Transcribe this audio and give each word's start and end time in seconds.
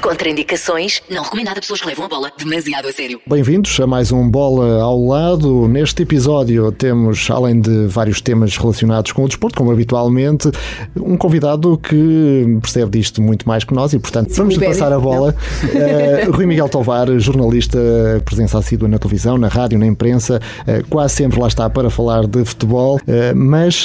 Contraindicações, 0.00 1.02
não 1.10 1.22
recomendado 1.22 1.58
a 1.58 1.60
pessoas 1.60 1.80
que 1.80 1.86
levam 1.86 2.04
a 2.04 2.08
bola 2.08 2.32
demasiado 2.38 2.86
a 2.86 2.92
sério. 2.92 3.20
Bem-vindos 3.26 3.78
a 3.80 3.86
mais 3.86 4.12
um 4.12 4.28
Bola 4.28 4.80
ao 4.80 5.04
Lado. 5.04 5.66
Neste 5.66 6.02
episódio 6.02 6.70
temos, 6.70 7.28
além 7.30 7.60
de 7.60 7.86
vários 7.88 8.20
temas 8.20 8.56
relacionados 8.56 9.10
com 9.10 9.24
o 9.24 9.28
desporto, 9.28 9.58
como 9.58 9.72
habitualmente, 9.72 10.50
um 10.96 11.16
convidado 11.16 11.76
que 11.78 12.58
percebe 12.62 12.92
disto 12.92 13.20
muito 13.20 13.46
mais 13.48 13.64
que 13.64 13.74
nós 13.74 13.92
e, 13.92 13.98
portanto, 13.98 14.32
vamos 14.34 14.54
lhe 14.54 14.64
passar 14.64 14.92
a 14.92 15.00
bola. 15.00 15.34
Uh, 15.64 16.30
Rui 16.32 16.46
Miguel 16.46 16.68
Tovar, 16.68 17.08
jornalista, 17.18 17.78
presença 18.24 18.58
assídua 18.58 18.88
na 18.88 18.98
televisão, 18.98 19.36
na 19.36 19.48
rádio, 19.48 19.78
na 19.78 19.86
imprensa, 19.86 20.40
uh, 20.60 20.86
quase 20.88 21.14
sempre 21.14 21.40
lá 21.40 21.48
está 21.48 21.68
para 21.68 21.90
falar 21.90 22.26
de 22.26 22.44
futebol. 22.44 22.96
Uh, 22.98 23.34
mas, 23.34 23.84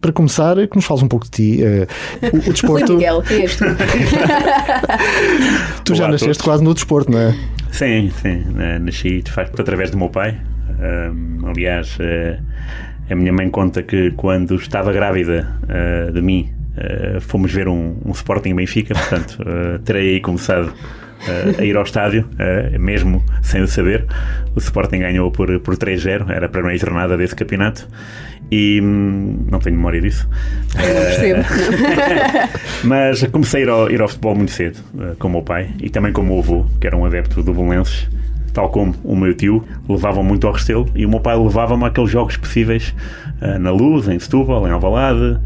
para 0.00 0.12
começar, 0.12 0.56
que 0.68 0.76
nos 0.76 0.84
fales 0.84 1.02
um 1.02 1.08
pouco 1.08 1.24
de 1.24 1.30
ti. 1.30 1.60
o, 2.32 2.36
o 2.48 2.52
desporto. 2.52 2.86
Rui 2.86 2.96
Miguel, 2.96 3.22
quem 3.22 3.40
és 3.42 3.56
tu? 5.78 5.84
tu 5.84 5.94
já 5.94 6.08
nasceste 6.08 6.42
quase 6.42 6.62
no 6.62 6.74
desporto, 6.74 7.10
não 7.10 7.18
é? 7.18 7.34
Sim, 7.70 8.10
sim. 8.22 8.44
Eh, 8.58 8.78
nasci 8.78 9.22
de 9.22 9.30
facto 9.30 9.60
através 9.60 9.90
do 9.90 9.98
meu 9.98 10.08
pai. 10.08 10.38
Um, 10.78 11.46
aliás, 11.46 11.98
uh, 11.98 12.42
a 13.10 13.14
minha 13.14 13.32
mãe 13.32 13.48
conta 13.50 13.82
que 13.82 14.10
quando 14.12 14.54
estava 14.56 14.92
grávida 14.92 15.54
uh, 15.64 16.12
de 16.12 16.20
mim, 16.20 16.52
uh, 16.76 17.20
fomos 17.20 17.52
ver 17.52 17.68
um, 17.68 17.96
um 18.04 18.12
Sporting 18.12 18.54
Benfica, 18.54 18.94
portanto, 18.94 19.38
terei 19.84 20.14
aí 20.14 20.20
começado 20.20 20.72
a 21.58 21.64
ir 21.64 21.76
ao 21.76 21.82
estádio, 21.82 22.28
mesmo 22.78 23.24
sem 23.42 23.62
o 23.62 23.66
saber. 23.66 24.06
O 24.54 24.58
Sporting 24.58 24.98
ganhou 24.98 25.30
por, 25.30 25.58
por 25.60 25.74
3-0, 25.74 26.30
era 26.30 26.46
a 26.46 26.48
primeira 26.48 26.76
jornada 26.78 27.16
desse 27.16 27.34
campeonato 27.34 27.88
e 28.50 28.80
hum, 28.82 29.46
não 29.50 29.58
tenho 29.58 29.76
memória 29.76 30.00
disso. 30.00 30.28
Não 30.74 30.82
percebo. 30.82 31.42
Mas 32.84 33.22
comecei 33.24 33.62
a 33.62 33.64
ir 33.64 33.68
ao, 33.68 33.90
ir 33.90 34.00
ao, 34.00 34.08
futebol 34.08 34.34
muito 34.34 34.52
cedo, 34.52 34.78
uh, 34.94 35.16
com 35.16 35.28
o 35.28 35.30
meu 35.30 35.42
pai 35.42 35.70
e 35.80 35.90
também 35.90 36.12
com 36.12 36.22
o 36.22 36.24
meu 36.24 36.38
avô, 36.38 36.66
que 36.80 36.86
era 36.86 36.96
um 36.96 37.04
adepto 37.04 37.42
do 37.42 37.52
Belenenses, 37.52 38.08
tal 38.52 38.68
como 38.70 38.94
o 39.02 39.16
meu 39.16 39.34
tio, 39.34 39.64
levavam 39.88 40.22
muito 40.22 40.46
ao 40.46 40.52
Restelo 40.52 40.88
e 40.94 41.04
o 41.04 41.08
meu 41.08 41.20
pai 41.20 41.36
levava-me 41.36 41.84
àqueles 41.84 42.10
jogos 42.10 42.36
possíveis 42.36 42.94
uh, 43.42 43.58
na 43.58 43.70
Luz, 43.70 44.08
em 44.08 44.18
Setúbal, 44.18 44.66
em 44.66 44.70
Alvalade, 44.70 45.38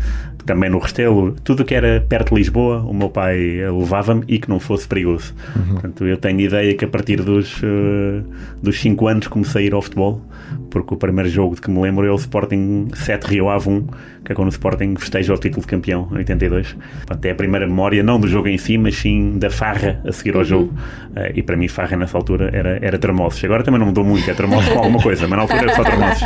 também 0.44 0.70
no 0.70 0.78
Restelo, 0.78 1.34
tudo 1.44 1.64
que 1.64 1.74
era 1.74 2.04
perto 2.08 2.34
de 2.34 2.40
Lisboa, 2.40 2.80
o 2.80 2.94
meu 2.94 3.08
pai 3.08 3.36
levava-me 3.38 4.24
e 4.28 4.38
que 4.38 4.48
não 4.48 4.60
fosse 4.60 4.86
perigoso. 4.86 5.34
Uhum. 5.56 5.72
Portanto, 5.72 6.06
eu 6.06 6.16
tenho 6.16 6.40
ideia 6.40 6.74
que 6.74 6.84
a 6.84 6.88
partir 6.88 7.22
dos, 7.22 7.62
uh, 7.62 8.24
dos 8.62 8.80
5 8.80 9.06
anos 9.06 9.26
comecei 9.28 9.64
a 9.64 9.66
ir 9.66 9.74
ao 9.74 9.82
futebol, 9.82 10.22
porque 10.70 10.94
o 10.94 10.96
primeiro 10.96 11.28
jogo 11.28 11.54
de 11.54 11.60
que 11.60 11.70
me 11.70 11.80
lembro 11.80 12.06
é 12.06 12.10
o 12.10 12.16
Sporting 12.16 12.88
7 12.94 13.24
Rio 13.24 13.48
Ave 13.48 13.68
1, 13.68 13.86
que 14.30 14.32
é 14.32 14.36
quando 14.36 14.46
o 14.46 14.50
Sporting 14.50 14.94
festeja 14.96 15.34
o 15.34 15.38
título 15.38 15.62
de 15.62 15.66
campeão, 15.66 16.08
em 16.12 16.18
82. 16.18 16.76
Portanto, 16.98 17.24
é 17.24 17.30
a 17.32 17.34
primeira 17.34 17.66
memória, 17.66 18.00
não 18.00 18.20
do 18.20 18.28
jogo 18.28 18.46
em 18.46 18.56
si, 18.56 18.78
mas 18.78 18.96
sim 18.96 19.38
da 19.38 19.50
farra 19.50 20.00
a 20.06 20.12
seguir 20.12 20.34
ao 20.34 20.38
uhum. 20.38 20.44
jogo. 20.44 20.74
Uh, 21.10 21.32
e 21.34 21.42
para 21.42 21.56
mim, 21.56 21.66
farra 21.66 21.96
nessa 21.96 22.16
altura 22.16 22.48
era, 22.52 22.78
era 22.80 22.96
termossos. 22.96 23.42
Agora 23.42 23.64
também 23.64 23.80
não 23.80 23.88
mudou 23.88 24.04
muito, 24.04 24.30
é 24.30 24.34
termossos 24.34 24.72
com 24.72 24.78
alguma 24.78 25.02
coisa, 25.02 25.26
mas 25.26 25.36
na 25.36 25.42
altura 25.42 25.62
era 25.62 25.74
só 25.74 25.82
termossos. 25.82 26.22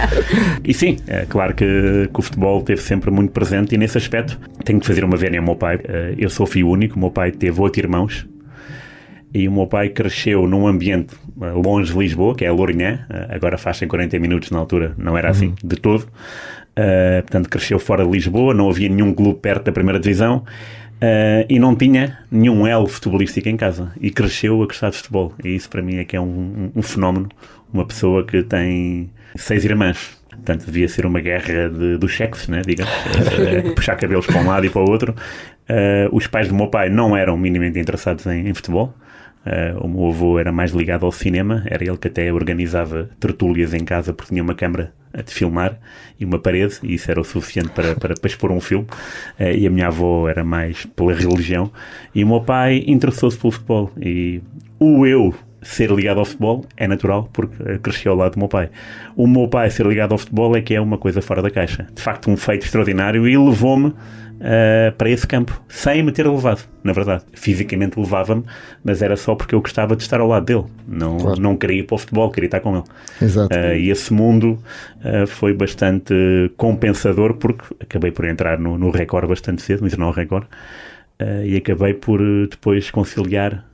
E 0.62 0.74
sim, 0.74 0.98
é 1.06 1.24
claro 1.26 1.54
que, 1.54 2.10
que 2.12 2.20
o 2.20 2.22
futebol 2.22 2.58
esteve 2.58 2.82
sempre 2.82 3.10
muito 3.10 3.32
presente 3.32 3.74
e 3.74 3.78
nesse 3.78 3.96
aspecto 3.96 4.38
tenho 4.64 4.80
que 4.80 4.86
fazer 4.86 5.02
uma 5.02 5.16
vénia 5.16 5.40
ao 5.40 5.46
meu 5.46 5.56
pai. 5.56 5.76
Uh, 5.76 6.14
eu 6.18 6.28
sou 6.28 6.46
filho 6.46 6.68
único, 6.68 6.96
o 6.96 6.98
meu 6.98 7.10
pai 7.10 7.30
teve 7.30 7.58
oito 7.58 7.78
irmãos 7.78 8.26
e 9.32 9.48
o 9.48 9.52
meu 9.52 9.66
pai 9.66 9.88
cresceu 9.88 10.46
num 10.46 10.66
ambiente 10.66 11.16
eh, 11.42 11.50
longe 11.50 11.92
de 11.92 11.98
Lisboa, 11.98 12.36
que 12.36 12.44
é 12.44 12.48
a 12.48 12.52
Lourinhã, 12.52 13.04
agora 13.28 13.58
faz 13.58 13.80
40 13.80 14.16
minutos 14.20 14.52
na 14.52 14.60
altura, 14.60 14.94
não 14.96 15.18
era 15.18 15.28
assim 15.28 15.48
uhum. 15.48 15.54
de 15.64 15.74
todo. 15.74 16.06
Uh, 16.76 17.22
portanto, 17.22 17.48
cresceu 17.48 17.78
fora 17.78 18.04
de 18.04 18.10
Lisboa, 18.10 18.52
não 18.52 18.68
havia 18.68 18.88
nenhum 18.88 19.14
clube 19.14 19.38
perto 19.38 19.66
da 19.66 19.72
primeira 19.72 20.00
divisão 20.00 20.38
uh, 20.38 21.46
e 21.48 21.56
não 21.58 21.74
tinha 21.76 22.18
nenhum 22.30 22.66
elo 22.66 22.88
futebolístico 22.88 23.48
em 23.48 23.56
casa. 23.56 23.92
E 24.00 24.10
cresceu 24.10 24.60
a 24.62 24.66
gostar 24.66 24.90
de 24.90 24.96
futebol. 24.96 25.32
E 25.44 25.54
isso 25.54 25.70
para 25.70 25.82
mim 25.82 25.96
é 25.96 26.04
que 26.04 26.16
é 26.16 26.20
um, 26.20 26.24
um, 26.24 26.72
um 26.76 26.82
fenómeno. 26.82 27.28
Uma 27.72 27.86
pessoa 27.86 28.24
que 28.24 28.42
tem 28.42 29.10
seis 29.36 29.64
irmãs. 29.64 30.18
Portanto, 30.28 30.66
devia 30.66 30.88
ser 30.88 31.06
uma 31.06 31.20
guerra 31.20 31.68
de, 31.68 31.96
dos 31.96 32.16
sexos, 32.16 32.48
né, 32.48 32.60
digamos, 32.66 32.92
uh, 32.92 33.74
puxar 33.74 33.94
cabelos 33.96 34.26
para 34.26 34.40
um 34.40 34.46
lado 34.46 34.66
e 34.66 34.70
para 34.70 34.82
o 34.82 34.90
outro. 34.90 35.14
os 36.10 36.26
pais 36.26 36.48
do 36.48 36.54
meu 36.54 36.66
pai 36.66 36.90
não 36.90 37.16
eram 37.16 37.36
minimamente 37.36 37.78
interessados 37.78 38.26
em, 38.26 38.48
em 38.48 38.54
futebol. 38.54 38.92
Uh, 39.46 39.84
o 39.84 39.88
meu 39.88 40.06
avô 40.08 40.38
era 40.38 40.50
mais 40.50 40.72
ligado 40.72 41.04
ao 41.04 41.12
cinema, 41.12 41.62
era 41.66 41.84
ele 41.84 41.98
que 41.98 42.08
até 42.08 42.32
organizava 42.32 43.10
tertúlias 43.20 43.74
em 43.74 43.84
casa 43.84 44.12
porque 44.12 44.30
tinha 44.30 44.42
uma 44.42 44.54
câmara 44.54 44.92
de 45.22 45.32
filmar 45.32 45.78
e 46.18 46.24
uma 46.24 46.38
parede, 46.38 46.78
e 46.82 46.94
isso 46.94 47.10
era 47.10 47.20
o 47.20 47.24
suficiente 47.24 47.68
para, 47.68 47.94
para, 47.96 48.14
para 48.14 48.28
expor 48.28 48.50
um 48.50 48.60
filme. 48.60 48.86
Uh, 49.38 49.54
e 49.56 49.66
a 49.66 49.70
minha 49.70 49.88
avó 49.88 50.28
era 50.28 50.42
mais 50.42 50.86
pela 50.86 51.12
religião, 51.12 51.70
e 52.14 52.24
o 52.24 52.26
meu 52.26 52.40
pai 52.40 52.84
interessou-se 52.86 53.38
pelo 53.38 53.52
futebol. 53.52 53.92
E 54.00 54.40
o 54.78 55.06
eu 55.06 55.34
ser 55.64 55.90
ligado 55.90 56.18
ao 56.18 56.24
futebol 56.24 56.64
é 56.76 56.86
natural 56.86 57.28
porque 57.32 57.78
cresceu 57.78 58.12
ao 58.12 58.18
lado 58.18 58.32
do 58.32 58.38
meu 58.38 58.48
pai. 58.48 58.70
O 59.16 59.26
meu 59.26 59.48
pai 59.48 59.70
ser 59.70 59.86
ligado 59.86 60.12
ao 60.12 60.18
futebol 60.18 60.54
é 60.54 60.60
que 60.60 60.74
é 60.74 60.80
uma 60.80 60.98
coisa 60.98 61.22
fora 61.22 61.42
da 61.42 61.50
caixa. 61.50 61.86
De 61.92 62.02
facto, 62.02 62.30
um 62.30 62.36
feito 62.36 62.64
extraordinário 62.64 63.26
e 63.26 63.36
levou-me 63.36 63.92
uh, 64.40 64.92
para 64.96 65.10
esse 65.10 65.26
campo, 65.26 65.60
sem 65.68 66.02
me 66.02 66.12
ter 66.12 66.26
levado, 66.26 66.62
na 66.82 66.92
verdade. 66.92 67.24
Fisicamente 67.32 67.98
levava-me, 67.98 68.44
mas 68.82 69.02
era 69.02 69.16
só 69.16 69.34
porque 69.34 69.54
eu 69.54 69.60
gostava 69.60 69.96
de 69.96 70.02
estar 70.02 70.20
ao 70.20 70.28
lado 70.28 70.44
dele. 70.44 70.64
Não, 70.86 71.18
claro. 71.18 71.40
não 71.40 71.56
queria 71.56 71.80
ir 71.80 71.82
para 71.84 71.94
o 71.94 71.98
futebol, 71.98 72.30
queria 72.30 72.48
estar 72.48 72.60
com 72.60 72.76
ele. 72.76 72.84
Exato. 73.20 73.56
Uh, 73.56 73.74
e 73.74 73.90
esse 73.90 74.12
mundo 74.12 74.58
uh, 75.04 75.26
foi 75.26 75.52
bastante 75.52 76.14
compensador 76.56 77.34
porque 77.34 77.64
acabei 77.80 78.10
por 78.10 78.24
entrar 78.24 78.58
no, 78.58 78.78
no 78.78 78.90
Record 78.90 79.28
bastante 79.28 79.62
cedo, 79.62 79.82
no 79.82 79.88
Jornal 79.88 80.12
Record, 80.12 80.46
e 81.44 81.56
acabei 81.56 81.94
por 81.94 82.20
depois 82.50 82.90
conciliar 82.90 83.64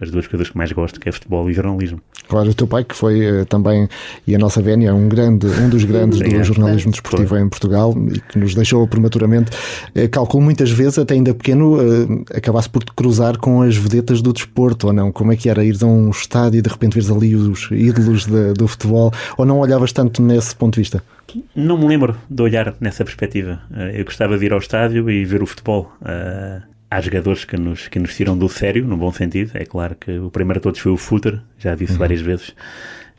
as 0.00 0.10
duas 0.10 0.26
coisas 0.26 0.48
que 0.48 0.56
mais 0.56 0.72
gosto, 0.72 0.98
que 0.98 1.08
é 1.08 1.12
futebol 1.12 1.48
e 1.50 1.52
jornalismo. 1.52 2.00
Claro, 2.28 2.50
o 2.50 2.54
teu 2.54 2.66
pai, 2.66 2.84
que 2.84 2.94
foi 2.94 3.42
uh, 3.42 3.44
também, 3.44 3.88
e 4.26 4.34
a 4.34 4.38
nossa 4.38 4.62
Vénia, 4.62 4.94
um, 4.94 5.08
grande, 5.08 5.46
um 5.46 5.68
dos 5.68 5.84
grandes 5.84 6.20
do 6.20 6.42
jornalismo 6.44 6.90
desportivo 6.90 7.30
foi. 7.30 7.40
em 7.40 7.48
Portugal 7.48 7.94
e 8.12 8.20
que 8.20 8.38
nos 8.38 8.54
deixou 8.54 8.86
prematuramente, 8.86 9.50
uh, 9.50 10.08
calculo 10.10 10.42
muitas 10.42 10.70
vezes, 10.70 10.98
até 10.98 11.14
ainda 11.14 11.34
pequeno, 11.34 11.76
uh, 11.76 12.24
acabasse 12.34 12.70
por 12.70 12.82
te 12.84 12.92
cruzar 12.92 13.36
com 13.38 13.62
as 13.62 13.76
vedetas 13.76 14.22
do 14.22 14.32
desporto, 14.32 14.86
ou 14.86 14.92
não? 14.92 15.12
Como 15.12 15.32
é 15.32 15.36
que 15.36 15.48
era 15.48 15.64
ir 15.64 15.76
a 15.82 15.86
um 15.86 16.10
estádio 16.10 16.58
e 16.58 16.62
de 16.62 16.70
repente 16.70 16.94
veres 16.94 17.10
ali 17.10 17.34
os 17.34 17.68
ídolos 17.70 18.26
de, 18.26 18.52
do 18.54 18.66
futebol, 18.66 19.12
ou 19.36 19.44
não 19.44 19.58
olhavas 19.58 19.92
tanto 19.92 20.22
nesse 20.22 20.54
ponto 20.54 20.74
de 20.74 20.80
vista? 20.80 21.02
Não 21.54 21.78
me 21.78 21.86
lembro 21.86 22.16
de 22.28 22.42
olhar 22.42 22.74
nessa 22.80 23.04
perspectiva. 23.04 23.60
Eu 23.94 24.04
gostava 24.04 24.36
de 24.36 24.46
ir 24.46 24.52
ao 24.52 24.58
estádio 24.58 25.08
e 25.08 25.24
ver 25.24 25.42
o 25.42 25.46
futebol 25.46 25.92
há 26.90 27.00
jogadores 27.00 27.44
que 27.44 27.56
nos, 27.56 27.86
que 27.88 27.98
nos 27.98 28.16
tiram 28.16 28.36
do 28.36 28.48
sério, 28.48 28.84
no 28.84 28.96
bom 28.96 29.12
sentido. 29.12 29.52
É 29.54 29.64
claro 29.64 29.94
que 29.94 30.18
o 30.18 30.30
primeiro 30.30 30.58
de 30.58 30.64
todos 30.64 30.80
foi 30.80 30.90
o 30.90 30.96
Futter, 30.96 31.40
já 31.56 31.74
disse 31.74 31.92
uhum. 31.92 31.98
várias 31.98 32.20
vezes. 32.20 32.54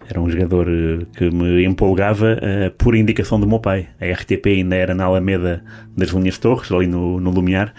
Era 0.09 0.19
um 0.19 0.29
jogador 0.29 0.67
eh, 0.67 1.05
que 1.15 1.29
me 1.29 1.63
empolgava 1.63 2.33
uh, 2.33 2.71
por 2.71 2.95
indicação 2.95 3.39
do 3.39 3.47
meu 3.47 3.59
pai. 3.59 3.87
A 3.99 4.05
RTP 4.05 4.45
ainda 4.47 4.75
era 4.75 4.93
na 4.93 5.05
Alameda 5.05 5.63
das 5.95 6.09
Linhas 6.09 6.37
Torres, 6.37 6.69
ali 6.71 6.87
no, 6.87 7.19
no 7.21 7.29
Lumiar. 7.29 7.73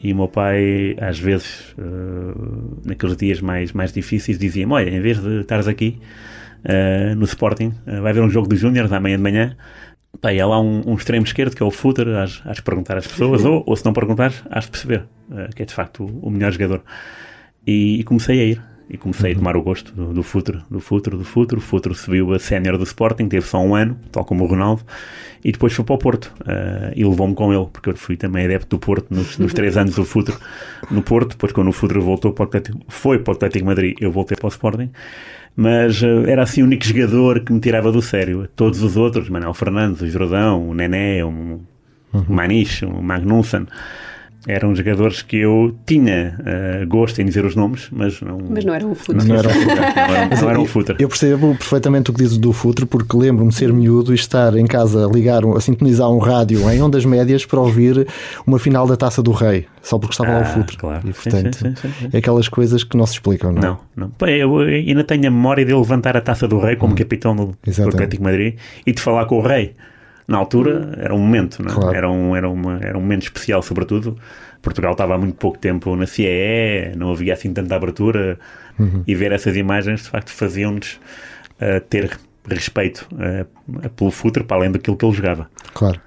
E 0.00 0.12
o 0.12 0.16
meu 0.16 0.28
pai, 0.28 0.96
às 0.98 1.18
vezes, 1.18 1.74
uh, 1.76 2.80
naqueles 2.84 3.16
dias 3.16 3.40
mais, 3.40 3.72
mais 3.72 3.92
difíceis, 3.92 4.38
dizia-me: 4.38 4.72
Olha, 4.72 4.88
em 4.88 5.00
vez 5.00 5.20
de 5.20 5.40
estares 5.40 5.66
aqui 5.66 5.98
uh, 6.64 7.14
no 7.16 7.24
Sporting, 7.24 7.74
vai 7.84 8.12
haver 8.12 8.22
um 8.22 8.30
jogo 8.30 8.48
dos 8.48 8.58
Júniors 8.58 8.90
amanhã 8.92 9.16
de 9.16 9.22
manhã 9.22 9.56
Bem, 10.22 10.40
há 10.40 10.46
lá 10.46 10.60
um, 10.60 10.82
um, 10.86 10.94
extremo 10.94 11.24
esquerdo 11.24 11.54
que 11.54 11.62
é 11.62 11.66
o 11.66 11.70
footer, 11.70 12.08
has 12.08 12.42
de 12.56 12.62
perguntar 12.62 12.96
às 12.96 13.06
pessoas, 13.06 13.44
ou, 13.44 13.62
ou 13.66 13.76
se 13.76 13.84
não 13.84 13.92
perguntares, 13.92 14.42
de 14.42 14.70
perceber 14.70 15.04
uh, 15.30 15.54
que 15.54 15.62
é 15.62 15.66
de 15.66 15.74
facto 15.74 16.04
o, 16.04 16.28
o 16.28 16.30
melhor 16.30 16.52
jogador. 16.52 16.82
E, 17.66 18.00
e, 18.00 18.04
comecei 18.04 18.40
a 18.40 18.44
ir, 18.44 18.62
e 18.88 18.96
comecei 18.96 19.32
uhum. 19.32 19.36
a 19.36 19.38
tomar 19.38 19.56
o 19.56 19.62
gosto 19.62 19.92
do, 19.92 20.14
do 20.14 20.22
footer, 20.22 20.62
do 20.70 20.80
footer, 20.80 21.16
do 21.16 21.24
footer. 21.24 21.58
O 21.58 21.60
footer 21.60 21.94
subiu 21.94 22.32
a 22.32 22.38
sénior 22.38 22.78
do 22.78 22.84
Sporting, 22.84 23.28
teve 23.28 23.46
só 23.46 23.58
um 23.58 23.74
ano, 23.74 23.98
tal 24.12 24.24
como 24.24 24.44
o 24.44 24.46
Ronaldo, 24.46 24.82
e 25.44 25.52
depois 25.52 25.72
foi 25.72 25.84
para 25.84 25.94
o 25.94 25.98
Porto 25.98 26.32
uh, 26.42 26.92
e 26.94 27.04
levou-me 27.04 27.34
com 27.34 27.52
ele, 27.52 27.66
porque 27.72 27.90
eu 27.90 27.96
fui 27.96 28.16
também 28.16 28.44
adepto 28.44 28.76
do 28.76 28.78
Porto 28.78 29.12
nos, 29.12 29.36
nos 29.38 29.52
três 29.52 29.76
anos 29.76 29.96
do 29.96 30.04
footer 30.04 30.36
no 30.90 31.02
Porto. 31.02 31.30
Depois, 31.30 31.52
quando 31.52 31.68
o 31.68 31.72
footer 31.72 32.00
voltou 32.00 32.32
para 32.32 32.44
o 32.44 32.46
Atlético, 32.46 32.78
foi 32.88 33.18
para 33.18 33.32
o 33.32 33.36
Atlético 33.36 33.66
Madrid, 33.66 33.96
eu 34.00 34.12
voltei 34.12 34.36
para 34.36 34.46
o 34.46 34.50
Sporting 34.50 34.90
mas 35.56 36.02
uh, 36.02 36.26
era 36.26 36.42
assim 36.42 36.62
o 36.62 36.66
único 36.66 36.84
jogador 36.84 37.40
que 37.40 37.52
me 37.52 37.60
tirava 37.60 37.90
do 37.90 38.02
sério. 38.02 38.46
Todos 38.54 38.82
os 38.82 38.96
outros, 38.96 39.30
Manuel 39.30 39.54
Fernandes, 39.54 40.02
o 40.02 40.08
Jordão, 40.08 40.68
o 40.68 40.74
Nené, 40.74 41.24
o, 41.24 41.28
uhum. 41.28 42.24
Maniche, 42.28 42.84
o 42.84 43.02
Magnussen, 43.02 43.66
eram 44.46 44.74
jogadores 44.74 45.22
que 45.22 45.38
eu 45.38 45.74
tinha 45.84 46.38
uh, 46.40 46.86
gosto 46.86 47.20
em 47.20 47.24
dizer 47.24 47.44
os 47.44 47.56
nomes, 47.56 47.88
mas 47.90 48.20
não. 48.20 48.38
Mas 48.48 48.64
não 48.64 48.74
eram 48.74 48.92
o 48.92 48.94
futre. 48.94 49.26
Não, 49.26 49.36
eram, 49.36 49.50
não 50.40 50.50
eram, 50.50 50.62
o 50.62 50.66
futre. 50.66 50.96
Eu 50.98 51.08
percebo 51.08 51.54
perfeitamente 51.56 52.10
o 52.10 52.14
que 52.14 52.22
dizes 52.22 52.38
do 52.38 52.52
futre, 52.52 52.86
porque 52.86 53.16
lembro-me 53.16 53.50
de 53.50 53.56
ser 53.56 53.72
miúdo 53.72 54.12
e 54.12 54.14
estar 54.14 54.56
em 54.56 54.66
casa 54.66 55.06
a 55.06 55.10
ligar, 55.10 55.44
a 55.44 55.60
sintonizar 55.60 56.08
um 56.10 56.18
rádio 56.18 56.70
em 56.70 56.80
ondas 56.80 57.04
médias 57.04 57.44
para 57.44 57.60
ouvir 57.60 58.06
uma 58.46 58.58
final 58.58 58.86
da 58.86 58.96
taça 58.96 59.22
do 59.22 59.32
Rei, 59.32 59.66
só 59.82 59.98
porque 59.98 60.14
estava 60.14 60.30
ah, 60.30 60.34
lá 60.34 60.40
o 60.40 60.42
ah, 60.42 60.46
futre. 60.46 60.76
Claro. 60.76 61.08
E 61.08 61.12
portanto, 61.12 61.56
sim, 61.56 61.74
sim, 61.76 61.92
sim, 61.98 62.08
é 62.12 62.18
aquelas 62.18 62.48
coisas 62.48 62.84
que 62.84 62.96
não 62.96 63.06
se 63.06 63.14
explicam, 63.14 63.52
não 63.52 63.58
é? 63.58 63.64
Não, 63.64 63.78
não. 63.96 64.28
Eu 64.28 64.58
ainda 64.58 65.02
tenho 65.02 65.26
a 65.26 65.30
memória 65.30 65.64
de 65.64 65.74
levantar 65.74 66.16
a 66.16 66.20
taça 66.20 66.46
do 66.46 66.58
Rei 66.58 66.76
como 66.76 66.92
hum. 66.92 66.96
capitão 66.96 67.34
do, 67.34 67.46
do 67.46 67.88
Atlético 67.88 68.22
Madrid 68.22 68.54
e 68.86 68.92
de 68.92 69.00
falar 69.00 69.26
com 69.26 69.38
o 69.38 69.42
Rei 69.42 69.74
na 70.26 70.38
altura 70.38 70.92
era 70.98 71.14
um 71.14 71.18
momento, 71.18 71.62
não 71.62 71.70
é? 71.70 71.74
Claro. 71.74 71.96
era, 71.96 72.10
um, 72.10 72.36
era, 72.36 72.48
uma, 72.48 72.78
era 72.82 72.98
um 72.98 73.00
momento 73.00 73.22
especial, 73.22 73.62
sobretudo. 73.62 74.18
Portugal 74.60 74.92
estava 74.92 75.14
há 75.14 75.18
muito 75.18 75.36
pouco 75.36 75.58
tempo 75.58 75.94
na 75.94 76.06
CEE, 76.06 76.96
não 76.96 77.12
havia 77.12 77.34
assim 77.34 77.52
tanta 77.52 77.76
abertura, 77.76 78.38
e 79.06 79.14
ver 79.14 79.32
essas 79.32 79.56
imagens 79.56 80.02
de 80.02 80.10
facto 80.10 80.30
faziam-nos 80.30 81.00
uh, 81.60 81.80
ter 81.88 82.18
respeito 82.48 83.08
uh, 83.12 83.46
pelo 83.96 84.10
futre 84.10 84.44
para 84.44 84.58
além 84.58 84.70
daquilo 84.70 84.96
que 84.96 85.04
ele 85.04 85.14
jogava. 85.14 85.48
Claro. 85.74 86.00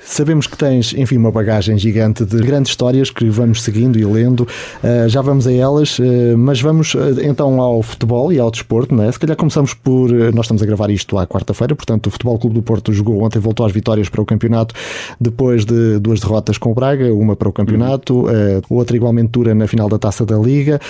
Sabemos 0.00 0.46
que 0.46 0.56
tens, 0.56 0.92
enfim, 0.94 1.16
uma 1.16 1.30
bagagem 1.30 1.78
gigante 1.78 2.24
de 2.24 2.38
grandes 2.38 2.70
histórias 2.70 3.10
que 3.10 3.28
vamos 3.30 3.62
seguindo 3.62 3.98
e 3.98 4.04
lendo. 4.04 4.40
Uh, 4.40 5.08
já 5.08 5.22
vamos 5.22 5.46
a 5.46 5.52
elas, 5.52 5.98
uh, 5.98 6.02
mas 6.36 6.60
vamos 6.60 6.94
uh, 6.94 6.98
então 7.22 7.60
ao 7.60 7.82
futebol 7.82 8.32
e 8.32 8.38
ao 8.38 8.50
desporto, 8.50 8.94
não 8.94 9.04
é? 9.04 9.12
Se 9.12 9.18
calhar 9.18 9.36
começamos 9.36 9.72
por. 9.72 10.10
Nós 10.34 10.44
estamos 10.44 10.62
a 10.62 10.66
gravar 10.66 10.90
isto 10.90 11.16
à 11.16 11.26
quarta-feira, 11.26 11.74
portanto, 11.74 12.08
o 12.08 12.10
Futebol 12.10 12.38
Clube 12.38 12.56
do 12.56 12.62
Porto 12.62 12.92
jogou 12.92 13.22
ontem, 13.22 13.38
voltou 13.38 13.64
às 13.64 13.72
vitórias 13.72 14.08
para 14.08 14.20
o 14.20 14.26
campeonato, 14.26 14.74
depois 15.20 15.64
de 15.64 15.98
duas 15.98 16.20
derrotas 16.20 16.58
com 16.58 16.70
o 16.70 16.74
Braga, 16.74 17.12
uma 17.12 17.34
para 17.34 17.48
o 17.48 17.52
campeonato, 17.52 18.26
uhum. 18.26 18.60
outra 18.70 18.96
igualmente 18.96 19.30
dura 19.30 19.54
na 19.54 19.66
final 19.66 19.88
da 19.88 19.98
taça 19.98 20.24
da 20.26 20.36
Liga. 20.36 20.80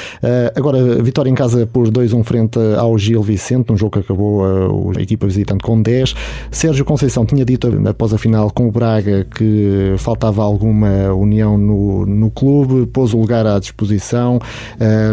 agora, 0.54 1.02
vitória 1.02 1.30
em 1.30 1.34
casa 1.34 1.66
por 1.66 1.88
2-1 1.88 2.24
frente 2.24 2.58
ao 2.76 2.98
Gil 2.98 3.22
Vicente, 3.22 3.72
um 3.72 3.76
jogo 3.76 3.92
que 3.92 3.98
acabou 4.00 4.92
a 4.96 5.00
equipa 5.00 5.26
visitante 5.26 5.62
com 5.62 5.80
10. 5.80 5.97
Sérgio 6.50 6.84
Conceição 6.84 7.24
tinha 7.24 7.44
dito 7.44 7.68
após 7.88 8.12
a 8.12 8.18
final 8.18 8.50
com 8.50 8.68
o 8.68 8.70
Braga 8.70 9.24
que 9.24 9.94
faltava 9.98 10.42
alguma 10.42 11.12
união 11.12 11.56
no, 11.56 12.06
no 12.06 12.30
clube, 12.30 12.86
pôs 12.86 13.14
o 13.14 13.18
lugar 13.18 13.46
à 13.46 13.58
disposição, 13.58 14.38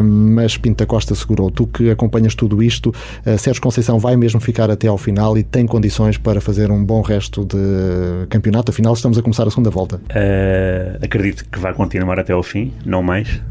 mas 0.03 0.57
Pinta 0.57 0.85
Costa 0.85 1.15
segurou. 1.15 1.51
Tu 1.51 1.67
que 1.67 1.89
acompanhas 1.89 2.35
tudo 2.35 2.61
isto, 2.61 2.89
uh, 2.89 3.37
Sérgio 3.37 3.61
Conceição 3.61 3.99
vai 3.99 4.15
mesmo 4.15 4.39
ficar 4.39 4.69
até 4.69 4.87
ao 4.87 4.97
final 4.97 5.37
e 5.37 5.43
tem 5.43 5.65
condições 5.65 6.17
para 6.17 6.39
fazer 6.41 6.71
um 6.71 6.83
bom 6.83 7.01
resto 7.01 7.45
de 7.45 8.27
campeonato? 8.29 8.71
Afinal, 8.71 8.93
estamos 8.93 9.17
a 9.17 9.21
começar 9.21 9.47
a 9.47 9.49
segunda 9.49 9.69
volta. 9.69 9.97
Uh, 9.97 11.03
acredito 11.03 11.45
que 11.49 11.59
vai 11.59 11.73
continuar 11.73 12.19
até 12.19 12.33
ao 12.33 12.43
fim, 12.43 12.73
não 12.85 13.01
mais, 13.01 13.41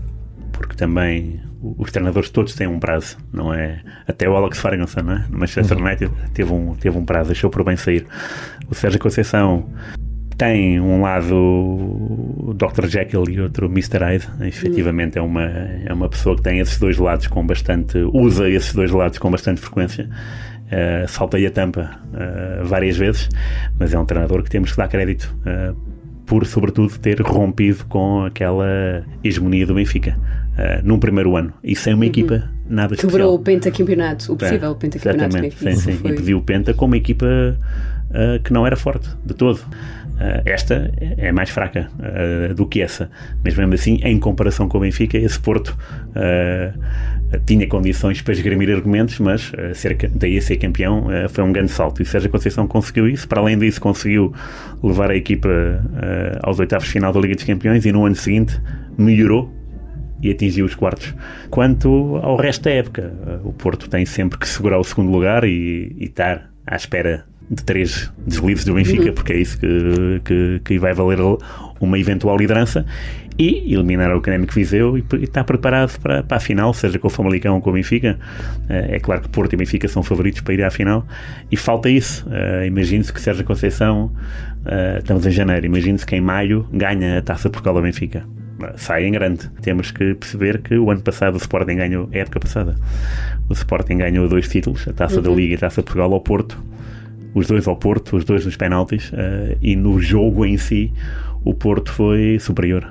porque 0.53 0.75
também 0.75 1.41
os 1.79 1.91
treinadores 1.91 2.31
todos 2.31 2.55
têm 2.55 2.67
um 2.67 2.79
prazo, 2.79 3.17
não 3.33 3.53
é? 3.53 3.81
Até 4.07 4.29
o 4.29 4.37
Alex 4.37 4.59
Ferguson, 4.59 5.03
não 5.03 5.13
é? 5.15 5.27
No 5.31 5.39
Manchester 5.39 5.79
uhum. 5.79 5.85
United 5.85 6.13
teve 6.33 6.53
um, 6.53 6.75
teve 6.75 6.99
um 6.99 7.05
prazo, 7.05 7.33
achou 7.33 7.51
por 7.51 7.65
bem 7.65 7.77
sair. 7.77 8.07
O 8.69 8.75
Sérgio 8.75 9.01
Conceição 9.01 9.69
tem 10.37 10.81
um 10.81 11.01
lado 11.01 12.55
Dr. 12.57 12.87
Jekyll 12.87 13.25
e 13.31 13.41
outro 13.41 13.67
Mr. 13.67 13.99
Hyde. 13.99 14.29
Efetivamente 14.43 15.19
é 15.19 15.23
uma, 15.23 15.45
é 15.45 15.93
uma 15.93 16.09
pessoa 16.09 16.37
que 16.37 16.43
tem 16.43 16.59
esses 16.59 16.79
dois 16.79 16.99
lados 16.99 17.27
com 17.27 17.47
bastante. 17.47 17.99
usa 18.13 18.49
esses 18.49 18.75
dois 18.75 18.91
lados 18.91 19.19
com 19.19 19.31
bastante 19.31 19.61
frequência. 19.61 20.09
Uh, 20.65 21.07
saltei 21.09 21.47
a 21.47 21.51
tampa 21.51 22.01
uh, 22.13 22.65
várias 22.65 22.97
vezes, 22.97 23.29
mas 23.79 23.95
é 23.95 23.99
um 23.99 24.05
treinador 24.05 24.43
que 24.43 24.51
temos 24.51 24.73
que 24.73 24.77
dar 24.77 24.89
crédito. 24.89 25.35
Uh, 25.41 25.77
por, 26.27 26.47
sobretudo, 26.47 26.99
ter 26.99 27.21
rompido 27.21 27.85
com 27.85 28.25
aquela 28.25 29.05
hegemonia 29.23 29.67
do 29.67 29.75
Benfica 29.75 30.17
uh, 30.59 30.83
num 30.83 30.99
primeiro 30.99 31.37
ano 31.37 31.53
e 31.63 31.77
sem 31.77 31.95
uma 31.95 32.03
uhum. 32.03 32.09
equipa 32.09 32.51
nada 32.69 32.95
especial. 32.95 33.11
Quebrou 33.11 33.35
o 33.35 33.39
pentacampeonato, 33.39 34.33
o 34.33 34.37
possível 34.37 34.73
é, 34.73 34.75
pentacampeonato. 34.75 35.37
Exatamente, 35.37 35.57
sim, 35.59 35.93
sim. 35.93 35.99
Foi... 35.99 36.11
Impediu 36.13 36.39
o 36.39 36.43
penta 36.43 36.75
com 36.75 36.87
uma 36.87 36.97
equipa 36.97 37.27
uh, 37.27 38.43
que 38.43 38.53
não 38.53 38.67
era 38.67 38.77
forte 38.77 39.09
de 39.25 39.35
todo. 39.35 39.61
Uh, 40.15 40.43
esta 40.45 40.93
é 41.01 41.33
mais 41.33 41.51
fraca 41.51 41.89
uh, 41.99 42.55
do 42.55 42.65
que 42.67 42.81
essa, 42.81 43.11
mas 43.43 43.57
mesmo 43.57 43.75
assim, 43.75 43.99
em 44.05 44.17
comparação 44.21 44.69
com 44.69 44.79
o 44.79 44.81
Benfica, 44.81 45.19
esse 45.19 45.41
Porto 45.41 45.77
uh, 46.11 46.81
tinha 47.45 47.67
condições 47.67 48.23
para 48.23 48.33
esgrimir 48.33 48.71
argumentos, 48.73 49.19
mas 49.19 49.51
ser, 49.75 49.97
daí 50.15 50.39
a 50.39 50.41
ser 50.41 50.57
campeão 50.57 51.09
foi 51.31 51.43
um 51.43 51.53
grande 51.53 51.73
salto. 51.73 52.01
E 52.01 52.05
Sérgio 52.05 52.31
Conceição 52.31 52.69
conseguiu 52.69 53.09
isso. 53.09 53.27
Para 53.27 53.41
além 53.41 53.59
disso, 53.59 53.81
conseguiu 53.81 54.33
levar 54.81 55.11
a 55.11 55.17
equipa 55.17 55.49
aos 56.45 56.61
oitavos 56.61 56.87
de 56.87 56.93
final 56.93 57.13
da 57.13 57.19
Liga 57.19 57.35
dos 57.35 57.43
Campeões 57.43 57.85
e 57.85 57.91
no 57.91 58.07
ano 58.07 58.15
seguinte 58.15 58.61
melhorou 58.97 59.53
e 60.25 60.31
atingiu 60.31 60.65
os 60.65 60.75
quartos. 60.75 61.15
Quanto 61.51 62.17
ao 62.23 62.37
resto 62.37 62.65
da 62.65 62.71
época, 62.71 63.13
o 63.45 63.53
Porto 63.53 63.89
tem 63.89 64.07
sempre 64.07 64.39
que 64.39 64.49
segurar 64.49 64.79
o 64.79 64.85
segundo 64.85 65.11
lugar 65.11 65.45
e, 65.45 65.95
e 65.99 66.05
estar 66.05 66.51
à 66.67 66.75
espera 66.75 67.27
de 67.51 67.63
três 67.63 68.11
deslizes 68.27 68.65
do 68.65 68.75
Benfica, 68.75 69.09
uhum. 69.09 69.13
porque 69.13 69.35
é 69.35 69.37
isso 69.37 69.59
que, 69.59 70.21
que, 70.25 70.61
que, 70.65 70.79
vai 70.79 70.95
valer 70.95 71.19
uma 71.79 71.99
eventual 71.99 72.39
liderança, 72.39 72.87
e 73.37 73.75
eliminar 73.75 74.15
o 74.15 74.19
Académico 74.19 74.55
Viseu 74.55 74.97
e, 74.97 75.05
e 75.15 75.25
está 75.25 75.43
preparado 75.43 75.99
para, 76.01 76.23
para 76.23 76.37
a 76.37 76.41
final, 76.41 76.73
seja 76.73 76.99
com 76.99 77.09
o 77.09 77.11
Famalicão 77.11 77.57
ou 77.57 77.61
com 77.61 77.71
o 77.71 77.73
Benfica. 77.73 78.17
Eh, 78.69 78.97
é 78.97 79.01
claro 79.01 79.23
que 79.23 79.29
Porto 79.29 79.53
e 79.53 79.57
Benfica 79.57 79.89
são 79.89 80.05
favoritos 80.05 80.41
para 80.41 80.55
ir 80.55 80.63
à 80.63 80.71
final, 80.71 81.05
e 81.51 81.57
falta 81.57 81.91
isso. 81.91 82.27
Uh, 82.29 82.65
Imagine-se 82.65 83.13
que 83.13 83.21
Sérgio 83.21 83.45
Conceição, 83.45 84.13
uh, 84.65 84.99
estamos 84.99 85.27
em 85.27 85.31
janeiro, 85.31 85.67
imagine-se 85.67 86.07
que 86.07 86.15
em 86.17 86.21
maio 86.21 86.67
ganha 86.73 87.19
a 87.19 87.23
taça 87.23 87.51
por 87.51 87.61
causa 87.61 87.81
do 87.81 87.85
Benfica 87.85 88.25
sai 88.77 89.07
em 89.07 89.13
grande. 89.13 89.49
Temos 89.63 89.91
que 89.91 90.15
perceber 90.15 90.61
que 90.63 90.77
o 90.77 90.91
ano 90.91 91.01
passado 91.01 91.35
o 91.35 91.39
Sporting 91.39 91.77
ganhou, 91.77 92.09
a 92.13 92.19
época 92.19 92.41
passada, 92.41 92.75
o 93.49 93.53
Sporting 93.53 93.99
ganhou 93.99 94.29
dois 94.29 94.49
títulos, 94.49 94.87
a 94.89 94.93
Taça 94.93 95.17
uhum. 95.17 95.23
da 95.23 95.31
Liga 95.31 95.53
e 95.53 95.57
a 95.57 95.61
Taça 95.61 95.81
de 95.81 95.87
Portugal 95.87 96.13
ao 96.13 96.21
Porto, 96.21 96.63
os 97.35 97.47
dois 97.47 97.67
ao 97.67 97.77
Porto, 97.77 98.17
os 98.17 98.25
dois 98.25 98.45
nos 98.45 98.57
penaltis, 98.57 99.11
uh, 99.13 99.57
e 99.61 99.75
no 99.77 100.01
jogo 100.01 100.45
em 100.45 100.57
si 100.57 100.93
o 101.45 101.53
Porto 101.53 101.93
foi 101.93 102.39
superior. 102.39 102.87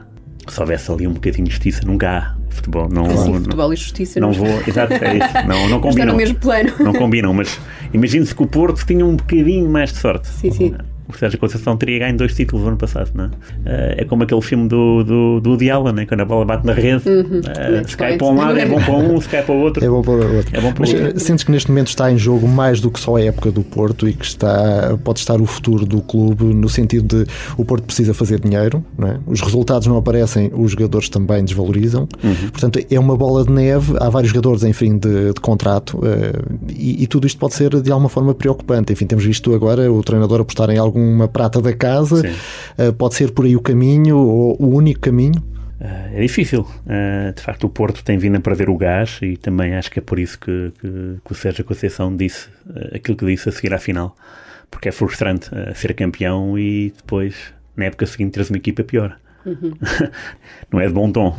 Se 0.48 0.60
houvesse 0.60 0.92
ali 0.92 1.08
um 1.08 1.14
bocadinho 1.14 1.46
de 1.46 1.52
justiça, 1.52 1.82
nunca 1.86 2.10
há 2.10 2.36
futebol. 2.50 2.90
Não, 2.90 3.06
assim, 3.06 3.32
não, 3.32 3.42
futebol 3.42 3.74
e 3.74 3.78
justiça. 3.78 4.20
Não, 4.20 4.28
não 4.28 4.34
vou, 4.34 4.62
exato, 4.68 4.94
é 4.94 5.18
isso. 5.18 5.48
Não, 5.48 5.70
não 5.70 5.80
combinam. 5.80 5.90
Está 5.90 6.06
no 6.06 6.16
mesmo 6.16 6.36
plano. 6.36 6.74
Não 6.80 6.94
combinam, 6.94 7.34
mas 7.34 7.60
imagine-se 7.94 8.36
que 8.36 8.44
o 8.44 8.48
Porto 8.48 8.86
tinha 8.86 9.06
um 9.06 9.16
bocadinho 9.16 9.70
mais 9.70 9.94
de 9.94 10.00
sorte. 10.00 10.28
Sim, 10.28 10.52
sim 10.52 10.76
o 11.08 11.18
Sérgio 11.18 11.40
Conceição 11.40 11.76
teria 11.78 12.00
ganho 12.00 12.18
dois 12.18 12.36
títulos 12.36 12.64
no 12.64 12.70
ano 12.70 12.78
passado, 12.78 13.12
não 13.14 13.26
é? 13.66 13.96
é 14.00 14.06
como 14.06 14.24
aquele 14.24 14.42
filme 14.42 14.68
do, 14.68 15.04
do, 15.04 15.40
do 15.40 15.58
Diala, 15.58 15.92
né? 15.92 16.06
quando 16.06 16.22
a 16.22 16.26
bola 16.26 16.46
bate 16.46 16.66
na 16.66 16.74
rede, 16.74 17.08
uhum. 17.08 17.40
uh, 17.40 17.90
se 17.90 17.98
cai 17.98 18.18
para 18.18 18.28
um 18.28 18.36
lado 18.36 18.58
é 18.58 18.66
bom 18.66 18.82
para 18.82 18.94
um, 18.94 19.22
se 19.22 19.30
cai 19.30 19.44
para 19.44 19.54
o 19.54 19.60
outro 19.60 19.84
é 19.84 19.90
bom 19.90 20.02
para 20.02 20.12
o 20.12 20.36
outro. 20.36 20.58
É 20.58 20.62
bom 20.62 20.72
para 20.72 20.80
Mas 20.82 20.94
outro. 20.94 21.18
Eh, 21.18 21.20
sentes 21.20 21.44
que 21.44 21.52
neste 21.52 21.70
momento 21.70 21.88
está 21.88 22.12
em 22.12 22.18
jogo 22.18 22.48
mais 22.48 22.80
do 22.80 22.90
que 22.90 23.00
só 23.00 23.16
a 23.16 23.22
época 23.22 23.52
do 23.52 23.64
Porto 23.64 24.08
e 24.08 24.14
que 24.14 24.26
está, 24.26 24.98
pode 25.04 25.20
estar 25.20 25.42
o 25.42 25.46
futuro 25.46 25.86
do 25.86 26.02
clube 26.02 26.46
no 26.46 26.70
sentido 26.70 27.26
de 27.26 27.32
o 27.58 27.66
Porto 27.66 27.84
precisa 27.84 28.14
fazer 28.14 28.40
dinheiro, 28.40 28.84
não 28.98 29.08
é? 29.08 29.20
os 29.28 29.42
resultados 29.42 29.88
não 29.88 29.98
aparecem, 29.98 30.52
os 30.54 30.72
jogadores 30.72 31.10
também 31.10 31.44
desvalorizam, 31.44 32.08
uhum. 32.24 32.50
portanto 32.52 32.80
é 32.90 33.00
uma 33.00 33.18
bola 33.18 33.44
de 33.44 33.52
neve, 33.52 33.96
há 34.00 34.10
vários 34.10 34.32
jogadores 34.32 34.64
em 34.64 34.74
fim 34.74 34.98
de, 34.98 35.34
de 35.34 35.42
contrato 35.42 35.98
uh, 35.98 36.60
e, 36.70 37.04
e 37.04 37.08
tudo 37.08 37.28
isto 37.28 37.38
pode 37.38 37.54
ser 37.54 37.82
de 37.82 37.92
alguma 37.92 38.10
forma 38.10 38.34
preocupante. 38.34 38.94
Enfim, 38.94 39.06
temos 39.06 39.26
visto 39.26 39.54
agora 39.54 39.92
o 39.92 40.02
treinador 40.04 40.42
apostar 40.42 40.70
em 40.70 40.78
alguma 40.94 41.28
prata 41.28 41.62
da 41.62 41.74
casa. 41.74 42.24
Uh, 42.78 42.94
pode 42.94 43.16
ser 43.16 43.32
por 43.32 43.46
aí 43.46 43.56
o 43.56 43.62
caminho 43.62 44.18
ou 44.18 44.62
o 44.62 44.76
único 44.76 45.02
caminho? 45.02 45.42
Uh, 45.82 46.16
é 46.16 46.22
difícil. 46.22 46.62
Uh, 46.62 47.34
de 47.34 47.42
facto, 47.42 47.66
o 47.66 47.70
Porto 47.70 48.04
tem 48.04 48.18
vindo 48.18 48.38
a 48.38 48.40
perder 48.40 48.70
o 48.70 48.78
gás 48.78 49.20
e 49.22 49.36
também 49.36 49.76
acho 49.76 49.92
que 49.92 50.00
é 50.00 50.02
por 50.02 50.20
isso 50.20 50.40
que, 50.40 50.72
que, 50.80 51.18
que 51.26 51.32
o 51.32 51.36
Sérgio 51.36 51.66
Conceição 51.66 52.16
disse 52.16 52.48
aquilo 52.94 53.18
que 53.18 53.26
disse 53.26 53.50
a 53.50 53.52
seguir 53.52 53.74
à 53.74 53.80
final. 53.80 54.16
Porque 54.70 54.90
é 54.90 54.92
frustrante 54.92 55.50
ser 55.76 55.94
campeão 55.94 56.58
e 56.58 56.92
depois, 56.96 57.36
na 57.76 57.86
época 57.86 58.06
seguinte, 58.08 58.32
teres 58.32 58.50
uma 58.50 58.58
equipa 58.58 58.84
pior. 58.84 59.18
Uhum. 59.46 59.74
não 60.72 60.80
é 60.80 60.88
de 60.88 60.94
bom 60.94 61.12
tom. 61.12 61.36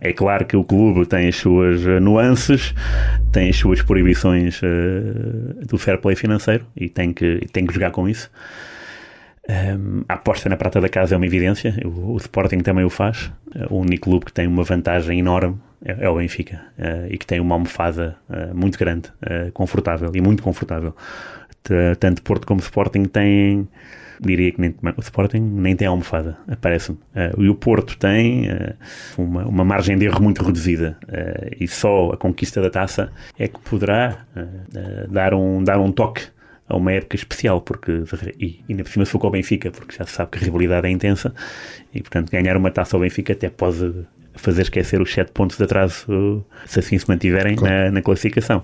É 0.00 0.12
claro 0.12 0.44
que 0.44 0.56
o 0.56 0.62
clube 0.62 1.04
tem 1.06 1.26
as 1.26 1.34
suas 1.34 1.84
nuances, 2.00 2.72
tem 3.32 3.48
as 3.50 3.56
suas 3.56 3.82
proibições 3.82 4.60
do 5.66 5.76
fair 5.76 5.98
play 5.98 6.14
financeiro 6.14 6.64
e 6.76 6.88
tem 6.88 7.12
que, 7.12 7.44
tem 7.52 7.66
que 7.66 7.74
jogar 7.74 7.90
com 7.90 8.08
isso. 8.08 8.30
Um, 9.48 10.04
a 10.08 10.14
aposta 10.14 10.48
na 10.48 10.56
prata 10.56 10.80
da 10.80 10.88
casa 10.88 11.14
é 11.14 11.16
uma 11.16 11.26
evidência, 11.26 11.74
o, 11.84 12.12
o, 12.12 12.16
Sporting 12.16 12.58
também 12.58 12.84
o 12.84 12.90
faz. 12.90 13.32
O 13.70 13.78
único 13.78 14.04
clube 14.04 14.26
que 14.26 14.32
tem 14.32 14.46
uma 14.46 14.62
vantagem 14.62 15.18
enorme 15.18 15.58
é, 15.84 16.04
é 16.04 16.08
o 16.08 16.16
Benfica 16.16 16.62
uh, 16.78 17.12
e 17.12 17.18
que 17.18 17.26
tem 17.26 17.40
uma 17.40 17.54
almofada 17.56 18.16
uh, 18.28 18.54
muito 18.56 18.78
grande, 18.78 19.08
uh, 19.22 19.50
confortável 19.52 20.10
e 20.14 20.20
muito 20.20 20.42
confortável. 20.42 20.94
tanto 21.98 22.22
Porto 22.22 22.46
como 22.46 22.60
Sporting 22.60 23.04
têm, 23.04 23.68
diria 24.20 24.52
que 24.52 24.60
nem, 24.60 24.74
o 24.96 25.00
Sporting 25.00 25.40
nem 25.40 25.74
tem 25.74 25.88
almofada, 25.88 26.38
parece-me. 26.60 26.98
e 27.36 27.48
o 27.48 27.54
Porto 27.56 27.98
tem 27.98 28.48
uma, 29.18 29.44
uma 29.44 29.64
margem 29.64 29.98
de 29.98 30.06
erro 30.06 30.22
muito 30.22 30.44
reduzida 30.44 30.96
e 31.58 31.66
só 31.66 32.10
a 32.12 32.16
conquista 32.16 32.62
da 32.62 32.70
taça 32.70 33.10
é 33.38 33.48
que 33.48 33.58
poderá 33.60 34.18
dar, 35.08 35.34
um, 35.34 35.62
dar 35.62 35.78
um 35.80 35.90
toque 35.90 36.22
a 36.68 36.76
uma 36.76 36.92
época 36.92 37.16
especial, 37.16 37.60
porque 37.60 38.04
e 38.38 38.60
ainda 38.68 38.84
por 38.84 38.90
cima 38.90 39.04
se 39.04 39.10
for 39.10 39.18
com 39.18 39.28
o 39.28 39.30
Benfica, 39.30 39.70
porque 39.70 39.96
já 39.96 40.06
se 40.06 40.12
sabe 40.12 40.30
que 40.30 40.38
a 40.38 40.40
rivalidade 40.42 40.86
é 40.86 40.90
intensa 40.90 41.34
e 41.94 42.00
portanto 42.00 42.30
ganhar 42.30 42.56
uma 42.56 42.70
taça 42.70 42.96
ao 42.96 43.00
Benfica 43.00 43.32
até 43.32 43.50
pode 43.50 44.06
fazer 44.34 44.62
esquecer 44.62 45.00
os 45.00 45.12
7 45.12 45.32
pontos 45.32 45.56
de 45.56 45.64
atraso 45.64 46.44
se 46.66 46.78
assim 46.78 46.98
se 46.98 47.08
mantiverem 47.08 47.56
claro. 47.56 47.74
na, 47.74 47.90
na, 47.90 48.02
classificação. 48.02 48.62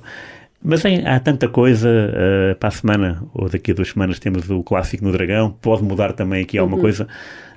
Mas 0.62 0.84
hein, 0.84 1.06
há 1.06 1.20
tanta 1.20 1.48
coisa 1.48 1.88
uh, 1.88 2.56
para 2.56 2.68
a 2.68 2.72
semana, 2.72 3.22
ou 3.32 3.48
daqui 3.48 3.70
a 3.70 3.74
duas 3.74 3.90
semanas 3.90 4.18
temos 4.18 4.48
o 4.50 4.62
clássico 4.62 5.04
no 5.04 5.12
Dragão, 5.12 5.54
pode 5.60 5.84
mudar 5.84 6.14
também 6.14 6.42
aqui 6.42 6.58
alguma 6.58 6.76
uhum. 6.76 6.82
coisa. 6.82 7.06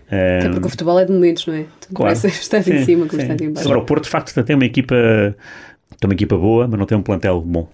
Até 0.08 0.50
porque 0.50 0.68
o 0.68 0.70
futebol 0.70 1.00
é 1.00 1.06
de 1.06 1.12
momentos, 1.12 1.48
não 1.48 1.54
é? 1.54 1.66
Tu 1.80 1.94
claro. 1.94 2.14
estás 2.14 2.68
em 2.68 2.84
cima, 2.84 3.08
como 3.08 3.22
estás 3.22 3.42
em 3.42 3.52
baixo. 3.54 3.68
Agora, 3.68 3.82
o 3.82 3.86
Porto, 3.86 4.04
de 4.04 4.10
facto, 4.10 4.44
tem 4.44 4.56
uma 4.56 4.66
equipa, 4.66 4.96
tem 6.00 6.08
uma 6.08 6.14
equipa 6.14 6.38
boa, 6.38 6.68
mas 6.68 6.78
não 6.78 6.86
tem 6.86 6.98
um 6.98 7.02
plantel 7.02 7.42
bom. 7.42 7.68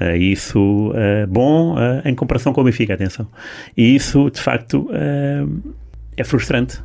Uh, 0.00 0.16
isso 0.16 0.92
uh, 0.92 1.26
bom 1.28 1.74
uh, 1.74 2.00
em 2.06 2.14
comparação 2.14 2.54
com 2.54 2.62
o 2.62 2.64
Benfica, 2.64 2.94
atenção. 2.94 3.28
E 3.76 3.94
isso, 3.94 4.30
de 4.30 4.40
facto, 4.40 4.88
é 6.16 6.24
frustrante, 6.24 6.80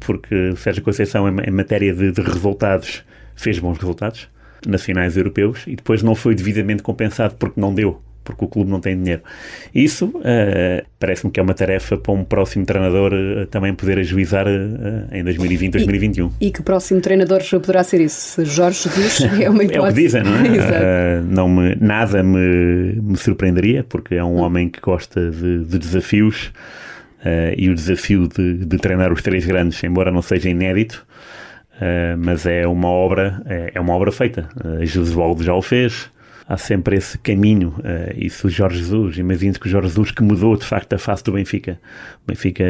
porque 0.00 0.50
o 0.50 0.56
Sérgio 0.56 0.82
Conceição, 0.82 1.28
em 1.28 1.50
matéria 1.50 1.94
de, 1.94 2.10
de, 2.10 2.20
resultados, 2.20 3.04
fez 3.34 3.58
bons 3.58 3.78
resultados 3.78 4.28
nacionais 4.66 5.16
europeus 5.16 5.64
e 5.66 5.76
depois 5.76 6.02
não 6.02 6.14
foi 6.14 6.34
devidamente 6.34 6.82
compensado 6.82 7.36
porque 7.36 7.60
não 7.60 7.74
deu 7.74 8.00
porque 8.26 8.44
o 8.44 8.48
clube 8.48 8.70
não 8.70 8.80
tem 8.80 9.00
dinheiro. 9.00 9.22
Isso 9.72 10.06
uh, 10.06 10.84
parece-me 10.98 11.32
que 11.32 11.38
é 11.38 11.42
uma 11.42 11.54
tarefa 11.54 11.96
para 11.96 12.12
um 12.12 12.24
próximo 12.24 12.66
treinador 12.66 13.12
uh, 13.12 13.46
também 13.46 13.72
poder 13.72 13.98
ajuizar 14.00 14.46
uh, 14.46 15.14
em 15.14 15.22
2020, 15.22 15.72
2021. 15.72 16.32
E, 16.40 16.48
e 16.48 16.50
que 16.50 16.60
próximo 16.62 17.00
treinador 17.00 17.42
poderá 17.50 17.84
ser 17.84 18.00
isso? 18.00 18.44
Jorge 18.44 18.88
Jesus 18.88 19.20
é 19.40 19.48
uma 19.48 19.62
hipótese. 19.62 19.78
é 19.78 19.80
o 19.80 19.86
que 19.86 20.02
dizem, 20.02 20.22
não 20.24 20.36
é? 20.36 21.20
não 21.30 21.48
me, 21.48 21.76
nada 21.80 22.22
me, 22.22 23.00
me 23.00 23.16
surpreenderia, 23.16 23.84
porque 23.84 24.16
é 24.16 24.24
um 24.24 24.36
homem 24.36 24.68
que 24.68 24.80
gosta 24.80 25.30
de, 25.30 25.64
de 25.64 25.78
desafios 25.78 26.52
e 27.56 27.68
o 27.68 27.74
desafio 27.74 28.28
de, 28.28 28.64
de, 28.64 28.76
treinar 28.78 29.12
os 29.12 29.20
três 29.20 29.44
grandes, 29.44 29.82
embora 29.82 30.12
não 30.12 30.22
seja 30.22 30.48
inédito, 30.48 31.04
mas 32.18 32.46
é 32.46 32.64
uma 32.68 32.88
obra, 32.88 33.42
é, 33.46 33.72
é 33.74 33.80
uma 33.80 33.94
obra 33.94 34.12
feita. 34.12 34.48
Uh, 34.64 34.86
Jesualdo 34.86 35.42
já 35.42 35.52
o 35.52 35.60
fez, 35.60 36.08
há 36.48 36.56
sempre 36.56 36.96
esse 36.96 37.18
caminho. 37.18 37.74
Uh, 37.78 38.14
isso 38.16 38.46
o 38.46 38.50
Jorge 38.50 38.78
Jesus, 38.78 39.18
imagino 39.18 39.58
que 39.58 39.66
o 39.66 39.70
Jorge 39.70 39.88
Jesus 39.88 40.10
que 40.10 40.22
mudou 40.22 40.56
de 40.56 40.64
facto 40.64 40.92
a 40.92 40.98
face 40.98 41.24
do 41.24 41.32
Benfica. 41.32 41.80
O 42.24 42.26
Benfica, 42.28 42.64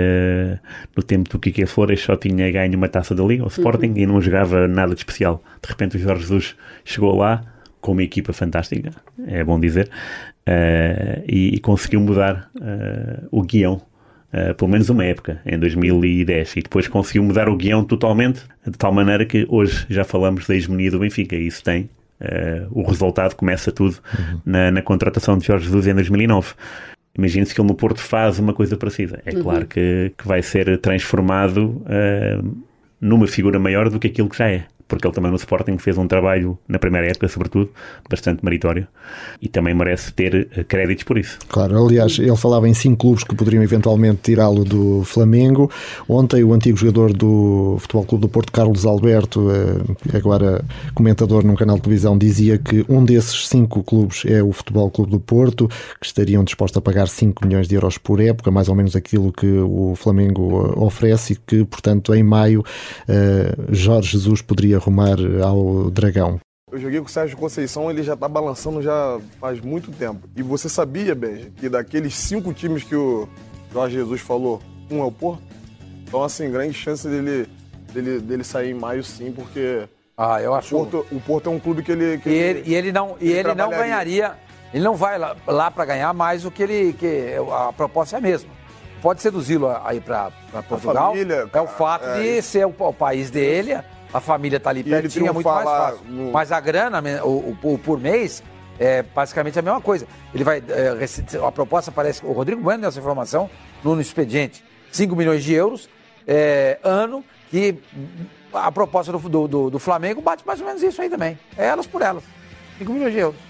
no 0.96 1.02
tempo 1.02 1.28
do 1.28 1.38
Kike 1.38 1.66
Flores, 1.66 2.00
só 2.00 2.16
tinha 2.16 2.50
ganho 2.50 2.76
uma 2.76 2.88
taça 2.88 3.14
da 3.14 3.22
Liga, 3.22 3.44
o 3.44 3.48
Sporting, 3.48 3.88
uhum. 3.88 3.98
e 3.98 4.06
não 4.06 4.20
jogava 4.20 4.66
nada 4.66 4.94
de 4.94 5.00
especial. 5.00 5.42
De 5.62 5.68
repente 5.68 5.96
o 5.96 6.00
Jorge 6.00 6.22
Jesus 6.22 6.56
chegou 6.84 7.16
lá 7.16 7.44
com 7.80 7.92
uma 7.92 8.02
equipa 8.02 8.32
fantástica, 8.32 8.90
é 9.26 9.44
bom 9.44 9.60
dizer, 9.60 9.88
uh, 9.88 11.22
e, 11.28 11.54
e, 11.54 11.60
conseguiu 11.60 12.00
mudar 12.00 12.50
uh, 12.56 13.28
o 13.30 13.42
guião. 13.42 13.80
Uh, 14.32 14.52
pelo 14.54 14.70
menos 14.70 14.90
uma 14.90 15.04
época, 15.04 15.40
em 15.46 15.56
2010, 15.56 16.56
e 16.56 16.62
depois 16.62 16.88
conseguiu 16.88 17.22
mudar 17.22 17.48
o 17.48 17.56
guião 17.56 17.84
totalmente, 17.84 18.42
de 18.66 18.76
tal 18.76 18.92
maneira 18.92 19.24
que 19.24 19.46
hoje 19.48 19.86
já 19.88 20.02
falamos 20.02 20.46
da 20.46 20.56
hegemonia 20.56 20.90
do 20.90 20.98
Benfica, 20.98 21.36
e 21.36 21.46
isso 21.46 21.62
tem 21.62 21.88
Uh, 22.20 22.66
o 22.70 22.82
resultado 22.82 23.34
começa 23.34 23.70
tudo 23.70 23.98
uhum. 24.18 24.40
na, 24.44 24.70
na, 24.70 24.82
contratação 24.82 25.36
de 25.36 25.46
Jorge 25.46 25.66
Jesus 25.66 25.86
em 25.86 25.94
2009. 25.94 26.54
Imagine-se 27.16 27.54
que 27.54 27.60
ele 27.60 27.68
no 27.68 27.74
Porto 27.74 28.00
faz 28.00 28.38
uma 28.38 28.54
coisa 28.54 28.76
parecida. 28.76 29.20
É 29.26 29.34
uhum. 29.34 29.42
claro 29.42 29.66
que, 29.66 30.12
que 30.16 30.26
vai 30.26 30.42
ser 30.42 30.78
transformado 30.78 31.82
uh, 31.82 32.56
numa 33.00 33.26
figura 33.26 33.58
maior 33.58 33.90
do 33.90 33.98
que 33.98 34.06
aquilo 34.06 34.28
que 34.28 34.38
já 34.38 34.48
é 34.48 34.64
porque 34.88 35.06
ele 35.06 35.14
também 35.14 35.30
no 35.30 35.36
Sporting 35.36 35.78
fez 35.78 35.98
um 35.98 36.06
trabalho, 36.06 36.58
na 36.68 36.78
primeira 36.78 37.08
época, 37.08 37.28
sobretudo, 37.28 37.70
bastante 38.08 38.44
meritório 38.44 38.86
e 39.40 39.48
também 39.48 39.74
merece 39.74 40.12
ter 40.12 40.48
eh, 40.56 40.64
créditos 40.64 41.04
por 41.04 41.18
isso. 41.18 41.38
Claro, 41.48 41.84
aliás, 41.84 42.18
ele 42.18 42.36
falava 42.36 42.68
em 42.68 42.74
cinco 42.74 42.96
clubes 42.98 43.24
que 43.24 43.34
poderiam 43.34 43.62
eventualmente 43.62 44.20
tirá-lo 44.22 44.64
do 44.64 45.02
Flamengo. 45.04 45.70
Ontem, 46.08 46.42
o 46.44 46.52
antigo 46.52 46.76
jogador 46.76 47.12
do 47.12 47.76
Futebol 47.80 48.04
Clube 48.04 48.22
do 48.22 48.28
Porto, 48.28 48.52
Carlos 48.52 48.86
Alberto, 48.86 49.48
eh, 49.50 50.16
agora 50.16 50.64
comentador 50.94 51.44
num 51.44 51.54
canal 51.54 51.76
de 51.76 51.82
televisão, 51.82 52.16
dizia 52.16 52.58
que 52.58 52.84
um 52.88 53.04
desses 53.04 53.48
cinco 53.48 53.82
clubes 53.82 54.24
é 54.24 54.42
o 54.42 54.52
Futebol 54.52 54.90
Clube 54.90 55.10
do 55.10 55.20
Porto, 55.20 55.68
que 56.00 56.06
estariam 56.06 56.44
dispostos 56.44 56.78
a 56.78 56.80
pagar 56.80 57.08
5 57.08 57.46
milhões 57.46 57.66
de 57.66 57.74
euros 57.74 57.98
por 57.98 58.20
época, 58.20 58.50
mais 58.50 58.68
ou 58.68 58.74
menos 58.74 58.94
aquilo 58.94 59.32
que 59.32 59.46
o 59.46 59.94
Flamengo 59.96 60.66
eh, 60.66 60.78
oferece, 60.78 61.32
e 61.32 61.36
que, 61.36 61.64
portanto, 61.64 62.14
em 62.14 62.22
maio, 62.22 62.64
Jorge 63.70 64.12
Jesus 64.12 64.42
poderia 64.42 64.75
arrumar 64.76 65.16
ao 65.42 65.90
Dragão? 65.90 66.38
Eu 66.72 66.80
joguei 66.80 66.98
com 66.98 67.06
o 67.06 67.08
Sérgio 67.08 67.36
Conceição, 67.36 67.88
ele 67.88 68.02
já 68.02 68.14
está 68.14 68.26
balançando 68.26 68.82
já 68.82 69.20
faz 69.40 69.60
muito 69.60 69.92
tempo. 69.92 70.28
E 70.34 70.42
você 70.42 70.68
sabia, 70.68 71.14
Benja, 71.14 71.48
que 71.56 71.68
daqueles 71.68 72.14
cinco 72.14 72.52
times 72.52 72.82
que 72.82 72.96
o 72.96 73.28
Jorge 73.72 73.94
Jesus 73.94 74.20
falou, 74.20 74.60
um 74.90 75.00
é 75.00 75.04
o 75.04 75.12
Porto? 75.12 75.42
Então, 76.02 76.24
assim, 76.24 76.50
grande 76.50 76.74
chance 76.74 77.06
dele, 77.06 77.48
dele, 77.92 78.18
dele 78.20 78.42
sair 78.42 78.72
em 78.72 78.74
maio, 78.74 79.04
sim, 79.04 79.30
porque. 79.30 79.88
Ah, 80.16 80.42
eu 80.42 80.54
acho. 80.54 80.74
O 80.74 80.78
Porto, 80.80 81.06
o 81.12 81.20
Porto 81.20 81.50
é 81.50 81.52
um 81.52 81.60
clube 81.60 81.84
que 81.84 81.92
ele. 81.92 82.18
Que 82.18 82.30
e, 82.30 82.32
ele, 82.32 82.58
ele, 82.58 82.70
e 82.70 82.74
ele 82.74 82.92
não, 82.92 83.16
e 83.20 83.28
ele, 83.28 83.38
ele 83.38 83.54
não 83.54 83.70
ganharia. 83.70 84.34
Ele 84.74 84.82
não 84.82 84.96
vai 84.96 85.18
lá, 85.18 85.36
lá 85.46 85.70
para 85.70 85.84
ganhar 85.84 86.12
mais 86.12 86.42
do 86.42 86.50
que 86.50 86.64
ele. 86.64 86.92
Que 86.94 87.34
a 87.52 87.72
proposta 87.72 88.16
é 88.16 88.18
a 88.18 88.20
mesma. 88.20 88.50
Pode 89.00 89.22
seduzi-lo 89.22 89.68
aí 89.84 90.00
para 90.00 90.32
Portugal. 90.68 91.12
Família, 91.12 91.48
é 91.52 91.60
o 91.60 91.66
fato 91.68 92.06
é, 92.06 92.20
de 92.20 92.42
ser 92.42 92.66
o, 92.66 92.74
o 92.76 92.92
país 92.92 93.30
dele 93.30 93.78
a 94.16 94.20
família 94.20 94.58
tá 94.58 94.70
ali 94.70 94.82
pertinho, 94.82 95.28
é 95.28 95.32
muito 95.32 95.46
mais 95.46 95.64
fácil. 95.64 96.00
No... 96.06 96.32
Mas 96.32 96.50
a 96.50 96.58
grana, 96.58 97.02
o, 97.22 97.56
o, 97.62 97.74
o, 97.74 97.78
por 97.78 98.00
mês, 98.00 98.42
é 98.78 99.02
basicamente 99.02 99.58
a 99.58 99.62
mesma 99.62 99.80
coisa. 99.80 100.06
Ele 100.34 100.42
vai. 100.42 100.62
É, 100.68 101.46
a 101.46 101.52
proposta 101.52 101.92
parece. 101.92 102.24
O 102.24 102.32
Rodrigo 102.32 102.62
Bueno 102.62 102.80
deu 102.80 102.88
essa 102.88 102.98
informação 102.98 103.50
no 103.84 104.00
expediente: 104.00 104.64
5 104.90 105.14
milhões 105.14 105.44
de 105.44 105.52
euros 105.52 105.88
é, 106.26 106.78
ano, 106.82 107.22
que 107.50 107.78
a 108.54 108.72
proposta 108.72 109.12
do, 109.12 109.46
do, 109.46 109.70
do, 109.70 109.78
Flamengo 109.78 110.22
bate 110.22 110.46
mais 110.46 110.60
ou 110.60 110.66
menos 110.66 110.82
isso 110.82 111.02
aí 111.02 111.10
também. 111.10 111.38
É 111.56 111.66
elas 111.66 111.86
por 111.86 112.00
elas. 112.00 112.24
5 112.78 112.90
milhões 112.90 113.12
de 113.12 113.18
euros. 113.18 113.40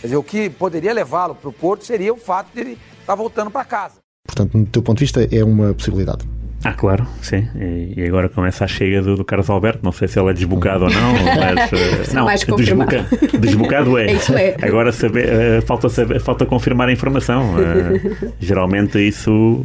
Quer 0.00 0.06
dizer, 0.06 0.16
o 0.16 0.22
que 0.22 0.48
poderia 0.50 0.92
levá-lo 0.92 1.34
para 1.34 1.48
o 1.48 1.52
Porto 1.52 1.84
seria 1.84 2.12
o 2.12 2.16
fato 2.16 2.48
de 2.54 2.60
ele 2.60 2.72
estar 2.72 3.06
tá 3.06 3.14
voltando 3.16 3.50
para 3.50 3.64
casa. 3.64 3.96
Portanto, 4.24 4.56
do 4.56 4.66
teu 4.66 4.82
ponto 4.82 4.98
de 4.98 5.04
vista, 5.04 5.28
é 5.34 5.42
uma 5.42 5.74
possibilidade. 5.74 6.24
Ah, 6.62 6.74
claro, 6.74 7.06
sim. 7.22 7.48
E, 7.96 8.02
agora 8.04 8.28
começa 8.28 8.64
a 8.64 8.68
chega 8.68 9.00
do, 9.00 9.16
do, 9.16 9.24
Carlos 9.24 9.48
Alberto. 9.48 9.80
Não 9.82 9.92
sei 9.92 10.08
se 10.08 10.20
ele 10.20 10.30
é 10.30 10.32
desbocado 10.34 10.84
ou 10.84 10.90
não, 10.90 11.12
mas. 11.24 11.72
Uh, 11.72 12.14
não, 12.14 12.24
mais 12.26 12.44
desboca, 12.44 13.06
desbocado 13.38 13.96
é. 13.98 14.12
isso 14.12 14.34
é. 14.34 14.56
Agora 14.60 14.92
saber, 14.92 15.28
uh, 15.58 15.62
falta, 15.62 15.88
saber, 15.88 16.20
falta 16.20 16.44
confirmar 16.44 16.88
a 16.88 16.92
informação. 16.92 17.54
Uh, 17.54 18.32
geralmente 18.38 18.98
isso 18.98 19.64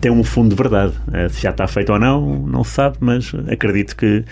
tem 0.00 0.08
um 0.08 0.22
fundo 0.22 0.50
de 0.50 0.54
verdade. 0.54 0.92
se 1.30 1.42
já 1.42 1.50
está 1.50 1.66
feito 1.66 1.92
ou 1.92 1.98
não, 1.98 2.38
não 2.46 2.62
se 2.62 2.70
sabe, 2.70 2.96
mas 3.00 3.32
acredito 3.50 3.96
que 3.96 4.24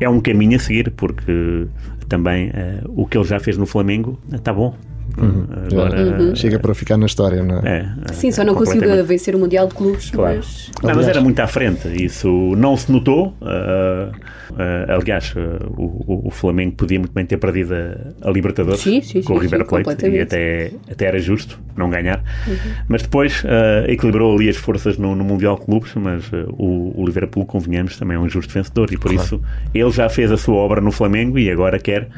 é 0.00 0.08
um 0.08 0.20
caminho 0.20 0.56
a 0.56 0.58
seguir, 0.58 0.90
porque 0.90 1.68
também 2.08 2.50
o 2.88 3.06
que 3.06 3.16
ele 3.16 3.24
já 3.24 3.38
fez 3.38 3.56
no 3.56 3.64
Flamengo 3.64 4.18
está 4.32 4.52
bom. 4.52 4.74
Uhum. 5.20 5.46
Agora, 5.72 6.00
uhum. 6.00 6.36
Chega 6.36 6.58
para 6.58 6.74
ficar 6.74 6.96
na 6.96 7.06
história, 7.06 7.42
não 7.42 7.58
é? 7.60 7.68
é, 7.68 8.10
é 8.10 8.12
Sim, 8.12 8.30
só 8.30 8.44
não 8.44 8.54
conseguiu 8.54 9.04
vencer 9.04 9.34
o 9.34 9.38
Mundial 9.38 9.68
de 9.68 9.74
Clubes. 9.74 10.10
Claro. 10.10 10.36
Mas... 10.36 10.70
Não, 10.82 10.94
mas 10.94 11.08
era 11.08 11.20
muito 11.20 11.40
à 11.40 11.46
frente, 11.46 11.88
isso 12.02 12.28
não 12.56 12.76
se 12.76 12.90
notou. 12.90 13.34
Uh, 13.40 14.14
uh, 14.52 14.92
aliás, 15.00 15.34
uh, 15.34 15.72
o, 15.76 16.28
o, 16.28 16.30
Flamengo 16.30 16.76
podia 16.76 16.98
muito 16.98 17.12
bem 17.12 17.26
ter 17.26 17.36
perdido 17.36 17.74
a, 17.74 18.28
a 18.28 18.30
Libertadores 18.30 18.80
sim, 18.80 19.00
sim, 19.02 19.22
com 19.22 19.34
sim, 19.34 19.38
o 19.38 19.42
River 19.42 19.64
Plate 19.66 20.06
e 20.06 20.20
até, 20.20 20.70
até 20.90 21.06
era 21.06 21.18
justo 21.18 21.58
não 21.76 21.90
ganhar. 21.90 22.22
Uhum. 22.46 22.56
Mas 22.88 23.02
depois 23.02 23.42
equilibrou 23.88 24.34
ali 24.36 24.48
as 24.48 24.56
forças 24.56 24.96
no, 24.98 25.14
no 25.14 25.24
Mundial 25.24 25.56
de 25.58 25.64
Clubes, 25.64 25.92
mas 25.96 26.30
o, 26.56 27.00
o, 27.00 27.04
Liverpool, 27.04 27.44
convenhamos, 27.44 27.96
também 27.96 28.16
é 28.16 28.20
um 28.20 28.28
justo 28.28 28.52
vencedor 28.52 28.92
e 28.92 28.96
por 28.96 29.10
claro. 29.10 29.24
isso 29.24 29.40
ele 29.74 29.90
já 29.90 30.08
fez 30.08 30.30
a 30.30 30.36
sua 30.36 30.56
obra 30.56 30.80
no 30.80 30.92
Flamengo 30.92 31.38
e 31.38 31.50
agora 31.50 31.78
quer 31.78 32.08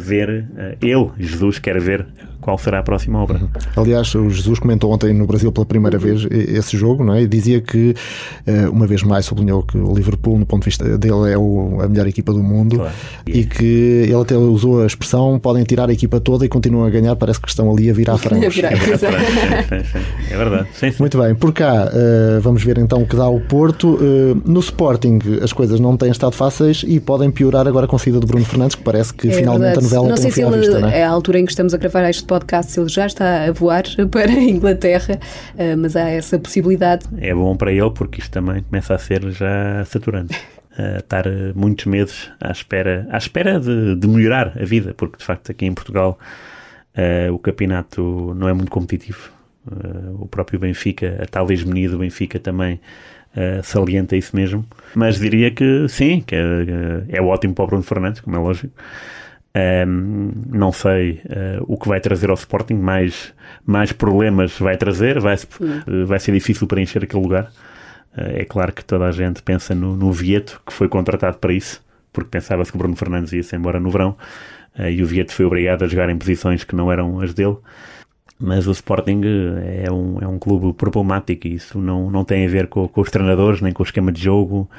ver, 0.00 0.44
ele, 0.80 1.10
Jesus, 1.18 1.58
quer 1.58 1.80
ver 1.80 2.06
qual 2.40 2.58
será 2.58 2.78
a 2.78 2.82
próxima 2.82 3.18
obra. 3.22 3.40
Aliás, 3.76 4.14
o 4.14 4.30
Jesus 4.30 4.58
comentou 4.58 4.92
ontem 4.92 5.12
no 5.12 5.26
Brasil 5.26 5.50
pela 5.52 5.66
primeira 5.66 5.98
vez 5.98 6.26
esse 6.30 6.76
jogo, 6.76 7.04
não 7.04 7.14
é? 7.14 7.22
E 7.22 7.26
dizia 7.26 7.60
que, 7.60 7.94
uma 8.72 8.86
vez 8.86 9.02
mais, 9.02 9.26
sublinhou 9.26 9.62
que 9.62 9.76
o 9.76 9.94
Liverpool, 9.94 10.38
no 10.38 10.46
ponto 10.46 10.62
de 10.62 10.66
vista 10.66 10.98
dele, 10.98 11.32
é 11.32 11.38
o, 11.38 11.80
a 11.80 11.88
melhor 11.88 12.06
equipa 12.06 12.32
do 12.32 12.42
mundo 12.42 12.76
claro. 12.76 12.92
e 13.26 13.44
que 13.44 14.04
ele 14.04 14.20
até 14.20 14.36
usou 14.36 14.82
a 14.82 14.86
expressão: 14.86 15.38
podem 15.38 15.64
tirar 15.64 15.88
a 15.88 15.92
equipa 15.92 16.20
toda 16.20 16.44
e 16.44 16.48
continuam 16.48 16.86
a 16.86 16.90
ganhar, 16.90 17.16
parece 17.16 17.40
que 17.40 17.48
estão 17.48 17.70
ali 17.70 17.90
a 17.90 17.92
virar 17.92 18.18
frangos. 18.18 18.58
é 18.58 20.36
verdade. 20.36 20.68
Sim, 20.74 20.90
sim. 20.90 20.96
Muito 21.00 21.18
bem, 21.18 21.34
por 21.34 21.52
cá, 21.52 21.90
vamos 22.40 22.62
ver 22.62 22.78
então 22.78 23.02
o 23.02 23.06
que 23.06 23.16
dá 23.16 23.28
o 23.28 23.40
Porto. 23.40 23.98
no 24.44 24.60
Sporting, 24.60 25.18
as 25.42 25.52
coisas 25.52 25.80
não 25.80 25.96
têm 25.96 26.10
estado 26.10 26.32
fáceis 26.32 26.84
e 26.86 27.00
podem 27.00 27.30
piorar 27.30 27.66
agora 27.66 27.86
com 27.86 27.96
a 27.96 27.98
saída 27.98 28.20
de 28.20 28.26
Bruno 28.26 28.44
Fernandes, 28.44 28.76
que 28.76 28.82
parece 28.82 29.12
que 29.12 29.28
é 29.28 29.32
finalmente 29.32 29.62
verdade. 29.62 29.78
a 29.78 29.82
novela 29.82 30.08
não 30.08 30.14
tem 30.14 30.22
sei 30.22 30.30
se 30.32 30.42
ele, 30.42 30.58
vista, 30.58 30.78
não 30.78 30.88
é? 30.88 31.00
é 31.00 31.04
a 31.04 31.10
altura 31.10 31.40
em 31.40 31.44
que 31.44 31.52
estamos 31.52 31.74
a 31.74 31.76
gravar 31.76 32.08
este 32.08 32.24
podcast, 32.28 32.78
ele 32.78 32.88
já 32.88 33.06
está 33.06 33.46
a 33.46 33.52
voar 33.52 33.82
para 34.12 34.30
a 34.30 34.34
Inglaterra, 34.34 35.18
eh, 35.56 35.74
mas 35.74 35.96
há 35.96 36.08
essa 36.08 36.38
possibilidade. 36.38 37.06
É 37.18 37.34
bom 37.34 37.56
para 37.56 37.72
ele 37.72 37.90
porque 37.90 38.20
isto 38.20 38.30
também 38.30 38.62
começa 38.62 38.94
a 38.94 38.98
ser 38.98 39.28
já 39.30 39.84
saturante. 39.86 40.36
Uh, 40.78 40.98
estar 40.98 41.24
muitos 41.56 41.86
meses 41.86 42.30
à 42.40 42.52
espera, 42.52 43.08
à 43.10 43.18
espera 43.18 43.58
de, 43.58 43.96
de, 43.96 44.06
melhorar 44.06 44.52
a 44.56 44.64
vida, 44.64 44.94
porque 44.96 45.18
de 45.18 45.24
facto 45.24 45.50
aqui 45.50 45.66
em 45.66 45.74
Portugal 45.74 46.16
uh, 46.94 47.34
o 47.34 47.38
campeonato 47.40 48.32
não 48.36 48.48
é 48.48 48.52
muito 48.52 48.70
competitivo. 48.70 49.32
Uh, 49.66 50.22
o 50.22 50.28
próprio 50.28 50.60
Benfica, 50.60 51.18
a 51.20 51.26
tal 51.26 51.50
hegemonia 51.50 51.90
do 51.90 51.98
Benfica 51.98 52.38
também 52.38 52.80
salienta 53.62 54.16
isso 54.16 54.34
mesmo. 54.34 54.64
Mas 54.96 55.20
diria 55.20 55.50
que 55.50 55.86
sim, 55.88 56.20
que 56.26 56.34
é, 56.34 56.40
é 57.08 57.22
ótimo 57.22 57.54
para 57.54 57.64
o 57.64 57.68
Bruno 57.68 57.84
Fernandes, 57.84 58.20
como 58.20 58.34
é 58.34 58.38
lógico. 58.38 58.72
Um, 59.58 60.32
não 60.50 60.70
sei 60.70 61.22
uh, 61.24 61.64
o 61.66 61.78
que 61.78 61.88
vai 61.88 62.00
trazer 62.00 62.28
ao 62.28 62.34
Sporting, 62.34 62.74
mais, 62.74 63.32
mais 63.64 63.92
problemas 63.92 64.58
vai 64.58 64.76
trazer, 64.76 65.18
vai, 65.18 65.34
uh, 65.34 66.06
vai 66.06 66.18
ser 66.18 66.32
difícil 66.32 66.66
preencher 66.66 67.02
aquele 67.02 67.22
lugar. 67.22 67.50
Uh, 68.16 68.36
é 68.40 68.44
claro 68.44 68.72
que 68.72 68.84
toda 68.84 69.06
a 69.06 69.12
gente 69.12 69.42
pensa 69.42 69.74
no, 69.74 69.96
no 69.96 70.12
Vieto, 70.12 70.60
que 70.66 70.72
foi 70.72 70.88
contratado 70.88 71.38
para 71.38 71.52
isso, 71.52 71.82
porque 72.12 72.30
pensava-se 72.30 72.70
que 72.70 72.76
o 72.76 72.78
Bruno 72.78 72.94
Fernandes 72.94 73.32
ia-se 73.32 73.56
embora 73.56 73.80
no 73.80 73.90
verão. 73.90 74.16
e 74.78 75.02
o 75.02 75.06
Vieto 75.06 75.32
foi 75.32 75.46
obrigado 75.46 75.84
a 75.84 75.88
jogar 75.88 76.10
em 76.10 76.18
posições 76.18 76.62
que 76.62 76.76
não 76.76 76.92
eram 76.92 77.20
as 77.20 77.32
dele. 77.32 77.56
Mas 78.40 78.68
o 78.68 78.70
Sporting 78.70 79.22
é 79.84 79.90
um, 79.90 80.18
é 80.20 80.28
um 80.28 80.38
clube 80.38 80.72
problemático 80.72 81.48
e 81.48 81.54
isso 81.54 81.80
não, 81.80 82.08
não 82.08 82.24
tem 82.24 82.46
a 82.46 82.48
ver 82.48 82.68
com, 82.68 82.86
com 82.86 83.00
os 83.00 83.10
treinadores, 83.10 83.60
nem 83.60 83.72
com 83.72 83.82
o 83.82 83.86
esquema 83.86 84.12
de 84.12 84.22
jogo, 84.22 84.70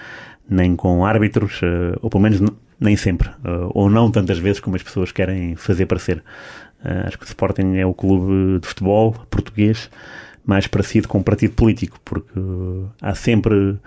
nem 0.50 0.76
com 0.76 1.06
árbitros, 1.06 1.62
ou 2.02 2.10
pelo 2.10 2.24
menos 2.24 2.42
nem 2.80 2.96
sempre, 2.96 3.30
ou 3.74 3.90
não 3.90 4.10
tantas 4.10 4.40
vezes 4.40 4.60
como 4.60 4.76
as 4.76 4.84
pessoas 4.84 5.12
querem 5.12 5.56
fazer 5.56 5.86
parecer. 5.86 6.24
acho 7.06 7.18
que 7.18 7.26
o 7.26 7.28
Sporting 7.28 7.76
é 7.76 7.86
o 7.86 7.94
clube 7.94 8.60
de 8.60 8.68
futebol 8.68 9.14
português 9.30 9.90
mais 10.50 10.66
parecido 10.66 11.08
com 11.08 11.20
um 11.20 11.24
partido 11.24 11.54
político, 11.54 12.00
porque 12.04 12.40
há 13.00 13.14
sempre 13.14 13.78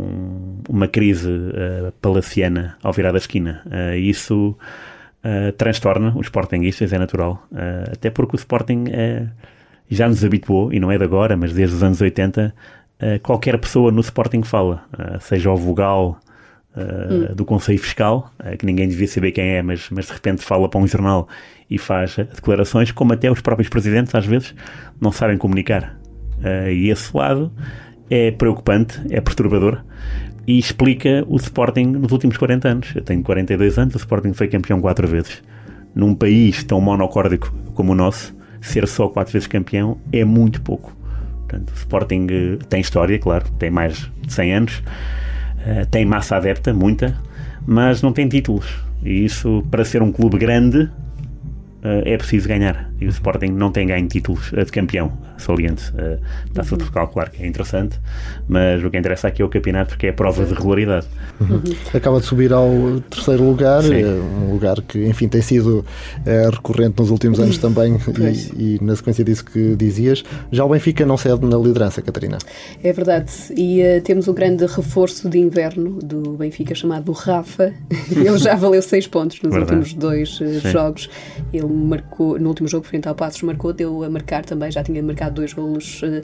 um, 0.00 0.60
uma 0.68 0.88
crise 0.88 1.28
uh, 1.28 1.92
palaciana 2.00 2.76
ao 2.82 2.92
virar 2.92 3.12
da 3.12 3.18
esquina. 3.18 3.62
Uh, 3.66 3.94
isso 3.96 4.56
uh, 5.22 5.52
transtorna 5.52 6.14
os 6.16 6.26
Sportingistas, 6.26 6.92
é 6.92 6.98
natural. 6.98 7.46
até 7.92 8.08
porque 8.08 8.34
o 8.34 8.38
Sporting 8.38 8.84
já 9.90 10.08
nos 10.08 10.24
habituou, 10.24 10.72
e 10.72 10.80
não 10.80 10.90
é 10.90 10.96
de 10.96 11.04
agora, 11.04 11.36
mas 11.36 11.52
desde 11.52 11.76
os 11.76 11.82
anos 11.82 12.00
80, 12.00 12.54
qualquer 13.22 13.58
pessoa 13.58 13.90
no 13.90 14.00
Sporting 14.00 14.42
fala, 14.42 14.84
seja 15.20 15.50
o 15.50 15.56
vogal 15.56 16.18
Uh, 16.76 17.30
hum. 17.30 17.34
do 17.36 17.44
Conselho 17.44 17.78
Fiscal, 17.78 18.32
que 18.58 18.66
ninguém 18.66 18.88
devia 18.88 19.06
saber 19.06 19.30
quem 19.30 19.48
é, 19.48 19.62
mas, 19.62 19.88
mas 19.92 20.06
de 20.06 20.12
repente 20.12 20.42
fala 20.42 20.68
para 20.68 20.80
um 20.80 20.86
jornal 20.88 21.28
e 21.70 21.78
faz 21.78 22.16
declarações, 22.16 22.90
como 22.90 23.12
até 23.12 23.30
os 23.30 23.40
próprios 23.40 23.68
presidentes 23.68 24.12
às 24.12 24.26
vezes 24.26 24.52
não 25.00 25.12
sabem 25.12 25.38
comunicar. 25.38 25.96
E 26.68 26.90
esse 26.90 27.16
lado 27.16 27.52
é 28.10 28.32
preocupante, 28.32 29.00
é 29.10 29.20
perturbador 29.20 29.84
e 30.46 30.58
explica 30.58 31.24
o 31.26 31.36
Sporting 31.36 31.86
nos 31.86 32.12
últimos 32.12 32.36
40 32.36 32.68
anos. 32.68 32.92
Eu 32.94 33.02
tenho 33.02 33.22
42 33.22 33.78
anos, 33.78 33.94
o 33.94 33.98
Sporting 33.98 34.32
foi 34.32 34.48
campeão 34.48 34.80
quatro 34.80 35.06
vezes. 35.08 35.42
Num 35.94 36.14
país 36.14 36.64
tão 36.64 36.80
monocórdico 36.80 37.52
como 37.74 37.92
o 37.92 37.94
nosso, 37.94 38.34
ser 38.60 38.86
só 38.86 39.08
quatro 39.08 39.32
vezes 39.32 39.48
campeão 39.48 39.98
é 40.12 40.24
muito 40.24 40.60
pouco. 40.60 40.94
Portanto, 41.54 41.70
o 41.70 41.74
Sporting 41.74 42.26
tem 42.68 42.80
história, 42.80 43.18
claro, 43.18 43.44
tem 43.58 43.70
mais 43.70 44.10
de 44.22 44.32
100 44.32 44.54
anos 44.54 44.82
eh, 45.66 45.86
tem 45.90 46.04
massa 46.04 46.36
adepta, 46.36 46.74
muita, 46.74 47.16
mas 47.66 48.02
não 48.02 48.12
tem 48.12 48.28
títulos. 48.28 48.66
E 49.02 49.24
isso, 49.24 49.64
para 49.70 49.84
ser 49.84 50.02
um 50.02 50.12
clube 50.12 50.38
grande, 50.38 50.90
é 51.84 52.16
preciso 52.16 52.48
ganhar. 52.48 52.90
E 52.98 53.06
o 53.06 53.10
Sporting 53.10 53.48
não 53.48 53.70
tem 53.70 53.86
ganho 53.86 54.08
títulos 54.08 54.50
uh, 54.52 54.64
de 54.64 54.72
campeão, 54.72 55.12
saliente. 55.36 55.90
Uh, 55.90 56.18
Taça 56.54 56.70
uhum. 56.70 56.78
de 56.78 56.84
Portugal, 56.84 57.08
claro 57.08 57.30
que 57.30 57.42
é 57.42 57.46
interessante, 57.46 58.00
mas 58.48 58.82
o 58.82 58.90
que 58.90 58.96
interessa 58.96 59.28
aqui 59.28 59.42
é 59.42 59.44
o 59.44 59.48
campeonato, 59.48 59.90
porque 59.90 60.06
é 60.06 60.10
a 60.10 60.12
prova 60.12 60.44
de 60.44 60.54
regularidade. 60.54 61.06
Uhum. 61.40 61.62
Acaba 61.92 62.20
de 62.20 62.26
subir 62.26 62.52
ao 62.52 62.70
terceiro 63.10 63.44
lugar, 63.44 63.82
um 63.84 64.52
lugar 64.52 64.80
que, 64.80 65.04
enfim, 65.04 65.28
tem 65.28 65.42
sido 65.42 65.84
recorrente 66.52 66.98
nos 66.98 67.10
últimos 67.10 67.38
anos 67.38 67.58
também, 67.58 67.98
e, 68.56 68.76
e, 68.76 68.84
na 68.84 68.96
sequência 68.96 69.24
disso 69.24 69.44
que 69.44 69.76
dizias. 69.76 70.24
Já 70.50 70.64
o 70.64 70.68
Benfica 70.68 71.04
não 71.04 71.16
cede 71.16 71.44
na 71.44 71.58
liderança, 71.58 72.00
Catarina. 72.00 72.38
É 72.82 72.92
verdade, 72.92 73.30
e 73.56 73.82
temos 74.04 74.28
o 74.28 74.32
grande 74.32 74.64
reforço 74.66 75.28
de 75.28 75.38
inverno 75.38 75.98
do 76.02 76.36
Benfica, 76.36 76.74
chamado 76.74 77.12
Rafa. 77.12 77.72
Ele 78.10 78.38
já 78.38 78.54
valeu 78.54 78.80
seis 78.80 79.06
pontos 79.06 79.40
nos 79.42 79.52
verdade. 79.52 79.78
últimos 79.78 79.94
dois 79.94 80.40
jogos. 80.70 81.10
Ele 81.52 81.73
marcou, 81.74 82.38
no 82.38 82.48
último 82.48 82.68
jogo 82.68 82.86
frente 82.86 83.08
ao 83.08 83.14
Passos, 83.14 83.42
marcou, 83.42 83.72
deu 83.72 84.02
a 84.02 84.08
marcar 84.08 84.44
também, 84.44 84.70
já 84.70 84.82
tinha 84.82 85.02
marcado 85.02 85.36
dois 85.36 85.52
golos 85.52 86.02
uh, 86.02 86.22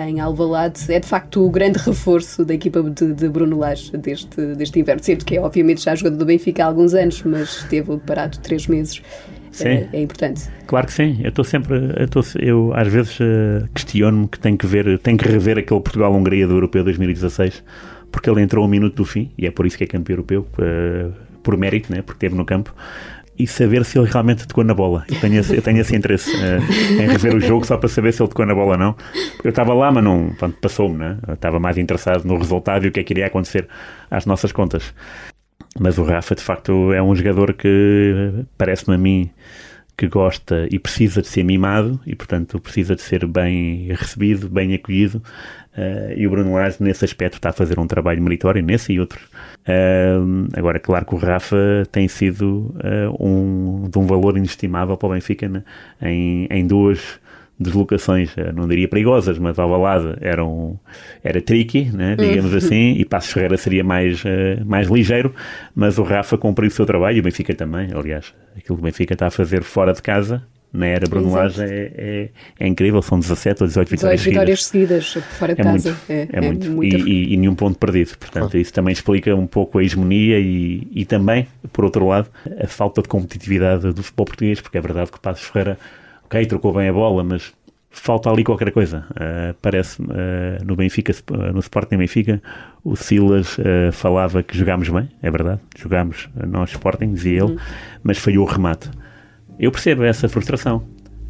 em 0.00 0.20
Alvalade. 0.20 0.92
É 0.92 1.00
de 1.00 1.06
facto 1.06 1.44
o 1.44 1.50
grande 1.50 1.78
reforço 1.78 2.44
da 2.44 2.54
equipa 2.54 2.82
de, 2.82 3.12
de 3.12 3.28
Bruno 3.28 3.58
Lage 3.58 3.96
deste, 3.96 4.54
deste 4.54 4.80
inverno, 4.80 5.02
sendo 5.02 5.24
que 5.24 5.36
é 5.36 5.40
obviamente 5.40 5.82
já 5.82 5.94
jogador 5.94 6.16
do 6.16 6.24
Benfica 6.24 6.64
há 6.64 6.66
alguns 6.66 6.94
anos, 6.94 7.22
mas 7.22 7.58
esteve 7.58 7.96
parado 7.98 8.38
três 8.38 8.66
meses. 8.66 9.02
Sim. 9.52 9.68
É, 9.68 9.88
é, 9.92 10.02
importante. 10.02 10.48
Claro 10.66 10.86
que 10.86 10.92
sim. 10.94 11.20
Eu 11.22 11.28
estou 11.28 11.44
sempre, 11.44 11.76
eu, 11.98 12.08
tô, 12.08 12.22
eu 12.38 12.72
às 12.74 12.88
vezes 12.88 13.20
uh, 13.20 13.68
questiono-me 13.74 14.26
que 14.26 14.38
tenho 14.38 14.56
que 14.56 14.66
ver, 14.66 14.98
tenho 14.98 15.18
que 15.18 15.28
rever 15.28 15.58
aquele 15.58 15.80
Portugal-Hungria 15.80 16.46
do 16.46 16.54
Europeu 16.54 16.82
2016, 16.82 17.62
porque 18.10 18.30
ele 18.30 18.40
entrou 18.40 18.64
um 18.64 18.68
minuto 18.68 18.96
do 18.96 19.04
fim 19.04 19.30
e 19.36 19.46
é 19.46 19.50
por 19.50 19.66
isso 19.66 19.76
que 19.76 19.84
é 19.84 19.86
campeão 19.86 20.14
europeu, 20.14 20.46
uh, 20.58 21.12
por 21.42 21.56
mérito, 21.58 21.92
né, 21.92 22.00
porque 22.00 22.24
esteve 22.24 22.34
no 22.34 22.46
campo 22.46 22.74
e 23.38 23.46
saber 23.46 23.84
se 23.84 23.98
ele 23.98 24.08
realmente 24.08 24.46
tocou 24.46 24.62
na 24.62 24.74
bola. 24.74 25.04
Eu 25.08 25.18
tenho 25.20 25.40
esse, 25.40 25.56
eu 25.56 25.62
tenho 25.62 25.80
esse 25.80 25.96
interesse 25.96 26.30
uh, 26.30 27.00
em 27.00 27.08
rever 27.08 27.34
o 27.34 27.40
jogo 27.40 27.66
só 27.66 27.76
para 27.76 27.88
saber 27.88 28.12
se 28.12 28.22
ele 28.22 28.28
tocou 28.28 28.46
na 28.46 28.54
bola 28.54 28.72
ou 28.72 28.78
não. 28.78 28.96
Eu 29.42 29.50
estava 29.50 29.72
lá, 29.74 29.90
mas 29.90 30.04
não 30.04 30.34
passou-me, 30.60 30.96
né? 30.96 31.18
Eu 31.26 31.34
estava 31.34 31.58
mais 31.58 31.78
interessado 31.78 32.24
no 32.24 32.36
resultado 32.36 32.84
e 32.84 32.88
o 32.88 32.92
que 32.92 33.00
é 33.00 33.04
que 33.04 33.12
iria 33.12 33.26
acontecer 33.26 33.66
às 34.10 34.26
nossas 34.26 34.52
contas. 34.52 34.94
Mas 35.78 35.98
o 35.98 36.04
Rafa, 36.04 36.34
de 36.34 36.42
facto, 36.42 36.92
é 36.92 37.02
um 37.02 37.14
jogador 37.14 37.54
que 37.54 38.44
parece-me 38.58 38.94
a 38.94 38.98
mim 38.98 39.30
que 39.96 40.06
gosta 40.06 40.66
e 40.70 40.78
precisa 40.78 41.20
de 41.20 41.28
ser 41.28 41.44
mimado 41.44 42.00
e, 42.06 42.14
portanto, 42.14 42.58
precisa 42.58 42.94
de 42.94 43.02
ser 43.02 43.26
bem 43.26 43.86
recebido, 43.88 44.48
bem 44.48 44.74
acolhido. 44.74 45.22
Uh, 45.76 46.12
e 46.16 46.26
o 46.26 46.30
Bruno 46.30 46.54
Lage, 46.54 46.76
nesse 46.80 47.04
aspecto, 47.04 47.34
está 47.34 47.50
a 47.50 47.52
fazer 47.52 47.78
um 47.78 47.86
trabalho 47.86 48.22
meritório, 48.22 48.62
nesse 48.62 48.92
e 48.92 49.00
outros. 49.00 49.22
Uh, 49.66 50.48
agora, 50.54 50.78
claro 50.78 51.06
que 51.06 51.14
o 51.14 51.18
Rafa 51.18 51.56
tem 51.90 52.08
sido 52.08 52.74
uh, 52.76 53.26
um, 53.26 53.88
de 53.88 53.98
um 53.98 54.06
valor 54.06 54.36
inestimável 54.36 54.96
para 54.96 55.06
o 55.08 55.12
Benfica 55.12 55.48
né? 55.48 55.62
em, 56.00 56.46
em 56.50 56.66
duas 56.66 57.20
deslocações, 57.58 58.34
não 58.54 58.66
diria 58.66 58.88
perigosas, 58.88 59.38
mas 59.38 59.58
ao 59.58 59.70
balada 59.70 60.18
eram, 60.20 60.78
era 61.22 61.40
tricky, 61.40 61.84
né, 61.92 62.16
digamos 62.16 62.52
uhum. 62.52 62.58
assim, 62.58 62.92
e 62.98 63.04
Passos 63.04 63.32
Ferreira 63.32 63.56
seria 63.56 63.84
mais, 63.84 64.24
mais 64.66 64.88
ligeiro, 64.88 65.32
mas 65.74 65.96
o 65.98 66.02
Rafa 66.02 66.36
cumpriu 66.36 66.68
o 66.68 66.72
seu 66.72 66.84
trabalho 66.84 67.18
e 67.18 67.20
o 67.20 67.22
Benfica 67.22 67.54
também, 67.54 67.90
aliás, 67.94 68.34
aquilo 68.56 68.76
que 68.76 68.82
o 68.82 68.84
Benfica 68.84 69.12
está 69.12 69.28
a 69.28 69.30
fazer 69.30 69.62
fora 69.62 69.92
de 69.92 70.02
casa 70.02 70.42
na 70.72 70.86
era 70.86 71.06
Brunelage 71.06 71.62
é, 71.62 71.92
é, 71.94 72.28
é, 72.58 72.66
incrível, 72.66 73.02
são 73.02 73.20
17 73.20 73.62
ou 73.62 73.68
18 73.68 73.90
vitórias 73.90 74.20
18 74.20 74.32
vitórias 74.32 74.64
seguidas, 74.64 75.06
seguidas 75.10 75.28
fora 75.38 75.54
de 75.54 75.60
é 75.60 75.64
casa. 75.64 75.90
Muito, 75.90 76.02
é, 76.08 76.28
é, 76.32 76.40
muito, 76.40 76.70
muito. 76.70 76.96
E, 76.96 77.10
e, 77.10 77.34
e, 77.34 77.36
nenhum 77.36 77.54
ponto 77.54 77.78
perdido. 77.78 78.16
Portanto, 78.16 78.56
isso 78.56 78.72
também 78.72 78.92
explica 78.92 79.34
um 79.34 79.46
pouco 79.46 79.78
a 79.78 79.84
hegemonia 79.84 80.38
e, 80.40 80.88
e 80.90 81.04
também, 81.04 81.46
por 81.72 81.84
outro 81.84 82.06
lado, 82.08 82.30
a 82.58 82.66
falta 82.66 83.02
de 83.02 83.08
competitividade 83.08 83.92
do 83.92 84.02
futebol 84.02 84.24
português, 84.24 84.60
porque 84.62 84.78
é 84.78 84.80
verdade 84.80 85.10
que 85.10 85.18
o 85.18 85.20
Passos 85.20 85.46
Ferreira, 85.46 85.78
ok, 86.32 86.46
trocou 86.46 86.72
bem 86.72 86.88
a 86.88 86.92
bola, 86.92 87.22
mas 87.22 87.52
falta 87.90 88.30
ali 88.30 88.42
qualquer 88.42 88.72
coisa. 88.72 89.04
Uh, 89.10 89.54
parece 89.60 90.00
uh, 90.00 90.64
no 90.64 90.74
Benfica, 90.74 91.12
no 91.52 91.60
Sporting 91.60 91.98
Benfica, 91.98 92.42
o 92.82 92.96
Silas 92.96 93.58
uh, 93.58 93.92
falava 93.92 94.42
que 94.42 94.56
jogámos 94.56 94.88
bem, 94.88 95.10
é 95.22 95.30
verdade, 95.30 95.60
jogámos 95.76 96.30
nós 96.48 96.70
Sporting, 96.70 97.12
dizia 97.12 97.42
ele, 97.42 97.52
uhum. 97.52 97.56
mas 98.02 98.16
falhou 98.16 98.46
o 98.46 98.50
remate. 98.50 98.90
Eu 99.58 99.70
percebo 99.70 100.04
essa 100.04 100.26
frustração, 100.26 100.82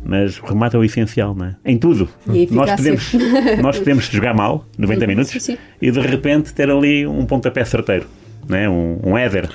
mas 0.04 0.38
o 0.38 0.46
remate 0.46 0.76
é 0.76 0.78
o 0.78 0.84
essencial, 0.84 1.34
não 1.34 1.46
é? 1.46 1.56
Em 1.64 1.76
tudo. 1.76 2.08
Nós 2.54 2.70
podemos, 2.70 3.12
nós 3.60 3.78
podemos 3.80 4.04
jogar 4.04 4.34
mal, 4.34 4.64
90 4.78 5.06
minutos, 5.08 5.32
sim, 5.32 5.40
sim. 5.40 5.58
e 5.80 5.90
de 5.90 6.00
repente 6.00 6.54
ter 6.54 6.70
ali 6.70 7.04
um 7.06 7.26
pontapé 7.26 7.64
certeiro. 7.64 8.06
é? 8.50 8.68
um, 8.68 9.00
um 9.02 9.18
header 9.18 9.48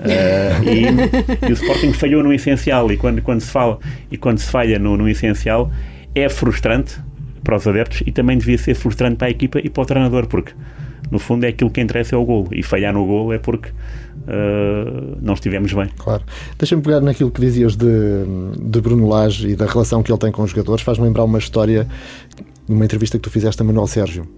uh, 0.00 0.64
e, 0.64 1.46
e, 1.46 1.50
o 1.50 1.54
Sporting 1.54 1.92
falhou 1.92 2.22
no 2.22 2.32
essencial 2.32 2.90
e 2.90 2.96
quando, 2.96 3.22
quando 3.22 3.40
se 3.40 3.50
fala 3.50 3.78
e 4.10 4.16
quando 4.16 4.38
se 4.38 4.50
falha 4.50 4.78
no, 4.78 4.96
no 4.96 5.08
essencial 5.08 5.70
é 6.14 6.28
frustrante 6.28 6.98
para 7.42 7.56
os 7.56 7.66
adeptos 7.66 8.02
e 8.06 8.12
também 8.12 8.38
devia 8.38 8.58
ser 8.58 8.74
frustrante 8.74 9.16
para 9.16 9.28
a 9.28 9.30
equipa 9.30 9.60
e 9.62 9.68
para 9.68 9.82
o 9.82 9.86
treinador 9.86 10.26
porque 10.26 10.52
no 11.10 11.18
fundo 11.18 11.44
é 11.44 11.48
aquilo 11.48 11.70
que 11.70 11.80
interessa 11.80 12.14
é 12.14 12.18
o 12.18 12.24
gol 12.24 12.48
e 12.52 12.62
falhar 12.62 12.92
no 12.92 13.06
gol 13.06 13.32
é 13.32 13.38
porque 13.38 13.70
uh, 13.70 15.16
não 15.20 15.34
estivemos 15.34 15.72
bem. 15.72 15.88
Claro. 15.96 16.22
Deixa-me 16.58 16.82
pegar 16.82 17.00
naquilo 17.00 17.30
que 17.30 17.40
dizias 17.40 17.76
de, 17.76 17.86
de 18.60 18.80
Bruno 18.80 19.08
Lage 19.08 19.48
e 19.48 19.56
da 19.56 19.66
relação 19.66 20.02
que 20.02 20.12
ele 20.12 20.18
tem 20.18 20.30
com 20.30 20.42
os 20.42 20.50
jogadores. 20.50 20.82
Faz-me 20.82 21.04
lembrar 21.04 21.24
uma 21.24 21.38
história 21.38 21.86
numa 22.68 22.84
entrevista 22.84 23.16
que 23.16 23.22
tu 23.22 23.30
fizeste 23.30 23.62
a 23.62 23.64
Manuel 23.64 23.86
Sérgio 23.86 24.28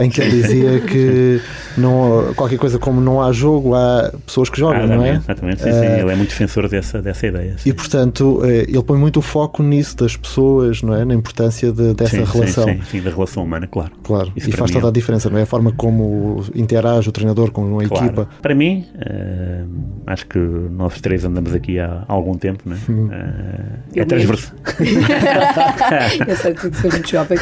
em 0.00 0.10
que 0.10 0.20
ele 0.20 0.30
dizia 0.30 0.80
que 0.86 1.40
não, 1.76 2.32
qualquer 2.34 2.58
coisa 2.58 2.78
como 2.78 3.00
não 3.00 3.22
há 3.22 3.32
jogo, 3.32 3.74
há 3.74 4.12
pessoas 4.26 4.48
que 4.50 4.58
jogam, 4.58 4.82
ah, 4.82 4.86
não 4.86 5.04
é? 5.04 5.16
Exatamente, 5.16 5.62
sim, 5.62 5.72
sim. 5.72 5.78
Uh, 5.78 6.00
ele 6.00 6.12
é 6.12 6.16
muito 6.16 6.30
defensor 6.30 6.68
dessa, 6.68 7.00
dessa 7.00 7.26
ideia. 7.26 7.56
Sim. 7.58 7.70
E 7.70 7.72
portanto, 7.72 8.40
eh, 8.44 8.66
ele 8.68 8.82
põe 8.82 8.98
muito 8.98 9.18
o 9.18 9.22
foco 9.22 9.62
nisso 9.62 9.96
das 9.96 10.16
pessoas, 10.16 10.82
não 10.82 10.94
é? 10.94 11.04
Na 11.04 11.14
importância 11.14 11.72
de, 11.72 11.94
dessa 11.94 12.24
sim, 12.24 12.32
relação. 12.32 12.64
Sim, 12.64 12.80
sim, 12.90 13.00
da 13.00 13.10
relação 13.10 13.44
humana, 13.44 13.66
claro. 13.66 13.92
Claro, 14.02 14.32
Isso 14.36 14.48
e 14.48 14.52
faz 14.52 14.70
toda 14.70 14.86
a 14.86 14.90
é 14.90 14.92
diferença, 14.92 15.30
não 15.30 15.38
é? 15.38 15.42
A 15.42 15.46
forma 15.46 15.72
como 15.72 16.44
interage 16.54 17.08
o 17.08 17.12
treinador 17.12 17.50
com 17.50 17.78
a 17.78 17.84
claro. 17.84 18.06
equipa. 18.06 18.28
Para 18.42 18.54
mim, 18.54 18.86
uh, 18.94 19.68
acho 20.06 20.26
que 20.26 20.38
nós 20.38 21.00
três 21.00 21.24
andamos 21.24 21.54
aqui 21.54 21.78
há 21.78 22.04
algum 22.08 22.34
tempo, 22.34 22.64
não 22.66 22.76
é? 22.76 22.78
Uh, 22.78 24.00
é 24.00 24.04
transversal. 24.04 24.54
Eu 26.26 26.36
sei 26.36 26.54
que 26.54 26.76
sou 26.76 26.90
muito 26.90 27.10
jovem. 27.10 27.38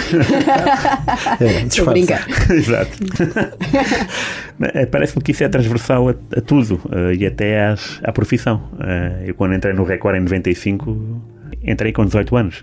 É, 1.40 1.68
Exato. 2.50 2.98
Eh, 4.60 4.86
parece-me 4.90 5.22
que 5.22 5.30
isso 5.30 5.44
é 5.44 5.48
transversal 5.48 6.08
a, 6.08 6.14
a 6.36 6.40
tudo 6.40 6.80
uh, 6.86 7.12
e 7.16 7.24
até 7.26 7.66
às, 7.66 8.00
à 8.02 8.12
profissão. 8.12 8.68
Uh, 8.74 9.26
eu, 9.26 9.34
quando 9.34 9.54
entrei 9.54 9.72
no 9.72 9.84
Record 9.84 10.16
em 10.16 10.20
95, 10.20 11.22
entrei 11.62 11.92
com 11.92 12.04
18 12.04 12.36
anos. 12.36 12.62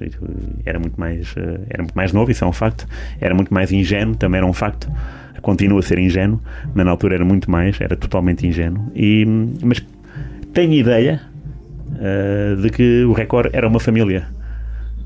Era 0.65 0.79
muito, 0.79 0.99
mais, 0.99 1.31
uh, 1.33 1.59
era 1.69 1.83
muito 1.83 1.95
mais 1.95 2.11
novo, 2.11 2.31
isso 2.31 2.43
é 2.43 2.47
um 2.47 2.51
facto. 2.51 2.85
Era 3.19 3.33
muito 3.33 3.53
mais 3.53 3.71
ingênuo, 3.71 4.15
também 4.15 4.39
era 4.39 4.47
um 4.47 4.53
facto. 4.53 4.91
Continua 5.41 5.79
a 5.79 5.83
ser 5.83 5.99
ingênuo, 5.99 6.41
mas 6.73 6.85
na 6.85 6.91
altura 6.91 7.15
era 7.15 7.25
muito 7.25 7.49
mais, 7.49 7.79
era 7.79 7.95
totalmente 7.95 8.47
ingênuo. 8.47 8.91
E, 8.95 9.25
mas 9.63 9.79
tenho 10.53 10.73
ideia 10.73 11.21
de 12.61 12.69
que 12.71 13.03
o 13.05 13.13
Record 13.13 13.51
era 13.53 13.67
uma 13.67 13.79
família. 13.79 14.27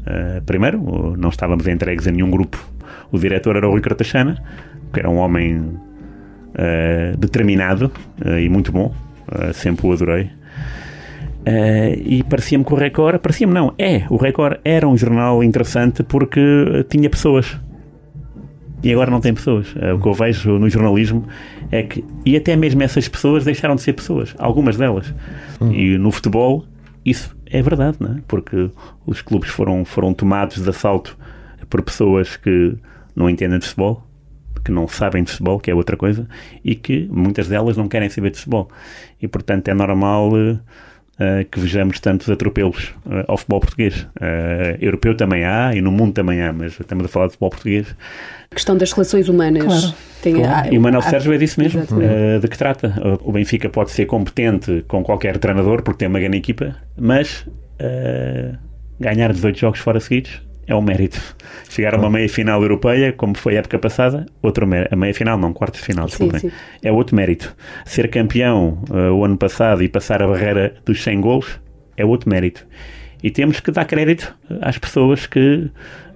Uh, 0.10 0.42
primeiro, 0.46 1.16
não 1.18 1.30
estávamos 1.30 1.68
entregues 1.68 2.08
a 2.08 2.12
nenhum 2.12 2.30
grupo. 2.30 2.58
O 3.12 3.20
diretor 3.20 3.56
era 3.56 3.68
o 3.68 3.72
Rui 3.72 3.82
Cartachana, 3.82 4.42
que 4.92 5.00
era 5.00 5.10
um 5.10 5.18
homem 5.18 5.58
uh, 5.58 7.18
determinado 7.18 7.92
e 8.40 8.50
muito 8.50 8.72
bom, 8.72 8.94
sempre 9.54 9.86
o 9.88 9.94
adorei. 9.94 10.30
e 12.04 12.24
parecia-me 12.24 12.64
que 12.66 12.74
o 12.74 12.76
Record, 12.76 13.20
parecia-me 13.20 13.54
não, 13.54 13.74
é, 13.78 14.04
o 14.10 14.18
Record 14.18 14.60
era 14.64 14.88
um 14.88 14.98
jornal 14.98 15.44
interessante 15.44 16.04
porque 16.04 16.86
tinha 16.90 17.10
pessoas 17.10 17.58
e 18.82 18.92
agora 18.92 19.12
não 19.12 19.20
tem 19.20 19.34
pessoas. 19.34 19.74
Uh, 19.76 19.96
o 19.96 20.02
que 20.02 20.08
eu 20.08 20.14
vejo 20.14 20.58
no 20.58 20.70
jornalismo 20.70 21.26
é 21.72 21.84
que, 21.84 22.04
e 22.26 22.36
até 22.36 22.56
mesmo 22.56 22.82
essas 22.82 23.08
pessoas 23.08 23.44
deixaram 23.44 23.76
de 23.76 23.82
ser 23.82 23.94
pessoas, 23.94 24.34
algumas 24.38 24.78
delas. 24.78 25.14
Uhum. 25.60 25.74
E 25.74 25.98
no 25.98 26.12
futebol, 26.12 26.66
isso 27.06 27.36
é 27.46 27.62
verdade, 27.62 27.98
não 28.00 28.18
é? 28.18 28.22
Porque 28.28 28.70
os 29.06 29.22
clubes 29.22 29.50
foram, 29.50 29.84
foram 29.86 30.14
tomados 30.14 30.62
de 30.62 30.70
assalto 30.70 31.18
por 31.70 31.82
pessoas 31.82 32.38
que 32.38 32.76
não 33.16 33.30
entendem 33.30 33.60
de 33.60 33.66
futebol, 33.66 34.08
que 34.64 34.72
não 34.72 34.88
sabem 34.88 35.24
de 35.24 35.32
futebol, 35.32 35.60
que 35.60 35.72
é 35.72 35.76
outra 35.76 35.96
coisa, 35.96 36.28
e 36.64 36.76
que 36.76 37.08
muitas 37.12 37.48
delas 37.48 37.78
não 37.78 37.88
querem 37.88 38.10
saber 38.10 38.32
de 38.32 38.38
futebol. 38.38 38.70
E 39.22 39.28
portanto 39.28 39.68
é 39.68 39.74
normal. 39.74 40.32
Uh, 41.20 41.30
uh, 41.30 41.46
que 41.50 41.60
vejamos 41.60 42.00
tantos 42.00 42.30
atropelos 42.30 42.94
uh, 43.06 43.26
ao 43.28 43.38
futebol 43.38 43.60
português. 43.60 44.08
Uh, 44.20 44.78
europeu 44.80 45.16
também 45.16 45.44
há 45.44 45.76
e 45.76 45.82
no 45.82 45.92
mundo 45.92 46.14
também 46.14 46.42
há, 46.42 46.54
mas 46.54 46.80
estamos 46.80 47.06
a 47.06 47.08
falar 47.08 47.28
de 47.28 47.34
futebol 47.34 47.50
português. 47.50 47.96
A 48.50 48.56
questão 48.56 48.78
das 48.78 48.92
relações 48.92 49.30
humanas. 49.30 49.64
Claro. 49.64 49.94
Tem, 50.22 50.36
claro. 50.36 50.74
e 50.74 50.78
o 50.78 50.82
Manuel 50.82 51.02
Sérgio 51.02 51.32
é 51.32 51.38
disso 51.38 51.60
mesmo. 51.62 51.82
de 52.42 52.48
que 52.48 52.58
trata? 52.58 52.94
O 53.24 53.32
Benfica 53.32 53.70
pode 53.70 53.92
ser 53.92 54.06
competente 54.06 54.84
com 54.88 55.02
qualquer 55.02 55.38
treinador 55.38 55.82
porque 55.82 56.00
tem 56.00 56.08
uma 56.10 56.20
grande 56.20 56.38
equipa, 56.38 56.76
mas 56.98 57.48
ganhar 59.00 59.32
18 59.32 59.58
jogos 59.58 59.80
fora 59.80 60.00
seguidos 60.02 60.42
é 60.70 60.76
um 60.76 60.82
mérito. 60.84 61.20
Chegar 61.68 61.96
a 61.96 61.98
uma 61.98 62.12
meia 62.12 62.30
final 62.30 62.62
europeia, 62.62 63.12
como 63.12 63.36
foi 63.36 63.56
a 63.56 63.60
época 63.60 63.80
passada, 63.80 64.28
outro 64.40 64.68
mérito. 64.68 64.94
A 64.94 64.96
meia 64.96 65.14
final, 65.14 65.36
não, 65.36 65.52
quartos 65.52 65.80
de 65.80 65.86
final, 65.88 66.06
desculpem. 66.06 66.40
Sim, 66.40 66.50
sim. 66.50 66.56
É 66.84 66.92
outro 66.92 67.16
mérito. 67.16 67.56
Ser 67.86 68.08
campeão 68.10 68.78
uh, 68.92 69.12
o 69.12 69.26
ano 69.26 69.36
passado 69.36 69.82
e 69.82 69.90
passar 69.90 70.22
a 70.22 70.28
barreira 70.28 70.76
dos 70.86 71.04
100 71.04 71.22
gols 71.22 71.60
é 71.98 72.06
outro 72.06 72.30
mérito. 72.30 72.68
E 73.24 73.32
temos 73.32 73.60
que 73.60 73.72
dar 73.72 73.84
crédito 73.86 74.34
às 74.62 74.78
pessoas 74.78 75.26
que 75.26 75.70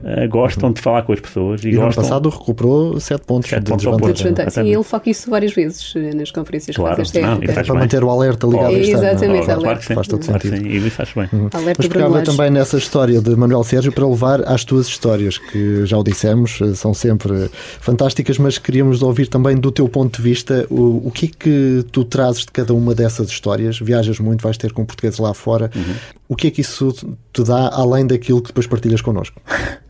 uh, 0.03 0.29
gostam 0.29 0.71
de 0.71 0.81
falar 0.81 1.03
com 1.03 1.13
as 1.13 1.19
pessoas. 1.19 1.63
E, 1.63 1.69
e 1.69 1.73
no 1.73 1.83
ano 1.83 1.93
passado 1.93 2.29
recuperou 2.29 2.99
7 2.99 3.25
pontos 3.25 3.49
7 3.49 3.63
de 3.63 3.71
pontos 3.71 4.13
desvantagem. 4.13 4.51
Sim, 4.51 4.73
ele 4.73 4.83
foca 4.83 5.09
isso 5.09 5.29
várias 5.29 5.53
vezes 5.53 5.93
eh, 5.95 6.13
nas 6.13 6.31
conferências 6.31 6.75
claro, 6.75 7.01
que 7.03 7.19
não, 7.19 7.33
é 7.33 7.53
para 7.53 7.63
bem. 7.63 7.73
manter 7.73 8.03
o 8.03 8.09
alerta 8.09 8.45
ligado 8.47 8.71
oh, 8.71 8.75
a 8.75 8.79
isto. 8.79 8.93
Exatamente, 8.93 9.51
oh, 9.51 9.61
claro 9.61 9.81
faz 9.81 10.07
todo 10.07 10.25
claro 10.25 10.41
sentido. 10.41 10.57
Sim, 10.57 10.87
e 10.87 10.89
faz 10.89 11.13
bem. 11.13 11.29
Uhum. 11.31 11.49
Mas 11.77 11.87
pegava 11.87 12.21
também 12.21 12.49
nessa 12.49 12.77
história 12.77 13.21
de 13.21 13.35
Manuel 13.35 13.63
Sérgio 13.63 13.91
para 13.91 14.07
levar 14.07 14.41
às 14.47 14.63
tuas 14.63 14.87
histórias, 14.87 15.37
que 15.37 15.85
já 15.85 15.97
o 15.97 16.03
dissemos, 16.03 16.59
eh, 16.61 16.75
são 16.75 16.93
sempre 16.93 17.49
fantásticas, 17.79 18.37
mas 18.37 18.57
queríamos 18.57 19.01
ouvir 19.01 19.27
também 19.27 19.55
do 19.55 19.71
teu 19.71 19.87
ponto 19.87 20.17
de 20.17 20.23
vista 20.23 20.65
o, 20.69 21.07
o 21.07 21.11
que 21.11 21.25
é 21.27 21.29
que 21.37 21.85
tu 21.91 22.03
trazes 22.03 22.41
de 22.41 22.51
cada 22.51 22.73
uma 22.73 22.93
dessas 22.93 23.29
histórias. 23.29 23.79
Viajas 23.79 24.19
muito, 24.19 24.41
vais 24.41 24.57
ter 24.57 24.71
com 24.71 24.85
portugueses 24.85 25.19
lá 25.19 25.33
fora. 25.33 25.69
Uhum. 25.75 25.93
O 26.29 26.35
que 26.35 26.47
é 26.47 26.51
que 26.51 26.61
isso 26.61 26.91
te 27.31 27.43
dá 27.43 27.69
além 27.73 28.07
daquilo 28.07 28.41
que 28.41 28.47
depois 28.47 28.67
partilhas 28.67 29.01
connosco? 29.01 29.41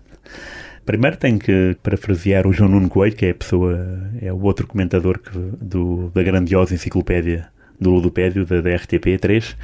Primeiro 0.85 1.15
tenho 1.15 1.39
que 1.39 1.77
parafrasear 1.81 2.45
o 2.45 2.51
João 2.51 2.69
Nuno 2.69 2.89
Coelho, 2.89 3.15
que 3.15 3.25
é 3.25 3.29
a 3.29 3.35
pessoa, 3.35 3.79
é 4.21 4.31
o 4.33 4.41
outro 4.41 4.67
comentador 4.67 5.19
que, 5.19 5.31
do, 5.61 6.09
da 6.13 6.21
grandiosa 6.21 6.73
enciclopédia 6.73 7.47
do 7.79 7.91
Ludopédio, 7.91 8.45
da, 8.45 8.61
da 8.61 8.69
RTP3, 8.71 9.53
uh, 9.53 9.55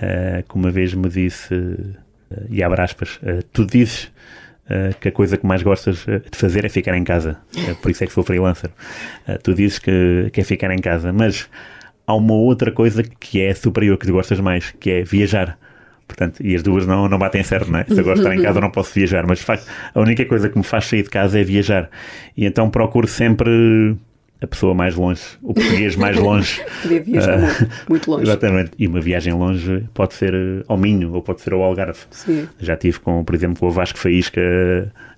eh, 0.00 0.44
que 0.48 0.54
uma 0.54 0.70
vez 0.70 0.94
me 0.94 1.08
disse, 1.08 1.54
uh, 1.54 1.94
e 2.50 2.62
abre 2.62 2.80
aspas, 2.80 3.16
uh, 3.16 3.42
tu 3.52 3.64
dizes 3.64 4.10
que 5.00 5.06
a 5.06 5.12
coisa 5.12 5.36
que 5.36 5.46
mais 5.46 5.62
gostas 5.62 6.04
de 6.04 6.36
fazer 6.36 6.64
é 6.64 6.68
ficar 6.68 6.96
em 6.96 7.04
casa, 7.04 7.38
por 7.80 7.88
isso 7.88 8.02
é 8.02 8.06
que 8.08 8.12
sou 8.12 8.24
freelancer. 8.24 8.68
tu 9.44 9.54
dizes 9.54 9.78
que, 9.78 10.28
que 10.32 10.40
é 10.40 10.42
ficar 10.42 10.72
em 10.72 10.80
casa, 10.80 11.12
mas 11.12 11.48
há 12.04 12.12
uma 12.16 12.34
outra 12.34 12.72
coisa 12.72 13.04
que 13.04 13.40
é 13.40 13.54
superior, 13.54 13.96
que 13.96 14.10
gostas 14.10 14.40
mais, 14.40 14.72
que 14.72 14.90
é 14.90 15.04
viajar. 15.04 15.56
Portanto, 16.06 16.40
e 16.40 16.54
as 16.54 16.62
duas 16.62 16.86
não, 16.86 17.08
não 17.08 17.18
batem 17.18 17.42
certo, 17.42 17.70
não 17.70 17.80
é? 17.80 17.84
Se 17.84 17.94
de 17.94 18.00
estar 18.00 18.34
em 18.34 18.42
casa, 18.42 18.60
não 18.60 18.70
posso 18.70 18.94
viajar. 18.94 19.26
Mas 19.26 19.40
faz, 19.40 19.66
a 19.94 20.00
única 20.00 20.24
coisa 20.24 20.48
que 20.48 20.56
me 20.56 20.64
faz 20.64 20.86
sair 20.86 21.02
de 21.02 21.10
casa 21.10 21.40
é 21.40 21.42
viajar. 21.42 21.90
E 22.36 22.46
então 22.46 22.70
procuro 22.70 23.08
sempre 23.08 23.96
a 24.40 24.46
pessoa 24.46 24.74
mais 24.74 24.94
longe, 24.94 25.22
o 25.42 25.54
português 25.54 25.96
mais 25.96 26.16
longe. 26.16 26.62
Podia 26.82 27.02
viajar 27.02 27.38
uh, 27.38 27.68
muito 27.88 28.10
longe. 28.10 28.24
Exatamente. 28.24 28.70
E 28.78 28.86
uma 28.86 29.00
viagem 29.00 29.32
longe 29.32 29.84
pode 29.94 30.14
ser 30.14 30.34
ao 30.68 30.76
Minho 30.76 31.12
ou 31.12 31.22
pode 31.22 31.40
ser 31.40 31.54
ao 31.54 31.62
Algarve. 31.62 32.00
Sim. 32.10 32.46
Já 32.58 32.76
tive 32.76 33.00
com, 33.00 33.24
por 33.24 33.34
exemplo, 33.34 33.58
com 33.58 33.66
o 33.66 33.70
Vasco 33.70 33.98
Faísca 33.98 34.40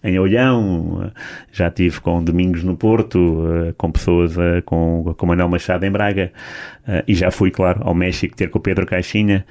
em 0.03 0.19
Olhão, 0.19 1.11
já 1.51 1.69
tive 1.71 2.01
com 2.01 2.23
Domingos 2.23 2.63
no 2.63 2.77
Porto, 2.77 3.75
com 3.77 3.91
pessoas 3.91 4.35
com, 4.65 5.13
com 5.17 5.27
Manuel 5.27 5.49
Machado 5.49 5.85
em 5.85 5.91
Braga 5.91 6.33
e 7.07 7.15
já 7.15 7.33
fui, 7.33 7.51
claro, 7.51 7.81
ao 7.83 7.95
México 7.95 8.37
ter 8.37 8.49
com 8.49 8.59
o 8.59 8.63
Pedro 8.63 8.87
Caixinha 8.87 9.45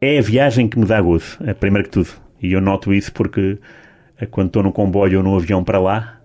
é 0.00 0.18
a 0.18 0.22
viagem 0.22 0.68
que 0.68 0.78
me 0.78 0.86
dá 0.86 1.00
gozo, 1.00 1.36
é, 1.44 1.52
primeiro 1.52 1.88
que 1.88 1.92
tudo. 1.92 2.10
E 2.42 2.52
eu 2.52 2.60
noto 2.60 2.92
isso 2.92 3.12
porque 3.12 3.58
é, 4.18 4.26
quando 4.26 4.48
estou 4.48 4.62
no 4.62 4.72
comboio 4.72 5.18
ou 5.18 5.24
no 5.24 5.36
avião 5.36 5.62
para 5.62 5.78
lá, 5.78 6.20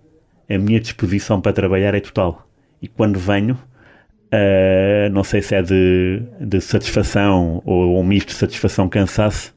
a 0.49 0.57
minha 0.57 0.79
disposição 0.79 1.41
para 1.41 1.51
trabalhar 1.51 1.93
é 1.93 1.99
total. 1.99 2.47
E 2.81 2.87
quando 2.87 3.19
venho, 3.19 3.55
uh, 3.55 5.09
não 5.11 5.23
sei 5.23 5.41
se 5.41 5.55
é 5.55 5.61
de, 5.61 6.21
de 6.39 6.61
satisfação 6.61 7.61
ou 7.65 7.99
um 7.99 8.03
misto 8.03 8.29
de 8.29 8.35
satisfação 8.35 8.87
cansaço, 8.87 9.53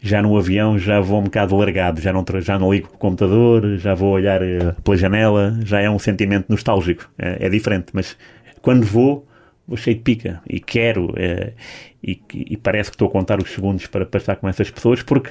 já 0.00 0.22
no 0.22 0.36
avião 0.36 0.78
já 0.78 1.00
vou 1.00 1.20
um 1.20 1.24
bocado 1.24 1.56
largado, 1.56 2.00
já 2.00 2.12
não, 2.12 2.24
já 2.40 2.58
não 2.58 2.72
ligo 2.72 2.88
o 2.92 2.98
computador, 2.98 3.76
já 3.78 3.94
vou 3.94 4.12
olhar 4.12 4.42
uh, 4.42 4.80
pela 4.82 4.96
janela, 4.96 5.58
já 5.64 5.80
é 5.80 5.90
um 5.90 5.98
sentimento 5.98 6.46
nostálgico, 6.48 7.10
é, 7.18 7.46
é 7.46 7.48
diferente, 7.48 7.86
mas 7.92 8.16
quando 8.60 8.84
vou, 8.84 9.26
vou 9.66 9.76
cheio 9.76 9.96
de 9.96 10.02
pica 10.02 10.42
e 10.48 10.60
quero 10.60 11.12
é, 11.16 11.52
e, 12.02 12.20
e, 12.34 12.56
parece 12.56 12.90
que 12.90 12.96
estou 12.96 13.08
a 13.08 13.10
contar 13.10 13.40
os 13.40 13.50
segundos 13.50 13.86
para, 13.86 14.04
para 14.04 14.18
estar 14.18 14.36
com 14.36 14.48
essas 14.48 14.70
pessoas 14.70 15.02
porque 15.02 15.30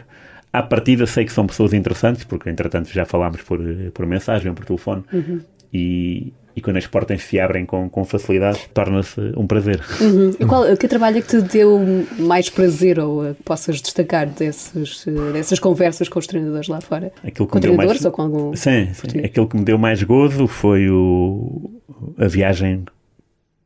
à 0.53 0.63
partida 0.63 1.05
sei 1.05 1.25
que 1.25 1.31
são 1.31 1.45
pessoas 1.45 1.73
interessantes 1.73 2.23
porque 2.23 2.49
entretanto 2.49 2.89
já 2.91 3.05
falámos 3.05 3.41
por, 3.41 3.59
por 3.93 4.05
mensagem, 4.05 4.53
por 4.53 4.65
telefone 4.65 5.03
uhum. 5.11 5.41
e, 5.73 6.33
e 6.55 6.61
quando 6.61 6.77
as 6.77 6.87
portas 6.87 7.23
se 7.23 7.39
abrem 7.39 7.65
com, 7.65 7.89
com 7.89 8.03
facilidade 8.05 8.59
torna-se 8.73 9.19
um 9.35 9.45
prazer. 9.47 9.81
Uhum. 9.99 10.47
Qual, 10.47 10.77
que 10.77 10.87
trabalho 10.87 11.17
é 11.17 11.21
que 11.21 11.27
te 11.27 11.41
deu 11.41 11.79
mais 12.19 12.49
prazer 12.49 12.99
ou 12.99 13.29
uh, 13.29 13.35
possas 13.45 13.81
destacar 13.81 14.27
desses, 14.27 15.05
uh, 15.05 15.33
dessas 15.33 15.59
conversas 15.59 16.09
com 16.09 16.19
os 16.19 16.27
treinadores 16.27 16.67
lá 16.67 16.81
fora? 16.81 17.11
Aquilo 17.23 17.47
que 17.47 17.53
com 17.53 17.59
treinadores 17.59 18.01
mais... 18.01 18.05
ou 18.05 18.11
com 18.11 18.21
algum... 18.21 18.55
Sim, 18.55 18.89
sim. 18.93 19.19
aquilo 19.19 19.47
que 19.47 19.57
me 19.57 19.63
deu 19.63 19.77
mais 19.77 20.01
gozo 20.03 20.47
foi 20.47 20.89
o, 20.89 21.81
a 22.17 22.27
viagem 22.27 22.85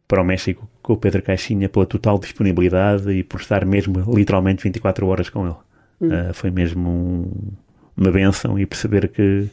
para 0.08 0.22
o 0.22 0.26
México 0.26 0.70
com 0.82 0.94
o 0.94 0.98
Pedro 0.98 1.22
Caixinha 1.22 1.68
pela 1.68 1.86
total 1.86 2.20
disponibilidade 2.20 3.12
e 3.12 3.24
por 3.24 3.42
estar 3.42 3.66
mesmo 3.66 3.94
literalmente 4.14 4.64
24 4.64 5.08
horas 5.08 5.30
com 5.30 5.46
ele. 5.46 5.56
Hum. 6.02 6.08
Uh, 6.08 6.34
foi 6.34 6.52
mesmo 6.52 6.90
um, 6.90 7.32
uma 7.98 8.12
benção 8.12 8.60
e 8.60 8.66
perceber 8.66 9.08
que 9.08 9.48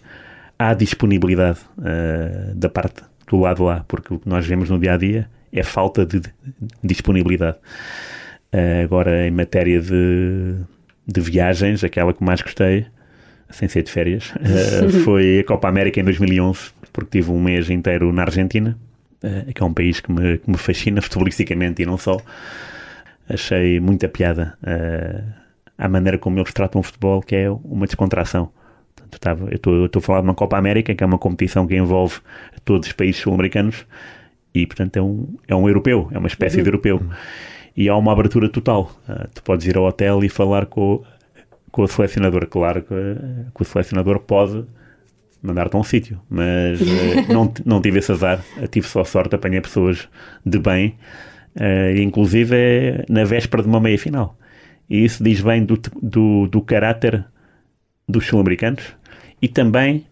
há 0.58 0.74
disponibilidade 0.74 1.60
uh, 1.78 2.54
da 2.54 2.68
parte 2.68 3.02
do 3.28 3.38
lado 3.38 3.64
lá, 3.64 3.84
porque 3.88 4.12
o 4.12 4.18
que 4.18 4.28
nós 4.28 4.46
vemos 4.46 4.68
no 4.68 4.78
dia 4.78 4.94
a 4.94 4.96
dia 4.96 5.28
é 5.52 5.62
falta 5.62 6.04
de, 6.04 6.20
de 6.20 6.30
disponibilidade. 6.82 7.56
Uh, 8.52 8.84
agora, 8.84 9.26
em 9.26 9.30
matéria 9.30 9.80
de, 9.80 10.56
de 11.06 11.20
viagens, 11.20 11.82
aquela 11.82 12.12
que 12.12 12.22
mais 12.22 12.42
gostei, 12.42 12.86
sem 13.48 13.68
ser 13.68 13.82
de 13.82 13.90
férias, 13.90 14.34
foi 15.04 15.40
a 15.40 15.44
Copa 15.44 15.68
América 15.68 16.00
em 16.00 16.04
2011, 16.04 16.72
porque 16.92 17.20
tive 17.20 17.30
um 17.30 17.40
mês 17.40 17.70
inteiro 17.70 18.12
na 18.12 18.22
Argentina 18.22 18.76
uh, 19.22 19.52
que 19.52 19.62
é 19.62 19.66
um 19.66 19.72
país 19.72 20.00
que 20.00 20.12
me, 20.12 20.38
que 20.38 20.50
me 20.50 20.56
fascina 20.56 21.00
futebolisticamente 21.02 21.82
e 21.82 21.86
não 21.86 21.98
só. 21.98 22.20
Achei 23.28 23.80
muita 23.80 24.08
piada 24.08 24.58
uh, 24.62 25.32
a 25.78 25.88
maneira 25.88 26.18
como 26.18 26.38
eles 26.38 26.52
tratam 26.52 26.80
o 26.80 26.82
futebol, 26.82 27.20
que 27.22 27.36
é 27.36 27.50
uma 27.50 27.86
descontração. 27.86 28.50
Portanto, 29.10 29.48
eu 29.50 29.86
estou 29.86 30.00
a 30.00 30.02
falar 30.02 30.20
de 30.20 30.26
uma 30.26 30.34
Copa 30.34 30.56
América, 30.56 30.94
que 30.94 31.04
é 31.04 31.06
uma 31.06 31.18
competição 31.18 31.66
que 31.66 31.76
envolve 31.76 32.20
todos 32.64 32.88
os 32.88 32.92
países 32.94 33.20
sul-americanos 33.20 33.86
e, 34.54 34.66
portanto, 34.66 34.96
é 34.96 35.02
um, 35.02 35.34
é 35.48 35.54
um 35.54 35.68
europeu, 35.68 36.08
é 36.12 36.18
uma 36.18 36.28
espécie 36.28 36.58
uhum. 36.58 36.62
de 36.62 36.68
europeu. 36.68 37.02
E 37.76 37.88
há 37.88 37.96
uma 37.96 38.12
abertura 38.12 38.48
total. 38.48 38.94
Uh, 39.08 39.28
tu 39.34 39.42
podes 39.42 39.66
ir 39.66 39.76
ao 39.76 39.84
hotel 39.84 40.22
e 40.24 40.28
falar 40.28 40.66
com, 40.66 41.02
com 41.70 41.82
o 41.82 41.88
selecionador. 41.88 42.46
Claro 42.46 42.82
que, 42.82 42.94
que 43.54 43.62
o 43.62 43.64
selecionador 43.64 44.18
pode 44.20 44.64
mandar-te 45.42 45.76
a 45.76 45.78
um 45.78 45.82
sítio. 45.82 46.20
Mas 46.30 46.80
uh, 46.80 46.84
não, 47.32 47.52
não 47.64 47.80
tive 47.80 47.98
esse 47.98 48.12
azar, 48.12 48.42
tive 48.70 48.86
só 48.86 49.04
sorte, 49.04 49.34
apanhei 49.34 49.60
pessoas 49.60 50.08
de 50.44 50.58
bem, 50.58 50.94
uh, 51.56 51.96
inclusive 51.98 52.54
é 52.54 53.04
na 53.08 53.24
véspera 53.24 53.62
de 53.62 53.68
uma 53.68 53.80
meia 53.80 53.98
final. 53.98 54.38
E 54.88 55.04
isso 55.04 55.22
diz 55.22 55.40
bem 55.40 55.64
do, 55.64 55.80
do, 56.00 56.46
do 56.46 56.60
caráter 56.60 57.24
dos 58.08 58.26
sul-americanos 58.26 58.94
e 59.40 59.48
também 59.48 60.06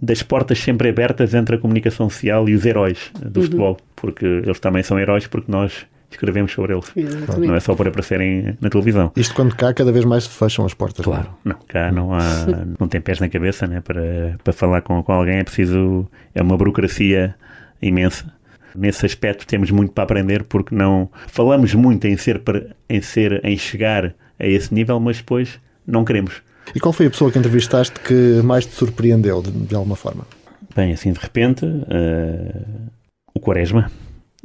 das 0.00 0.22
portas 0.22 0.58
sempre 0.58 0.90
abertas 0.90 1.34
entre 1.34 1.56
a 1.56 1.58
comunicação 1.58 2.10
social 2.10 2.48
e 2.48 2.54
os 2.54 2.66
heróis 2.66 3.10
do 3.14 3.40
uhum. 3.40 3.44
futebol, 3.46 3.76
porque 3.94 4.26
eles 4.26 4.60
também 4.60 4.82
são 4.82 4.98
heróis 4.98 5.26
porque 5.26 5.50
nós 5.50 5.86
escrevemos 6.10 6.52
sobre 6.52 6.74
eles. 6.74 6.90
Exatamente. 6.96 7.48
Não 7.48 7.54
é 7.54 7.60
só 7.60 7.74
por 7.74 7.88
aparecerem 7.88 8.56
na 8.60 8.70
televisão. 8.70 9.12
Isto 9.16 9.34
quando 9.34 9.54
cá 9.54 9.72
cada 9.72 9.92
vez 9.92 10.04
mais 10.04 10.24
se 10.24 10.30
fecham 10.30 10.64
as 10.64 10.74
portas. 10.74 11.00
É? 11.00 11.04
Claro, 11.04 11.28
não, 11.44 11.56
cá 11.68 11.92
não 11.92 12.14
há, 12.14 12.46
não 12.78 12.88
tem 12.88 13.00
pés 13.00 13.20
na 13.20 13.28
cabeça, 13.28 13.66
né? 13.66 13.80
Para, 13.80 14.36
para 14.42 14.52
falar 14.52 14.82
com, 14.82 15.02
com 15.02 15.12
alguém 15.12 15.38
é 15.38 15.44
preciso, 15.44 16.06
é 16.34 16.42
uma 16.42 16.56
burocracia 16.56 17.34
imensa. 17.80 18.32
Nesse 18.74 19.06
aspecto 19.06 19.46
temos 19.46 19.70
muito 19.70 19.92
para 19.92 20.04
aprender 20.04 20.44
porque 20.44 20.74
não 20.74 21.10
falamos 21.28 21.74
muito 21.74 22.06
em 22.06 22.16
ser, 22.16 22.42
em 22.88 23.00
ser, 23.00 23.40
em 23.44 23.56
chegar 23.56 24.14
a 24.38 24.46
esse 24.46 24.72
nível, 24.72 25.00
mas 25.00 25.18
depois 25.18 25.58
não 25.86 26.04
queremos. 26.04 26.42
E 26.74 26.80
qual 26.80 26.92
foi 26.92 27.06
a 27.06 27.10
pessoa 27.10 27.30
que 27.30 27.38
entrevistaste 27.38 27.98
que 28.00 28.42
mais 28.42 28.66
te 28.66 28.72
surpreendeu 28.72 29.40
de, 29.40 29.50
de 29.50 29.74
alguma 29.74 29.96
forma? 29.96 30.26
Bem, 30.74 30.92
assim 30.92 31.12
de 31.12 31.18
repente, 31.18 31.64
uh, 31.64 32.90
o 33.34 33.40
Quaresma. 33.40 33.90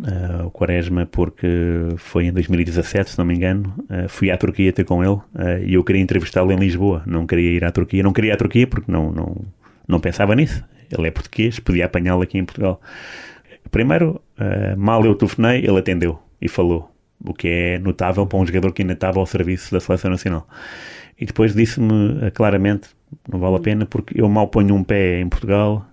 Uh, 0.02 0.48
o 0.48 0.52
Quaresma, 0.52 1.06
porque 1.06 1.48
foi 1.98 2.26
em 2.26 2.34
2017, 2.34 3.12
se 3.12 3.18
não 3.20 3.26
me 3.26 3.36
engano, 3.36 3.72
uh, 3.82 4.10
fui 4.10 4.32
à 4.32 4.38
Turquia 4.38 4.74
ter 4.74 4.84
com 4.84 5.04
ele 5.04 5.20
e 5.64 5.76
eu 5.76 5.84
queria 5.84 6.02
entrevistá-lo 6.02 6.52
em 6.52 6.56
Lisboa. 6.56 7.04
Não 7.06 7.28
queria 7.28 7.52
ir 7.52 7.64
à 7.64 7.72
Turquia. 7.72 8.02
Não 8.02 8.12
queria 8.12 8.32
ir 8.32 8.34
à 8.34 8.38
Turquia 8.38 8.66
porque 8.66 8.92
não, 8.92 9.12
não, 9.12 9.46
não 9.88 10.00
pensava 10.00 10.36
nisso. 10.36 10.64
Ele 10.92 11.08
é 11.08 11.12
português, 11.12 11.60
podia 11.60 11.86
apanhá-lo 11.86 12.24
aqui 12.24 12.38
em 12.38 12.46
Portugal. 12.46 12.82
Primeiro, 13.70 14.20
mal 14.76 15.06
eu 15.06 15.16
telefonei, 15.16 15.60
ele 15.60 15.78
atendeu 15.78 16.20
e 16.42 16.50
falou, 16.50 16.92
o 17.24 17.34
que 17.34 17.48
é 17.48 17.80
notável 17.80 18.26
para 18.26 18.40
um 18.40 18.46
jogador 18.46 18.74
que 18.74 18.82
ainda 18.82 18.94
estava 18.94 19.20
ao 19.20 19.26
serviço 19.26 19.72
da 19.72 19.80
Seleção 19.80 20.10
Nacional. 20.12 20.48
E 21.20 21.26
depois 21.26 21.54
disse-me 21.54 22.32
claramente: 22.32 22.90
não 23.32 23.40
vale 23.40 23.56
a 23.58 23.60
pena 23.60 23.86
porque 23.86 24.20
eu 24.20 24.28
mal 24.28 24.48
ponho 24.48 24.76
um 24.76 24.84
pé 24.84 25.20
em 25.20 25.30
Portugal, 25.30 25.86
eh, 25.86 25.91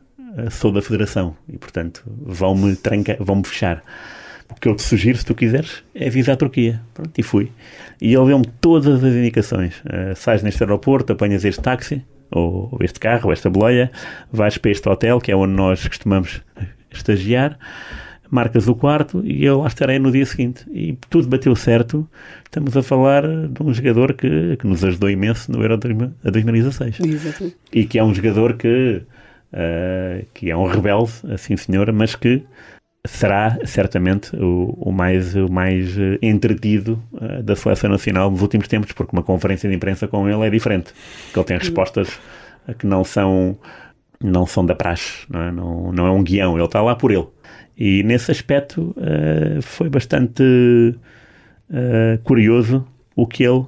sou 0.51 0.73
da 0.73 0.83
Federação 0.83 1.37
e, 1.49 1.59
portanto, 1.59 2.03
vão-me 2.07 2.77
trancar, 2.77 3.17
vão-me 3.21 3.45
fechar. 3.45 3.83
O 4.51 4.55
que 4.55 4.69
eu 4.69 4.75
te 4.75 4.83
sugiro, 4.83 5.19
se 5.19 5.25
tu 5.25 5.35
quiseres, 5.35 5.83
é 5.95 6.09
visar 6.09 6.33
a 6.33 6.37
Turquia. 6.37 6.81
Pronto, 6.95 7.13
e 7.17 7.23
fui. 7.23 7.53
E 8.01 8.15
ele 8.15 8.27
deu-me 8.27 8.47
todas 8.61 9.05
as 9.05 9.15
indicações. 9.15 9.75
Uh, 9.81 10.17
sais 10.17 10.43
neste 10.43 10.63
aeroporto, 10.63 11.13
apanhas 11.13 11.45
este 11.45 11.61
táxi, 11.61 12.03
ou 12.31 12.79
este 12.81 12.99
carro, 12.99 13.27
ou 13.27 13.33
esta 13.33 13.51
boleia, 13.51 13.91
vais 14.33 14.57
para 14.57 14.71
este 14.71 14.89
hotel, 14.89 15.21
que 15.21 15.31
é 15.31 15.37
onde 15.37 15.53
nós 15.53 15.87
costumamos 15.87 16.43
estagiar, 16.91 17.59
marcas 18.31 18.69
o 18.69 18.75
quarto 18.75 19.23
e 19.25 19.45
eu 19.45 19.61
lá 19.61 19.69
estarei 19.69 19.99
no 19.99 20.11
dia 20.11 20.25
seguinte. 20.27 20.65
E 20.71 20.97
tudo 21.09 21.29
bateu 21.29 21.55
certo. 21.57 22.09
Estamos 22.45 22.77
a 22.77 22.83
falar 22.83 23.23
de 23.27 23.63
um 23.63 23.73
jogador 23.73 24.15
que, 24.15 24.57
que 24.57 24.67
nos 24.67 24.85
ajudou 24.85 25.11
imenso 25.11 25.51
no 25.51 25.63
Euro 25.63 25.77
2016. 25.77 27.01
Exatamente. 27.01 27.57
E 27.73 27.85
que 27.85 27.99
é 27.99 28.05
um 28.05 28.15
jogador 28.15 28.55
que 28.55 29.03
uh, 29.53 30.27
que 30.35 30.51
é 30.51 30.57
um 30.57 30.67
rebelde, 30.67 31.13
assim 31.33 31.57
senhora, 31.57 31.93
mas 31.93 32.15
que 32.15 32.45
será 33.05 33.59
certamente 33.65 34.35
o, 34.37 34.75
o 34.79 34.93
mais, 34.93 35.35
o 35.35 35.51
mais 35.51 35.97
eh, 35.97 36.19
entretido 36.21 37.03
uh, 37.13 37.43
da 37.43 37.57
seleção 37.57 37.89
nacional 37.89 38.31
nos 38.31 38.43
últimos 38.43 38.69
tempos, 38.69 38.93
porque 38.93 39.15
uma 39.15 39.23
conferência 39.23 39.69
de 39.69 39.75
imprensa 39.75 40.07
com 40.07 40.29
ele 40.29 40.47
é 40.47 40.51
diferente, 40.51 40.93
que 41.33 41.39
ele 41.39 41.47
tem 41.47 41.57
respostas 41.57 42.21
que 42.79 42.87
não 42.87 43.05
são 43.05 43.59
não 44.21 44.45
são 44.47 44.67
da 44.67 44.75
praxe, 44.75 45.25
não 45.31 45.41
é, 45.41 45.53
não, 45.53 45.93
não 45.93 46.07
é 46.07 46.11
um 46.11 46.25
guião, 46.25 46.57
ele 46.57 46.65
está 46.65 46.83
lá 46.83 46.97
por 46.97 47.13
ele. 47.13 47.29
E 47.77 48.03
nesse 48.03 48.33
aspecto 48.33 48.95
uh, 48.97 49.63
foi 49.63 49.89
bastante 49.89 50.43
curioso 52.25 52.87
o 53.21 53.27
que 53.27 53.43
ele, 53.43 53.65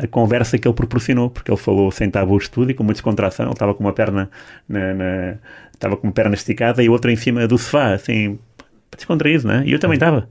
a 0.00 0.06
conversa 0.06 0.56
que 0.56 0.68
ele 0.68 0.74
proporcionou, 0.76 1.28
porque 1.28 1.50
ele 1.50 1.58
falou 1.58 1.90
sem 1.90 2.08
tabus 2.08 2.48
tudo 2.48 2.70
e 2.70 2.74
com 2.74 2.84
muita 2.84 2.98
descontração, 2.98 3.46
ele 3.46 3.52
estava 3.52 3.74
com 3.74 3.82
uma 3.82 3.92
perna 3.92 4.30
na, 4.68 4.94
na, 4.94 5.34
estava 5.72 5.96
com 5.96 6.06
uma 6.06 6.12
perna 6.12 6.36
esticada 6.36 6.84
e 6.84 6.88
outra 6.88 7.10
em 7.10 7.16
cima 7.16 7.48
do 7.48 7.58
sofá, 7.58 7.94
assim, 7.94 8.38
descontraído, 8.96 9.48
né? 9.48 9.64
E 9.66 9.72
eu 9.72 9.80
também 9.80 9.96
estava. 9.96 10.28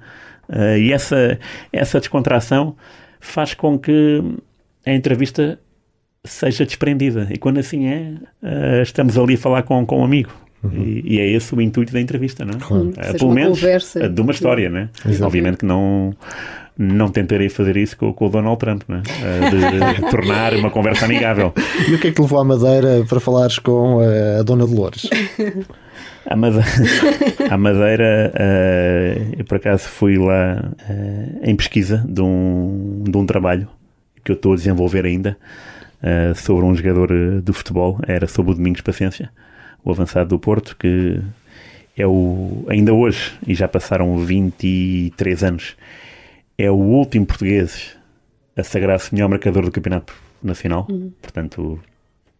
Uh, 0.47 0.77
e 0.77 0.93
essa, 0.93 1.37
essa 1.73 1.99
descontração 1.99 2.77
faz 3.19 3.53
com 3.53 3.77
que 3.77 4.23
a 4.85 4.93
entrevista 4.93 5.59
seja 6.23 6.65
desprendida. 6.65 7.27
E 7.29 7.37
quando 7.37 7.59
assim 7.59 7.87
é, 7.87 8.13
uh, 8.41 8.81
estamos 8.81 9.17
ali 9.17 9.33
a 9.33 9.37
falar 9.37 9.63
com, 9.63 9.85
com 9.85 9.99
um 9.99 10.05
amigo. 10.05 10.31
Uhum. 10.63 10.81
E, 10.81 11.15
e, 11.15 11.19
é 11.19 11.29
esse 11.29 11.53
o 11.53 11.59
intuito 11.59 11.91
da 11.91 11.99
entrevista, 11.99 12.45
não 12.45 12.53
é? 12.53 12.57
Claro. 12.57 12.89
Uh, 12.89 13.17
pelo 13.19 13.33
menos 13.33 13.59
conversa. 13.59 14.07
de 14.07 14.21
uma 14.21 14.31
história, 14.31 14.69
né? 14.69 14.89
Obviamente 15.21 15.57
que 15.57 15.65
não 15.65 16.15
não 16.81 17.09
tentarei 17.09 17.47
fazer 17.47 17.77
isso 17.77 17.95
com, 17.95 18.11
com 18.11 18.25
o 18.25 18.29
Donald 18.29 18.59
Trump, 18.59 18.81
né? 18.87 19.03
de, 19.49 20.01
de 20.01 20.09
tornar 20.09 20.53
uma 20.55 20.71
conversa 20.71 21.05
amigável. 21.05 21.53
E 21.87 21.93
o 21.93 21.99
que 21.99 22.07
é 22.07 22.11
que 22.11 22.21
levou 22.21 22.39
à 22.39 22.43
Madeira 22.43 23.05
para 23.07 23.19
falares 23.19 23.59
com 23.59 24.01
eh, 24.01 24.39
a 24.39 24.43
Dona 24.43 24.65
Dolores? 24.65 25.07
A 26.25 26.35
Madeira, 26.35 26.65
a 27.49 27.57
Madeira 27.57 28.31
uh, 28.35 29.35
eu 29.39 29.45
por 29.45 29.57
acaso 29.57 29.89
fui 29.89 30.17
lá 30.17 30.71
uh, 30.89 31.39
em 31.41 31.55
pesquisa 31.55 32.05
de 32.07 32.21
um, 32.21 33.03
de 33.03 33.17
um 33.17 33.25
trabalho 33.25 33.67
que 34.23 34.31
eu 34.31 34.35
estou 34.35 34.53
a 34.53 34.55
desenvolver 34.55 35.05
ainda 35.05 35.35
uh, 36.01 36.35
sobre 36.35 36.63
um 36.65 36.75
jogador 36.75 37.09
de 37.41 37.53
futebol, 37.53 37.99
era 38.07 38.27
sobre 38.27 38.51
o 38.51 38.55
Domingos 38.55 38.81
Paciência, 38.81 39.31
o 39.83 39.91
avançado 39.91 40.29
do 40.29 40.39
Porto, 40.39 40.75
que 40.77 41.19
é 41.97 42.05
o, 42.05 42.65
ainda 42.69 42.93
hoje, 42.93 43.33
e 43.45 43.53
já 43.53 43.67
passaram 43.67 44.17
23 44.17 45.43
anos, 45.43 45.75
é 46.57 46.69
o 46.69 46.75
último 46.75 47.25
português 47.25 47.97
a 48.55 48.63
sagrar-se 48.63 49.13
melhor 49.13 49.29
marcador 49.29 49.65
do 49.65 49.71
campeonato 49.71 50.13
nacional. 50.43 50.87
Uhum. 50.89 51.11
Portanto, 51.21 51.79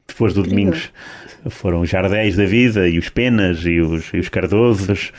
depois 0.07 0.33
do 0.33 0.43
Domingos 0.43 0.91
foram 1.49 1.81
os 1.81 1.89
Jardéis 1.89 2.35
da 2.35 2.45
vida 2.45 2.87
e 2.87 2.97
os 2.97 3.09
Penas 3.09 3.65
e 3.65 3.79
os, 3.79 4.13
e 4.13 4.17
os 4.17 4.29
Cardosos 4.29 5.11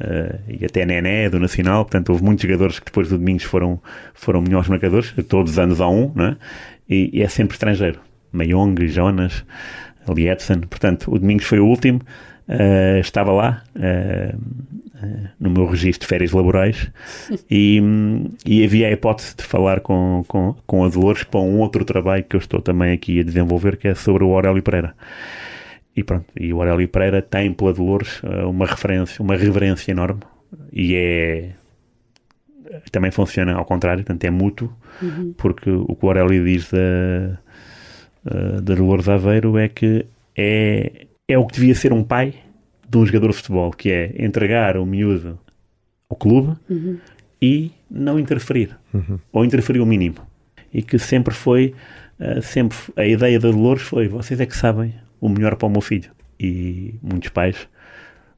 uh, 0.00 0.38
e 0.48 0.64
até 0.64 0.86
Nené 0.86 1.28
do 1.28 1.38
Nacional. 1.38 1.84
Portanto, 1.84 2.10
houve 2.10 2.22
muitos 2.24 2.42
jogadores 2.42 2.78
que 2.78 2.86
depois 2.86 3.08
do 3.08 3.18
Domingos 3.18 3.44
foram, 3.44 3.80
foram 4.14 4.40
melhores 4.40 4.68
marcadores. 4.68 5.12
Todos 5.28 5.52
os 5.52 5.58
anos 5.58 5.80
há 5.80 5.88
um, 5.88 6.12
não 6.14 6.26
é? 6.26 6.36
E, 6.88 7.18
e 7.18 7.22
é 7.22 7.28
sempre 7.28 7.54
estrangeiro. 7.54 8.00
Mayong, 8.32 8.86
Jonas, 8.86 9.44
Lietzen. 10.08 10.60
Portanto, 10.60 11.12
o 11.12 11.18
Domingos 11.18 11.44
foi 11.44 11.58
o 11.58 11.66
último. 11.66 12.00
Uh, 12.48 13.00
estava 13.00 13.32
lá 13.32 13.64
uh, 13.74 14.38
no 15.38 15.50
meu 15.50 15.66
registro 15.66 16.06
de 16.06 16.08
férias 16.08 16.32
laborais 16.32 16.90
e, 17.50 17.80
e, 18.44 18.64
havia 18.64 18.88
a 18.88 18.92
hipótese 18.92 19.36
de 19.36 19.44
falar 19.44 19.80
com, 19.80 20.24
com, 20.26 20.54
com 20.66 20.84
a 20.84 20.88
Dolores 20.88 21.24
para 21.24 21.40
um 21.40 21.58
outro 21.58 21.84
trabalho 21.84 22.24
que 22.24 22.36
eu 22.36 22.40
estou 22.40 22.60
também 22.60 22.92
aqui 22.92 23.20
a 23.20 23.22
desenvolver, 23.22 23.76
que 23.76 23.88
é 23.88 23.94
sobre 23.94 24.24
o 24.24 24.32
Aurélio 24.34 24.62
Pereira. 24.62 24.94
E 25.94 26.02
pronto, 26.02 26.26
e 26.38 26.52
o 26.52 26.60
Aurélio 26.60 26.88
Pereira 26.88 27.22
tem 27.22 27.52
pela 27.52 27.72
Dolores 27.72 28.20
uma 28.46 28.66
referência, 28.66 29.22
uma 29.22 29.36
reverência 29.36 29.92
enorme 29.92 30.20
e 30.72 30.94
é 30.94 31.50
também 32.90 33.10
funciona 33.10 33.54
ao 33.54 33.64
contrário, 33.64 34.04
portanto 34.04 34.24
é 34.24 34.30
mútuo, 34.30 34.72
uhum. 35.00 35.32
porque 35.36 35.70
o 35.70 35.94
que 35.94 36.04
o 36.04 36.08
Aurélio 36.08 36.44
diz 36.44 36.70
da, 36.70 37.38
da 38.60 38.74
Dolores 38.74 39.08
Aveiro 39.08 39.56
é 39.56 39.68
que 39.68 40.04
é 40.36 41.06
é 41.28 41.36
o 41.36 41.46
que 41.46 41.54
devia 41.54 41.74
ser 41.74 41.92
um 41.92 42.04
pai 42.04 42.34
de 42.96 43.02
um 43.02 43.06
jogador 43.06 43.30
de 43.30 43.36
futebol, 43.36 43.70
que 43.70 43.90
é 43.90 44.14
entregar 44.18 44.76
o 44.76 44.86
miúdo 44.86 45.38
ao 46.08 46.16
clube 46.16 46.56
uhum. 46.68 46.98
e 47.40 47.70
não 47.90 48.18
interferir, 48.18 48.76
uhum. 48.92 49.18
ou 49.32 49.44
interferir 49.44 49.80
o 49.80 49.86
mínimo. 49.86 50.16
E 50.72 50.82
que 50.82 50.98
sempre 50.98 51.34
foi, 51.34 51.74
uh, 52.18 52.40
sempre 52.42 52.76
a 52.96 53.06
ideia 53.06 53.38
da 53.38 53.50
Dolores 53.50 53.82
foi, 53.82 54.08
vocês 54.08 54.40
é 54.40 54.46
que 54.46 54.56
sabem 54.56 54.94
o 55.20 55.28
melhor 55.28 55.56
para 55.56 55.66
o 55.66 55.70
meu 55.70 55.80
filho. 55.80 56.10
E 56.38 56.94
muitos 57.02 57.28
pais 57.30 57.68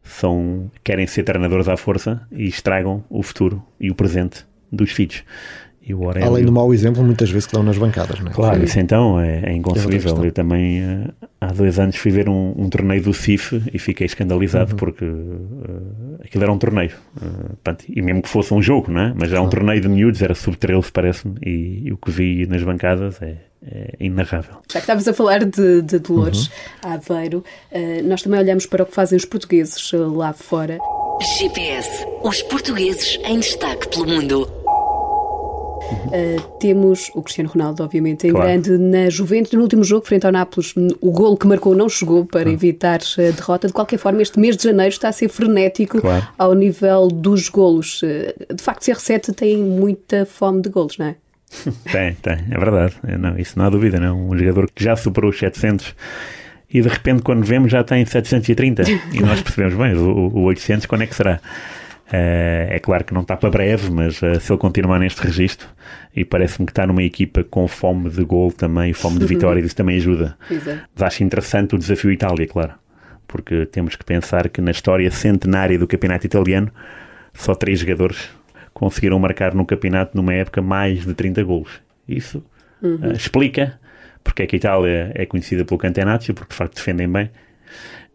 são, 0.02 0.70
querem 0.82 1.06
ser 1.06 1.22
treinadores 1.22 1.68
à 1.68 1.76
força 1.76 2.26
e 2.32 2.46
estragam 2.46 3.04
o 3.08 3.22
futuro 3.22 3.62
e 3.80 3.90
o 3.90 3.94
presente 3.94 4.44
dos 4.70 4.90
filhos. 4.90 5.24
Além 6.22 6.44
do 6.44 6.52
mau 6.52 6.72
exemplo, 6.72 7.02
muitas 7.02 7.30
vezes 7.30 7.46
que 7.46 7.52
dão 7.52 7.62
nas 7.62 7.78
bancadas, 7.78 8.20
não 8.20 8.30
é? 8.30 8.34
Claro, 8.34 8.64
isso 8.64 8.78
então 8.78 9.20
é, 9.20 9.42
é 9.44 9.52
inconcebível. 9.52 10.24
Eu 10.24 10.32
também 10.32 10.82
uh, 10.82 11.12
há 11.40 11.46
dois 11.46 11.78
anos 11.78 11.96
fui 11.96 12.10
ver 12.10 12.28
um, 12.28 12.54
um, 12.56 12.68
torneio 12.68 13.02
do 13.02 13.14
CIF 13.14 13.62
e 13.72 13.78
fiquei 13.78 14.06
escandalizado 14.06 14.72
uhum. 14.72 14.76
porque 14.76 15.04
uh, 15.04 16.20
aquilo 16.24 16.44
era 16.44 16.52
um 16.52 16.58
torneio. 16.58 16.92
Uh, 17.16 17.56
pronto, 17.62 17.84
e 17.88 18.02
mesmo 18.02 18.22
que 18.22 18.28
fosse 18.28 18.52
um 18.52 18.60
jogo, 18.60 18.90
não 18.90 19.00
é? 19.00 19.14
Mas 19.16 19.32
era 19.32 19.40
um 19.40 19.48
torneio 19.48 19.80
de 19.80 19.88
miúdos, 19.88 20.20
era 20.20 20.34
sub-13, 20.34 20.90
parece-me, 20.92 21.36
e, 21.42 21.82
e, 21.86 21.92
o 21.92 21.96
que 21.96 22.10
vi 22.10 22.46
nas 22.46 22.62
bancadas 22.62 23.20
é, 23.22 23.36
é 23.64 23.96
inarrável. 24.00 24.56
Já 24.70 24.80
que 24.80 24.84
estavas 24.84 25.08
a 25.08 25.14
falar 25.14 25.44
de, 25.44 25.82
de 25.82 25.98
Dolores 25.98 26.46
uhum. 26.84 26.92
Aveiro, 26.92 27.44
nós 28.04 28.22
também 28.22 28.40
olhamos 28.40 28.66
para 28.66 28.82
o 28.82 28.86
que 28.86 28.94
fazem 28.94 29.16
os 29.16 29.24
portugueses 29.24 29.90
lá 29.92 30.32
fora. 30.32 30.78
GPS, 31.20 32.06
os 32.22 32.42
portugueses 32.42 33.18
em 33.24 33.40
destaque 33.40 33.88
pelo 33.88 34.06
mundo. 34.06 34.57
Uh, 35.88 36.58
temos 36.58 37.10
o 37.14 37.22
Cristiano 37.22 37.50
Ronaldo, 37.50 37.82
obviamente, 37.82 38.26
em 38.26 38.30
claro. 38.30 38.46
grande 38.46 38.78
na 38.78 39.08
Juventus. 39.10 39.52
No 39.52 39.62
último 39.62 39.84
jogo, 39.84 40.06
frente 40.06 40.26
ao 40.26 40.32
Nápoles, 40.32 40.74
o 41.00 41.10
golo 41.10 41.36
que 41.36 41.46
marcou 41.46 41.74
não 41.74 41.88
chegou 41.88 42.24
para 42.24 42.50
evitar 42.50 43.00
a 43.18 43.30
derrota. 43.30 43.66
De 43.66 43.72
qualquer 43.72 43.98
forma, 43.98 44.22
este 44.22 44.38
mês 44.38 44.56
de 44.56 44.64
janeiro 44.64 44.92
está 44.92 45.08
a 45.08 45.12
ser 45.12 45.28
frenético 45.28 46.00
claro. 46.00 46.26
ao 46.36 46.54
nível 46.54 47.08
dos 47.08 47.48
golos. 47.48 48.02
Uh, 48.02 48.54
de 48.54 48.62
facto, 48.62 48.82
CR7 48.82 49.34
tem 49.34 49.56
muita 49.56 50.26
fome 50.26 50.62
de 50.62 50.68
golos, 50.68 50.98
não 50.98 51.06
é? 51.06 51.16
tem, 51.90 52.14
tem, 52.14 52.38
é 52.50 52.58
verdade. 52.58 52.94
Não, 53.18 53.38
isso 53.38 53.58
não 53.58 53.64
há 53.64 53.70
dúvida, 53.70 53.98
não. 53.98 54.28
Um 54.28 54.36
jogador 54.36 54.70
que 54.70 54.84
já 54.84 54.94
superou 54.96 55.30
os 55.30 55.38
700 55.38 55.94
e 56.70 56.82
de 56.82 56.88
repente, 56.88 57.22
quando 57.22 57.44
vemos, 57.44 57.72
já 57.72 57.82
tem 57.82 58.04
730 58.04 58.82
e 59.12 59.20
nós 59.20 59.40
percebemos 59.40 59.74
bem, 59.74 59.94
o, 59.94 60.28
o 60.28 60.42
800 60.42 60.86
quando 60.86 61.02
é 61.02 61.06
que 61.06 61.14
será? 61.14 61.40
Uh, 62.08 62.72
é 62.72 62.78
claro 62.78 63.04
que 63.04 63.12
não 63.12 63.20
está 63.20 63.36
para 63.36 63.50
breve, 63.50 63.90
mas 63.90 64.22
uh, 64.22 64.40
se 64.40 64.50
ele 64.50 64.58
continuar 64.58 64.98
neste 64.98 65.20
registro, 65.20 65.68
e 66.16 66.24
parece-me 66.24 66.64
que 66.64 66.72
está 66.72 66.86
numa 66.86 67.02
equipa 67.02 67.44
com 67.44 67.68
fome 67.68 68.08
de 68.08 68.24
gol 68.24 68.50
também, 68.50 68.94
fome 68.94 69.18
de 69.18 69.26
vitória, 69.28 69.60
isso 69.60 69.76
também 69.76 69.98
ajuda. 69.98 70.36
Exato. 70.50 70.80
Mas 70.94 71.02
acho 71.02 71.22
interessante 71.22 71.74
o 71.74 71.78
desafio 71.78 72.10
Itália, 72.10 72.46
claro, 72.46 72.72
porque 73.26 73.66
temos 73.66 73.94
que 73.94 74.04
pensar 74.04 74.48
que 74.48 74.62
na 74.62 74.70
história 74.70 75.10
centenária 75.10 75.78
do 75.78 75.86
campeonato 75.86 76.24
italiano, 76.24 76.72
só 77.34 77.54
três 77.54 77.80
jogadores 77.80 78.30
conseguiram 78.72 79.18
marcar 79.18 79.54
no 79.54 79.66
campeonato 79.66 80.16
numa 80.16 80.32
época 80.32 80.62
mais 80.62 81.04
de 81.04 81.12
30 81.12 81.42
golos. 81.44 81.82
Isso 82.08 82.42
uhum. 82.82 83.00
uh, 83.02 83.12
explica 83.12 83.78
porque 84.28 84.42
é 84.42 84.46
que 84.46 84.56
a 84.56 84.58
Itália 84.58 85.12
é 85.14 85.24
conhecida 85.26 85.64
pelo 85.64 85.78
Cantenaccio, 85.78 86.34
porque 86.34 86.50
de 86.50 86.56
facto 86.56 86.74
defendem 86.76 87.08
bem, 87.10 87.30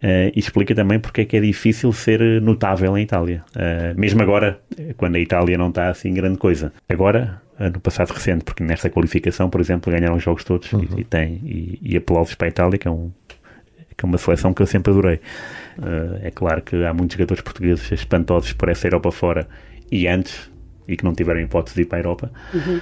Uh, 0.03 0.27
e 0.35 0.39
explica 0.39 0.75
também 0.75 0.99
porque 0.99 1.21
é 1.21 1.25
que 1.25 1.37
é 1.37 1.39
difícil 1.39 1.93
ser 1.93 2.41
notável 2.41 2.97
em 2.97 3.03
Itália. 3.03 3.41
Uh, 3.55 3.97
mesmo 3.97 4.21
agora, 4.21 4.59
quando 4.97 5.15
a 5.15 5.19
Itália 5.19 5.57
não 5.57 5.69
está 5.69 5.87
assim 5.87 6.13
grande 6.13 6.37
coisa. 6.37 6.73
Agora, 6.89 7.41
uh, 7.57 7.69
no 7.69 7.79
passado 7.79 8.11
recente, 8.11 8.43
porque 8.43 8.61
nesta 8.65 8.89
qualificação, 8.89 9.49
por 9.49 9.61
exemplo, 9.61 9.93
ganharam 9.93 10.17
os 10.17 10.23
jogos 10.23 10.43
todos 10.43 10.73
uhum. 10.73 10.85
e, 10.97 11.01
e, 11.01 11.03
tem, 11.05 11.39
e, 11.45 11.79
e 11.81 11.95
aplausos 11.95 12.35
para 12.35 12.47
a 12.47 12.49
Itália, 12.49 12.77
que 12.77 12.85
é, 12.85 12.91
um, 12.91 13.11
que 13.95 14.03
é 14.03 14.05
uma 14.05 14.17
seleção 14.17 14.53
que 14.53 14.61
eu 14.61 14.67
sempre 14.67 14.91
adorei. 14.91 15.21
é 16.21 16.31
claro 16.31 16.61
que 16.61 16.83
há 16.83 16.93
muitos 16.93 17.15
jogadores 17.15 17.41
portugueses 17.41 17.89
espantosos 17.89 18.51
por 18.51 18.67
essa 18.67 18.85
Europa 18.85 19.09
fora 19.09 19.47
e 19.89 20.05
antes, 20.05 20.51
e 20.85 20.97
que 20.97 21.05
não 21.05 21.13
tiveram 21.13 21.39
hipótese 21.39 21.75
de 21.77 21.83
ir 21.83 21.85
para 21.85 21.99
a 21.99 22.01
Europa. 22.01 22.31
Uhum. 22.53 22.81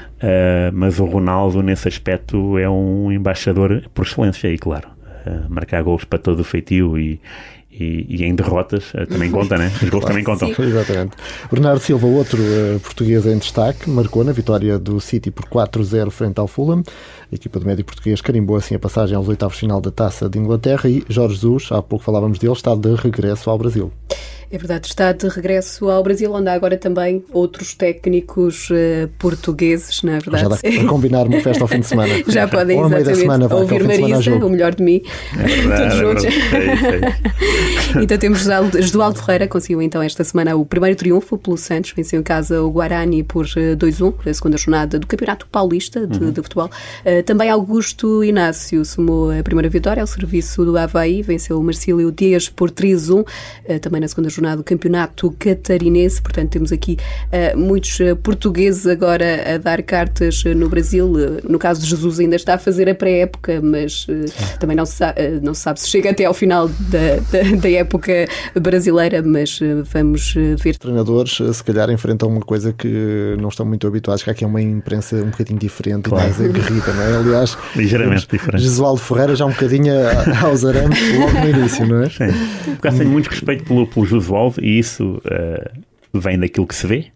mas 0.73 0.99
o 0.99 1.05
Ronaldo, 1.05 1.61
nesse 1.61 1.87
aspecto, 1.87 2.57
é 2.57 2.67
um 2.67 3.11
embaixador 3.11 3.83
por 3.93 4.07
excelência, 4.07 4.47
e 4.47 4.57
claro 4.57 5.00
marcar 5.49 5.83
gols 5.83 6.03
para 6.03 6.19
todo 6.19 6.39
o 6.39 6.43
feitio 6.43 6.97
e, 6.97 7.19
e, 7.71 8.05
e, 8.09 8.25
em 8.25 8.35
derrotas 8.35 8.93
uh, 8.93 9.07
também 9.07 9.29
conta, 9.31 9.57
né? 9.57 9.67
Os 9.81 9.89
gols 9.89 10.03
claro, 10.03 10.07
também 10.07 10.23
contam. 10.23 10.53
Sim. 10.53 10.63
Exatamente. 10.63 11.15
Bernardo 11.51 11.79
Silva, 11.79 12.07
outro 12.07 12.41
uh, 12.41 12.79
português 12.79 13.25
em 13.25 13.37
destaque, 13.37 13.89
marcou 13.89 14.23
na 14.23 14.31
vitória 14.31 14.77
do 14.77 14.99
City 14.99 15.31
por 15.31 15.45
4-0 15.45 16.09
frente 16.09 16.39
ao 16.39 16.47
Fulham. 16.47 16.83
A 17.31 17.35
equipa 17.35 17.59
do 17.59 17.65
médio 17.65 17.85
português 17.85 18.21
carimbou 18.21 18.57
assim 18.57 18.75
a 18.75 18.79
passagem 18.79 19.15
aos 19.15 19.27
oitavos 19.27 19.57
final 19.57 19.79
da 19.79 19.91
Taça 19.91 20.29
de 20.29 20.37
Inglaterra 20.37 20.89
e 20.89 21.03
Jorge 21.07 21.35
Jesus, 21.35 21.69
há 21.71 21.81
pouco 21.81 22.03
falávamos 22.03 22.39
dele, 22.39 22.53
está 22.53 22.75
de 22.75 22.93
regresso 22.95 23.49
ao 23.49 23.57
Brasil. 23.57 23.91
É 24.53 24.57
verdade, 24.57 24.87
está 24.87 25.13
de 25.13 25.29
regresso 25.29 25.89
ao 25.89 26.03
Brasil, 26.03 26.29
onde 26.33 26.49
há 26.49 26.53
agora 26.53 26.77
também 26.77 27.23
outros 27.31 27.73
técnicos 27.73 28.69
uh, 28.69 29.07
portugueses, 29.17 30.03
não 30.03 30.11
é 30.11 30.19
verdade? 30.19 30.43
Já 30.43 30.49
dá 30.49 30.57
para 30.57 30.89
combinar 30.89 31.25
uma 31.25 31.39
festa 31.39 31.63
ao 31.63 31.69
fim 31.69 31.79
de 31.79 31.87
semana. 31.87 32.13
Já 32.27 32.49
podem, 32.49 32.77
Ou 32.77 32.87
exatamente, 32.87 33.15
semana, 33.15 33.47
vai, 33.47 33.61
ouvir 33.61 33.83
Marisa, 33.87 34.35
o 34.35 34.49
melhor 34.49 34.75
de 34.75 34.83
mim, 34.83 35.01
é 35.39 35.47
verdade, 35.47 35.81
todos 35.81 35.97
juntos. 35.97 36.25
É 37.95 38.03
então 38.03 38.17
temos 38.17 38.45
Josualdo 38.81 39.19
Ferreira, 39.19 39.47
conseguiu 39.47 39.81
então 39.81 40.01
esta 40.01 40.21
semana 40.25 40.53
o 40.57 40.65
primeiro 40.65 40.97
triunfo 40.97 41.37
pelo 41.37 41.55
Santos, 41.55 41.93
venceu 41.95 42.19
em 42.19 42.23
casa 42.23 42.61
o 42.61 42.69
Guarani 42.69 43.23
por 43.23 43.45
2-1, 43.45 44.13
eh, 44.25 44.31
a 44.31 44.33
segunda 44.33 44.57
jornada 44.57 44.99
do 44.99 45.07
Campeonato 45.07 45.47
Paulista 45.47 46.05
de, 46.05 46.25
uhum. 46.25 46.31
de 46.31 46.41
Futebol. 46.41 46.69
Uh, 47.05 47.23
também 47.23 47.49
Augusto 47.49 48.21
Inácio 48.21 48.83
somou 48.83 49.31
a 49.31 49.41
primeira 49.41 49.69
vitória 49.69 50.01
ao 50.01 50.07
serviço 50.07 50.65
do 50.65 50.77
Havaí, 50.77 51.21
venceu 51.21 51.57
o 51.57 51.63
Marcílio 51.63 52.11
Dias 52.11 52.49
por 52.49 52.69
3-1, 52.69 53.21
uh, 53.21 53.79
também 53.79 54.01
na 54.01 54.09
segunda 54.09 54.29
jornada 54.29 54.40
jornada 54.41 54.57
do 54.57 54.63
Campeonato 54.63 55.31
Catarinense. 55.37 56.21
Portanto, 56.21 56.49
temos 56.49 56.71
aqui 56.71 56.97
uh, 57.27 57.57
muitos 57.57 57.99
uh, 57.99 58.15
portugueses 58.15 58.87
agora 58.87 59.55
a 59.55 59.57
dar 59.57 59.81
cartas 59.83 60.43
uh, 60.43 60.55
no 60.55 60.67
Brasil. 60.67 61.13
no 61.47 61.59
caso 61.59 61.81
de 61.81 61.87
Jesus, 61.87 62.19
ainda 62.19 62.35
está 62.35 62.55
a 62.55 62.57
fazer 62.57 62.89
a 62.89 62.95
pré-época, 62.95 63.61
mas 63.61 64.07
também 64.59 64.75
não 64.75 64.85
se, 64.85 64.95
sabe, 64.95 65.39
não 65.41 65.53
se 65.53 65.61
sabe 65.61 65.79
se 65.79 65.87
chega 65.87 66.09
até 66.09 66.25
ao 66.25 66.33
final 66.33 66.67
da, 66.67 67.17
da, 67.31 67.55
da 67.61 67.69
época 67.69 68.25
brasileira. 68.59 69.21
Mas 69.21 69.59
vamos 69.93 70.33
ver. 70.57 70.77
Treinadores, 70.77 71.37
se 71.53 71.63
calhar, 71.63 71.89
enfrentam 71.91 72.29
uma 72.29 72.41
coisa 72.41 72.73
que 72.73 73.35
não 73.39 73.49
estão 73.49 73.65
muito 73.65 73.85
habituados, 73.85 74.23
que 74.23 74.29
aqui 74.29 74.43
é 74.43 74.47
uma 74.47 74.61
imprensa 74.61 75.17
um 75.17 75.29
bocadinho 75.29 75.59
diferente 75.59 76.09
claro. 76.09 76.25
e 76.25 76.29
mais 76.29 76.41
aguerrida, 76.41 76.93
não 76.93 77.03
é? 77.03 77.17
Aliás, 77.17 77.57
ligeiramente 77.75 78.27
diferente. 78.31 78.63
Jesualdo 78.63 78.99
Ferreira 78.99 79.35
já 79.35 79.45
um 79.45 79.51
bocadinho 79.51 79.93
aos 80.43 80.65
arames 80.65 80.99
logo 81.17 81.31
no 81.31 81.49
início, 81.49 81.85
não 81.85 82.03
é? 82.03 82.09
Sim. 82.09 82.77
Porque 82.79 82.97
tenho 82.97 83.09
muito 83.09 83.27
respeito 83.27 83.65
pelo, 83.65 83.85
pelo 83.85 84.05
desenvolve 84.31 84.61
e 84.61 84.79
isso 84.79 85.21
uh, 85.25 86.19
vem 86.19 86.39
daquilo 86.39 86.65
que 86.65 86.75
se 86.75 86.87
vê 86.87 87.07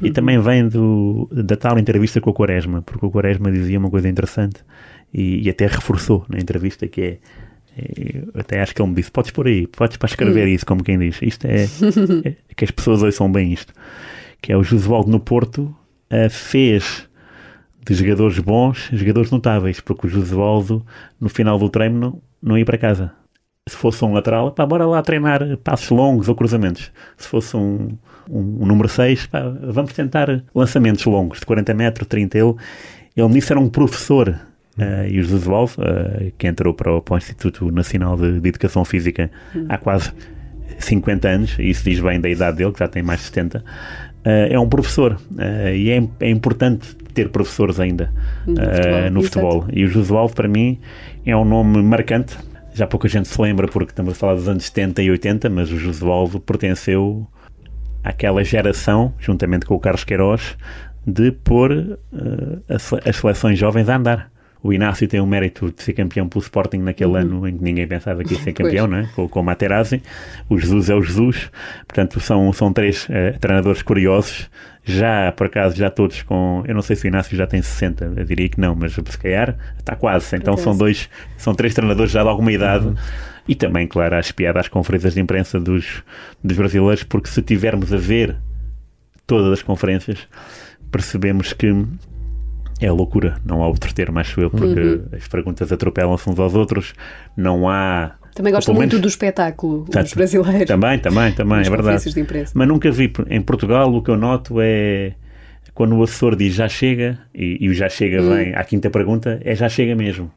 e 0.00 0.06
uhum. 0.06 0.12
também 0.12 0.40
vem 0.40 0.68
do, 0.68 1.28
da 1.30 1.56
tal 1.56 1.78
entrevista 1.78 2.20
com 2.20 2.30
o 2.30 2.32
Quaresma, 2.32 2.82
porque 2.82 3.04
o 3.04 3.10
Quaresma 3.10 3.52
dizia 3.52 3.78
uma 3.78 3.90
coisa 3.90 4.08
interessante 4.08 4.64
e, 5.12 5.46
e 5.46 5.50
até 5.50 5.66
reforçou 5.66 6.24
na 6.28 6.38
entrevista 6.38 6.88
que 6.88 7.02
é, 7.02 7.18
é 7.76 8.40
até 8.40 8.62
acho 8.62 8.74
que 8.74 8.80
ele 8.80 8.88
me 8.88 8.94
disse, 8.94 9.10
podes 9.10 9.30
por 9.30 9.46
aí, 9.46 9.66
podes 9.66 9.96
para 9.96 10.08
escrever 10.08 10.46
uhum. 10.46 10.54
isso, 10.54 10.64
como 10.64 10.82
quem 10.82 10.98
diz. 10.98 11.20
Isto 11.20 11.46
é, 11.46 11.64
é, 12.24 12.34
que 12.56 12.64
as 12.64 12.70
pessoas 12.70 13.02
ouçam 13.02 13.30
bem 13.30 13.52
isto. 13.52 13.74
Que 14.40 14.52
é 14.52 14.56
o 14.56 14.62
Josualdo 14.62 15.10
no 15.10 15.20
Porto 15.20 15.74
uh, 16.10 16.30
fez 16.30 17.06
de 17.84 17.94
jogadores 17.94 18.38
bons, 18.38 18.88
jogadores 18.92 19.30
notáveis, 19.30 19.80
porque 19.80 20.06
o 20.06 20.10
Josualdo 20.10 20.84
no 21.20 21.28
final 21.28 21.58
do 21.58 21.68
treino 21.68 21.98
não, 21.98 22.22
não 22.40 22.58
ia 22.58 22.64
para 22.64 22.78
casa 22.78 23.12
se 23.68 23.76
fosse 23.76 24.04
um 24.04 24.12
lateral, 24.12 24.50
pá, 24.50 24.66
bora 24.66 24.84
lá 24.84 25.00
treinar 25.02 25.56
passos 25.58 25.90
longos 25.90 26.28
ou 26.28 26.34
cruzamentos. 26.34 26.90
Se 27.16 27.28
fosse 27.28 27.56
um, 27.56 27.96
um, 28.28 28.62
um 28.62 28.66
número 28.66 28.88
6, 28.88 29.26
pá, 29.26 29.40
vamos 29.62 29.92
tentar 29.92 30.42
lançamentos 30.52 31.04
longos, 31.04 31.38
de 31.38 31.46
40 31.46 31.72
metros, 31.72 32.08
30. 32.08 32.38
Ele, 32.38 32.54
ele 33.16 33.28
nisso 33.28 33.52
era 33.52 33.60
um 33.60 33.68
professor. 33.68 34.36
Uh, 34.76 35.06
e 35.08 35.20
o 35.20 35.22
José 35.22 35.46
Valve, 35.48 35.74
uh, 35.78 36.32
que 36.38 36.46
entrou 36.46 36.74
para 36.74 36.92
o, 36.92 37.00
para 37.00 37.14
o, 37.14 37.18
Instituto 37.18 37.70
Nacional 37.70 38.16
de, 38.16 38.40
de 38.40 38.48
Educação 38.48 38.84
Física 38.84 39.30
hum. 39.54 39.66
há 39.68 39.76
quase 39.76 40.10
50 40.78 41.28
anos, 41.28 41.56
e 41.58 41.68
isso 41.68 41.84
diz 41.84 42.00
bem 42.00 42.18
da 42.18 42.28
idade 42.28 42.56
dele, 42.56 42.72
que 42.72 42.78
já 42.78 42.88
tem 42.88 43.02
mais 43.02 43.20
de 43.20 43.26
70, 43.26 43.58
uh, 43.58 43.62
é 44.24 44.58
um 44.58 44.68
professor. 44.68 45.20
e 45.76 45.90
é, 45.90 46.02
é, 46.20 46.30
importante 46.30 46.96
ter 47.14 47.28
professores 47.28 47.78
ainda 47.78 48.10
no 48.46 48.56
futebol. 48.56 49.10
No 49.10 49.22
futebol. 49.22 49.66
E 49.72 49.84
o 49.84 49.88
Josualdo, 49.88 50.34
para 50.34 50.48
mim, 50.48 50.80
é 51.24 51.36
um 51.36 51.44
nome 51.44 51.80
marcante 51.82 52.38
já 52.72 52.86
pouca 52.86 53.08
gente 53.08 53.28
se 53.28 53.40
lembra 53.40 53.68
porque 53.68 53.92
estamos 53.92 54.12
a 54.12 54.16
falar 54.16 54.34
dos 54.34 54.48
anos 54.48 54.64
70 54.64 55.02
e 55.02 55.10
80, 55.10 55.50
mas 55.50 55.70
o 55.70 55.78
Josualdo 55.78 56.40
pertenceu 56.40 57.26
àquela 58.02 58.42
geração, 58.42 59.14
juntamente 59.18 59.66
com 59.66 59.74
o 59.74 59.80
Carlos 59.80 60.04
Queiroz, 60.04 60.56
de 61.06 61.32
pôr 61.32 61.72
uh, 61.72 62.62
as 62.68 63.16
seleções 63.16 63.58
jovens 63.58 63.88
a 63.88 63.96
andar. 63.96 64.31
O 64.62 64.72
Inácio 64.72 65.08
tem 65.08 65.20
o 65.20 65.26
mérito 65.26 65.72
de 65.72 65.82
ser 65.82 65.92
campeão 65.92 66.28
pelo 66.28 66.40
Sporting 66.40 66.78
naquele 66.78 67.10
uhum. 67.10 67.16
ano 67.16 67.48
em 67.48 67.58
que 67.58 67.64
ninguém 67.64 67.86
pensava 67.86 68.22
que 68.22 68.34
ia 68.34 68.40
ser 68.40 68.52
campeão, 68.54 68.86
não 68.86 68.98
é? 68.98 69.08
com, 69.14 69.28
com 69.28 69.40
o 69.40 69.42
Materazzi. 69.42 70.02
O 70.48 70.58
Jesus 70.58 70.88
é 70.88 70.94
o 70.94 71.02
Jesus. 71.02 71.50
Portanto, 71.86 72.20
são, 72.20 72.52
são 72.52 72.72
três 72.72 73.06
uh, 73.06 73.38
treinadores 73.40 73.82
curiosos 73.82 74.48
já, 74.84 75.32
por 75.32 75.46
acaso, 75.46 75.76
já 75.76 75.90
todos 75.90 76.22
com. 76.22 76.64
Eu 76.66 76.74
não 76.74 76.82
sei 76.82 76.96
se 76.96 77.06
o 77.06 77.08
Inácio 77.08 77.36
já 77.36 77.46
tem 77.46 77.62
60, 77.62 78.12
eu 78.16 78.24
diria 78.24 78.48
que 78.48 78.60
não, 78.60 78.74
mas 78.74 78.92
se 78.92 79.18
calhar 79.18 79.56
está 79.78 79.94
quase. 79.94 80.34
Então 80.36 80.56
são 80.56 80.76
dois, 80.76 81.08
são 81.36 81.54
três 81.54 81.74
treinadores 81.74 82.12
já 82.12 82.22
de 82.22 82.28
alguma 82.28 82.52
idade. 82.52 82.86
Uhum. 82.86 82.94
E 83.46 83.54
também, 83.54 83.86
claro, 83.86 84.16
às 84.16 84.30
piadas 84.30 84.60
às 84.60 84.68
conferências 84.68 85.14
de 85.14 85.20
imprensa 85.20 85.58
dos, 85.58 86.02
dos 86.42 86.56
brasileiros, 86.56 87.02
porque 87.02 87.28
se 87.28 87.42
tivermos 87.42 87.92
a 87.92 87.96
ver 87.96 88.36
todas 89.26 89.52
as 89.52 89.62
conferências, 89.62 90.28
percebemos 90.90 91.52
que 91.52 91.74
é 92.82 92.90
loucura. 92.90 93.36
Não 93.44 93.62
há 93.62 93.68
outro 93.68 93.92
termo, 93.94 94.18
acho 94.18 94.40
eu, 94.40 94.50
porque 94.50 94.80
uhum. 94.80 95.04
as 95.16 95.28
perguntas 95.28 95.72
atropelam-se 95.72 96.28
uns 96.28 96.38
aos 96.38 96.54
outros, 96.54 96.94
não 97.36 97.68
há 97.68 98.12
também 98.34 98.52
gostam 98.52 98.74
muito 98.74 98.98
do 98.98 99.08
espetáculo, 99.08 99.84
tá, 99.90 100.00
os 100.00 100.14
brasileiros. 100.14 100.66
Também, 100.66 100.98
também, 100.98 101.32
também, 101.32 101.60
é 101.60 101.68
verdade. 101.68 102.02
Mas 102.54 102.68
nunca 102.68 102.90
vi, 102.90 103.12
em 103.28 103.42
Portugal, 103.42 103.92
o 103.92 104.02
que 104.02 104.10
eu 104.10 104.16
noto 104.16 104.56
é 104.58 105.12
quando 105.74 105.96
o 105.96 106.02
assessor 106.02 106.36
diz 106.36 106.54
já 106.54 106.68
chega, 106.68 107.18
e, 107.34 107.68
o 107.68 107.74
já 107.74 107.88
chega 107.88 108.22
hum. 108.22 108.34
vem 108.34 108.54
à 108.54 108.64
quinta 108.64 108.90
pergunta, 108.90 109.40
é 109.44 109.54
já 109.54 109.68
chega 109.68 109.94
mesmo. 109.94 110.30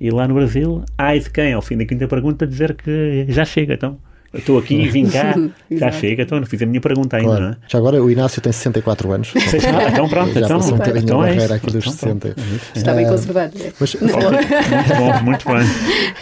E 0.00 0.10
lá 0.10 0.26
no 0.26 0.34
Brasil, 0.34 0.84
ai 0.98 1.18
de 1.18 1.30
quem, 1.30 1.52
ao 1.52 1.62
fim 1.62 1.76
da 1.76 1.84
quinta 1.84 2.08
pergunta, 2.08 2.46
dizer 2.46 2.74
que 2.74 3.26
já 3.28 3.44
chega, 3.44 3.74
então 3.74 3.98
estou 4.34 4.58
aqui 4.58 4.74
e 4.82 4.88
vim 4.88 5.06
cá, 5.06 5.34
já 5.70 5.90
chega, 5.92 6.22
então 6.22 6.38
não 6.38 6.46
fiz 6.46 6.62
a 6.62 6.66
minha 6.66 6.80
pergunta 6.80 7.16
ainda, 7.16 7.28
claro. 7.28 7.44
não 7.44 7.50
é? 7.52 7.56
Já 7.68 7.78
agora 7.78 8.02
o 8.02 8.10
Inácio 8.10 8.40
tem 8.40 8.52
64 8.52 9.12
anos. 9.12 9.32
ah, 9.36 9.88
então 9.90 10.08
pronto, 10.08 10.32
já 10.32 10.40
então, 10.40 10.58
passou 10.58 10.74
um 10.74 10.78
bocadinho 10.78 11.04
então 11.04 11.20
a 11.20 11.26
barreira 11.26 11.54
é 11.54 11.56
aqui 11.56 11.66
dos 11.66 11.86
então, 11.86 11.92
60. 11.92 12.36
Está 12.74 12.94
bem 12.94 13.06
conservado. 13.06 13.52
Mas, 13.78 13.94
muito 13.94 14.14
bom, 14.14 15.22
muito 15.22 15.46
bem. 15.46 15.66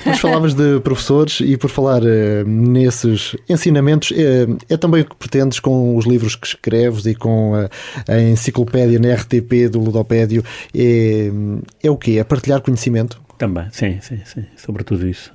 Mas 0.05 0.19
falavas 0.19 0.55
de 0.55 0.81
professores 0.81 1.41
e 1.41 1.57
por 1.57 1.71
falar 1.71 2.03
uh, 2.03 2.47
nesses 2.47 3.37
ensinamentos, 3.49 4.11
uh, 4.11 4.59
é 4.69 4.77
também 4.77 5.03
o 5.03 5.05
que 5.05 5.17
pretendes 5.17 5.61
com 5.61 5.97
os 5.97 6.07
livros 6.07 6.37
que 6.37 6.47
escreves 6.47 7.07
e 7.07 7.15
com 7.15 7.53
uh, 7.53 7.69
a 8.09 8.21
enciclopédia 8.21 8.99
na 8.99 9.15
RTP 9.15 9.69
do 9.71 9.81
Ludopédio, 9.81 10.43
é, 10.75 11.31
é 11.83 11.91
o 11.91 11.97
quê? 11.97 12.19
É 12.19 12.25
partilhar 12.25 12.61
conhecimento? 12.61 13.21
Também, 13.39 13.67
sim, 13.73 13.99
sim, 14.03 14.21
sim, 14.25 14.45
sobretudo 14.57 15.09
isso. 15.09 15.33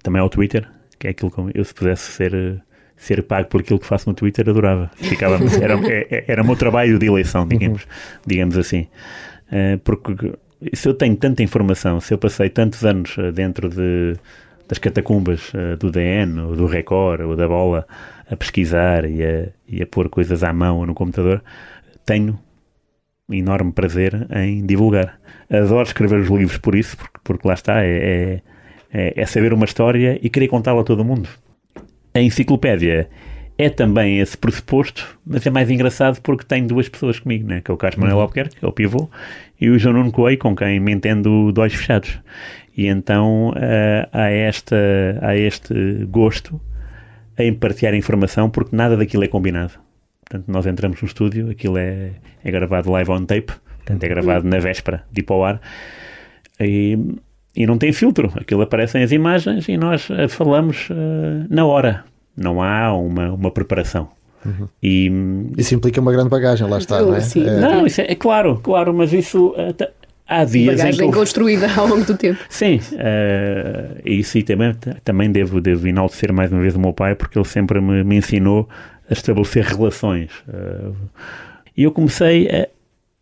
também 0.00 0.22
ao 0.22 0.28
Twitter, 0.28 0.68
que 0.98 1.06
é 1.06 1.10
aquilo 1.10 1.30
que 1.30 1.58
eu, 1.58 1.64
se 1.64 1.74
pudesse 1.74 2.12
ser, 2.12 2.62
ser 2.96 3.22
pago 3.22 3.48
por 3.48 3.60
aquilo 3.60 3.78
que 3.78 3.86
faço 3.86 4.08
no 4.08 4.14
Twitter, 4.14 4.48
adorava. 4.48 4.90
Ficava, 4.96 5.38
era, 5.62 5.74
é, 5.88 6.06
é, 6.10 6.24
era 6.28 6.42
o 6.42 6.46
meu 6.46 6.56
trabalho 6.56 6.98
de 6.98 7.06
eleição, 7.06 7.46
digamos, 7.46 7.86
digamos 8.26 8.56
assim. 8.56 8.86
Uh, 9.46 9.78
porque 9.84 10.32
se 10.74 10.88
eu 10.88 10.94
tenho 10.94 11.16
tanta 11.16 11.42
informação, 11.42 12.00
se 12.00 12.12
eu 12.12 12.18
passei 12.18 12.50
tantos 12.50 12.84
anos 12.84 13.16
eh, 13.16 13.30
dentro 13.30 13.68
de, 13.68 14.16
das 14.66 14.78
catacumbas 14.78 15.52
uh, 15.54 15.76
do 15.78 15.90
DN, 15.90 16.40
ou 16.40 16.56
do 16.56 16.66
Record, 16.66 17.20
ou 17.20 17.36
da 17.36 17.46
bola, 17.46 17.86
a 18.28 18.36
pesquisar 18.36 19.04
e 19.04 19.24
a, 19.24 19.48
e 19.68 19.82
a 19.82 19.86
pôr 19.86 20.08
coisas 20.08 20.42
à 20.42 20.52
mão 20.52 20.78
ou 20.78 20.86
no 20.86 20.94
computador, 20.94 21.42
tenho 22.04 22.38
enorme 23.30 23.72
prazer 23.72 24.26
em 24.34 24.64
divulgar. 24.64 25.20
Adoro 25.50 25.82
escrever 25.82 26.20
os 26.20 26.28
livros 26.28 26.58
por 26.58 26.74
isso, 26.74 26.96
porque, 26.96 27.18
porque 27.22 27.46
lá 27.48 27.54
está, 27.54 27.84
é, 27.84 27.88
é, 27.88 28.42
é 28.92 29.26
saber 29.26 29.52
uma 29.52 29.64
história 29.64 30.18
e 30.22 30.28
querer 30.28 30.48
contá-la 30.48 30.80
a 30.80 30.84
todo 30.84 31.04
mundo. 31.04 31.28
A 32.14 32.20
enciclopédia 32.20 33.08
é 33.58 33.68
também 33.68 34.20
esse 34.20 34.38
pressuposto, 34.38 35.18
mas 35.26 35.44
é 35.44 35.50
mais 35.50 35.68
engraçado 35.68 36.20
porque 36.22 36.44
tenho 36.44 36.66
duas 36.68 36.88
pessoas 36.88 37.18
comigo, 37.18 37.46
né? 37.46 37.60
que 37.60 37.70
é 37.70 37.74
o 37.74 37.76
Carlos 37.76 37.98
Manuel 37.98 38.16
uhum. 38.16 38.22
Albuquerque, 38.22 38.56
que 38.56 38.64
é 38.64 38.68
o 38.68 38.72
pivô, 38.72 39.10
e 39.60 39.68
o 39.68 39.78
João 39.78 39.96
Nuno 39.96 40.12
Coelho, 40.12 40.38
com 40.38 40.54
quem 40.54 40.78
me 40.78 40.92
entendo 40.92 41.50
de 41.52 41.60
olhos 41.60 41.74
fechados. 41.74 42.20
E 42.76 42.86
então 42.86 43.50
uh, 43.50 44.08
há, 44.12 44.30
esta, 44.30 44.76
há 45.20 45.36
este 45.36 45.74
gosto 46.08 46.60
em 47.36 47.52
partilhar 47.52 47.94
informação, 47.94 48.48
porque 48.48 48.74
nada 48.74 48.96
daquilo 48.96 49.24
é 49.24 49.28
combinado. 49.28 49.72
Portanto, 50.20 50.44
nós 50.46 50.64
entramos 50.64 51.02
no 51.02 51.08
estúdio, 51.08 51.50
aquilo 51.50 51.78
é, 51.78 52.12
é 52.44 52.50
gravado 52.52 52.90
live 52.92 53.10
on 53.10 53.24
tape, 53.24 53.52
portanto, 53.78 54.04
é 54.04 54.08
gravado 54.08 54.46
na 54.46 54.60
véspera 54.60 55.02
de 55.10 55.20
ir 55.20 55.24
para 55.24 55.36
o 55.36 55.44
ar. 55.44 55.60
E, 56.60 56.96
e 57.56 57.66
não 57.66 57.78
tem 57.78 57.92
filtro, 57.92 58.32
aquilo 58.36 58.62
aparecem 58.62 59.02
as 59.02 59.12
imagens 59.12 59.68
e 59.68 59.76
nós 59.76 60.08
uh, 60.10 60.28
falamos 60.28 60.88
uh, 60.90 61.46
na 61.48 61.64
hora. 61.66 62.04
Não 62.36 62.62
há 62.62 62.94
uma, 62.94 63.32
uma 63.32 63.50
preparação. 63.50 64.08
Uhum. 64.46 64.68
E, 64.82 65.10
isso 65.56 65.74
implica 65.74 66.00
uma 66.00 66.12
grande 66.12 66.28
bagagem, 66.28 66.68
lá 66.68 66.78
está, 66.78 67.02
não 67.02 67.14
é? 67.14 67.20
Sim. 67.20 67.46
É... 67.46 67.58
Não, 67.58 67.86
isso 67.86 68.00
é, 68.00 68.12
é, 68.12 68.14
claro, 68.14 68.60
claro, 68.62 68.94
mas 68.94 69.12
isso 69.12 69.48
uh, 69.48 69.74
há 70.26 70.44
dias 70.44 70.76
bagagem 70.76 71.06
em 71.06 71.10
que... 71.10 71.16
construída 71.16 71.68
ao 71.76 71.88
longo 71.88 72.04
do 72.04 72.16
tempo. 72.16 72.38
Sim, 72.48 72.76
uh, 72.76 74.00
e 74.04 74.20
isso 74.20 74.40
também, 74.44 74.76
também 75.02 75.32
devo, 75.32 75.60
devo 75.60 75.88
enaltecer 75.88 76.32
mais 76.32 76.52
uma 76.52 76.60
vez 76.60 76.76
o 76.76 76.80
meu 76.80 76.92
pai, 76.92 77.14
porque 77.14 77.38
ele 77.38 77.46
sempre 77.46 77.80
me, 77.80 78.04
me 78.04 78.16
ensinou 78.16 78.68
a 79.10 79.12
estabelecer 79.12 79.64
relações. 79.64 80.30
Uh, 80.48 80.94
e 81.76 81.82
eu 81.82 81.90
comecei 81.90 82.48
a, 82.48 82.68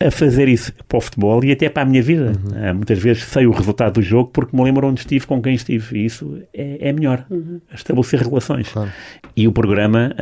a, 0.03 0.11
fazer 0.11 0.49
isso 0.49 0.73
para 0.89 0.99
o 0.99 1.01
futebol 1.01 1.45
e 1.45 1.53
até 1.53 1.69
para 1.69 1.83
a 1.83 1.87
minha 1.87 2.03
vida. 2.03 2.33
Uhum. 2.33 2.71
Uh, 2.71 2.75
muitas 2.75 2.99
vezes 2.99 3.25
sei 3.25 3.47
o 3.47 3.51
resultado 3.51 3.95
do 3.95 4.03
jogo 4.03 4.31
porque 4.33 4.57
me 4.57 4.63
lembro 4.63 4.87
onde 4.87 5.01
estive, 5.01 5.27
com 5.27 5.41
quem 5.41 5.55
estive. 5.55 5.99
E 5.99 6.07
isso 6.07 6.43
é, 6.53 6.89
é 6.89 6.93
melhor. 6.93 7.27
Uhum. 7.31 7.61
Estabelecer 7.73 8.21
relações. 8.21 8.69
Claro. 8.69 8.91
E 9.37 9.47
o 9.47 9.53
programa 9.53 10.15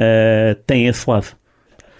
tem 0.67 0.87
esse 0.87 1.09
lado 1.09 1.37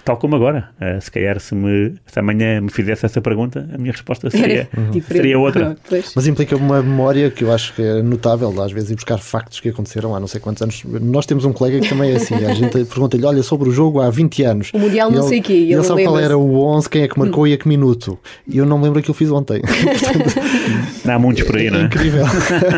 tal 0.05 0.17
como 0.17 0.37
agora. 0.37 0.69
Uh, 0.81 1.01
se 1.01 1.11
calhar, 1.11 1.41
se, 1.41 1.55
me, 1.55 1.95
se 2.07 2.19
amanhã 2.19 2.61
me 2.61 2.71
fizesse 2.71 3.07
essa 3.07 3.21
pergunta, 3.21 3.69
a 3.73 3.79
minha 3.79 3.93
resposta 3.93 4.29
seria, 4.31 4.69
uhum. 4.77 5.01
seria 5.01 5.39
outra. 5.39 5.77
Mas 6.15 6.27
implica 6.27 6.55
uma 6.57 6.83
memória 6.83 7.31
que 7.31 7.43
eu 7.43 7.53
acho 7.53 7.75
que 7.75 7.83
é 7.83 8.03
notável, 8.03 8.63
às 8.63 8.71
vezes, 8.71 8.91
ir 8.91 8.95
buscar 8.97 9.19
factos 9.19 9.61
que 9.61 9.69
aconteceram 9.69 10.15
há 10.15 10.21
não 10.21 10.27
sei 10.27 10.41
quantos 10.41 10.63
anos. 10.63 10.83
Nós 10.85 11.25
temos 11.25 11.45
um 11.45 11.53
colega 11.53 11.81
que 11.81 11.89
também 11.89 12.13
é 12.13 12.17
assim. 12.17 12.35
A 12.45 12.53
gente 12.53 12.73
pergunta-lhe: 12.85 13.25
olha, 13.25 13.43
sobre 13.43 13.69
o 13.69 13.73
jogo 13.73 14.01
há 14.01 14.11
20 14.11 14.43
anos. 14.43 14.71
O 14.75 14.79
Mundial 14.79 15.11
não 15.11 15.23
sei 15.23 15.41
o 15.41 15.43
quê. 15.43 15.53
Ele, 15.55 15.75
ele 15.75 15.85
sabe 15.85 16.05
qual 16.05 16.19
era 16.19 16.37
o 16.37 16.61
11, 16.77 16.91
quem 16.91 17.03
é 17.03 17.09
que 17.09 17.19
marcou 17.19 17.45
hum. 17.45 17.47
e 17.47 17.55
a 17.55 17.59
que 17.59 17.67
minuto. 17.67 18.19
E 18.47 18.59
eu 18.59 18.67
não 18.67 18.79
me 18.79 18.85
lembro 18.85 18.99
aquilo 18.99 19.15
que 19.15 19.23
eu 19.23 19.27
fiz 19.27 19.31
ontem. 19.31 19.63
Portanto, 19.65 21.09
há 21.09 21.19
muitos 21.19 21.45
por 21.45 21.57
aí, 21.57 21.71
não 21.71 21.81
é? 21.81 21.83
Incrível. 21.85 22.27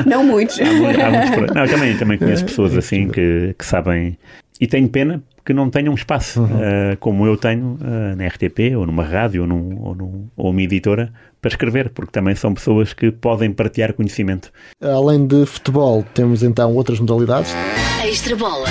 não 0.07 0.25
muitos. 0.25 0.59
Há, 0.61 0.65
há 0.65 1.11
muitos 1.11 1.31
por 1.31 1.45
aí. 1.45 1.55
Não, 1.55 1.67
também, 1.67 1.97
também 1.97 2.19
conheço 2.19 2.45
pessoas 2.45 2.77
assim 2.77 3.09
que, 3.09 3.55
que 3.59 3.65
sabem. 3.65 4.17
E 4.61 4.67
tenho 4.67 4.89
pena 4.89 5.23
que 5.47 5.55
não 5.55 5.71
tenham 5.71 5.95
espaço, 5.95 6.41
uhum. 6.41 6.47
uh, 6.47 6.97
como 6.99 7.25
eu 7.25 7.37
tenho 7.37 7.79
uh, 7.81 8.17
na 8.17 8.27
RTP, 8.27 8.77
ou 8.77 8.85
numa 8.85 9.05
rádio, 9.05 9.43
ou, 9.43 9.49
num, 9.49 9.81
ou, 9.81 9.95
num, 9.95 10.29
ou 10.37 10.51
uma 10.51 10.61
editora, 10.61 11.13
para 11.41 11.51
escrever, 11.51 11.91
porque 11.91 12.11
também 12.11 12.35
são 12.35 12.53
pessoas 12.53 12.93
que 12.93 13.13
podem 13.13 13.53
partilhar 13.53 13.93
conhecimento. 13.93 14.51
Além 14.83 15.25
de 15.25 15.47
futebol, 15.47 16.05
temos 16.13 16.43
então 16.43 16.75
outras 16.75 16.99
modalidades? 16.99 17.55
Extra 18.05 18.35
bola. 18.35 18.67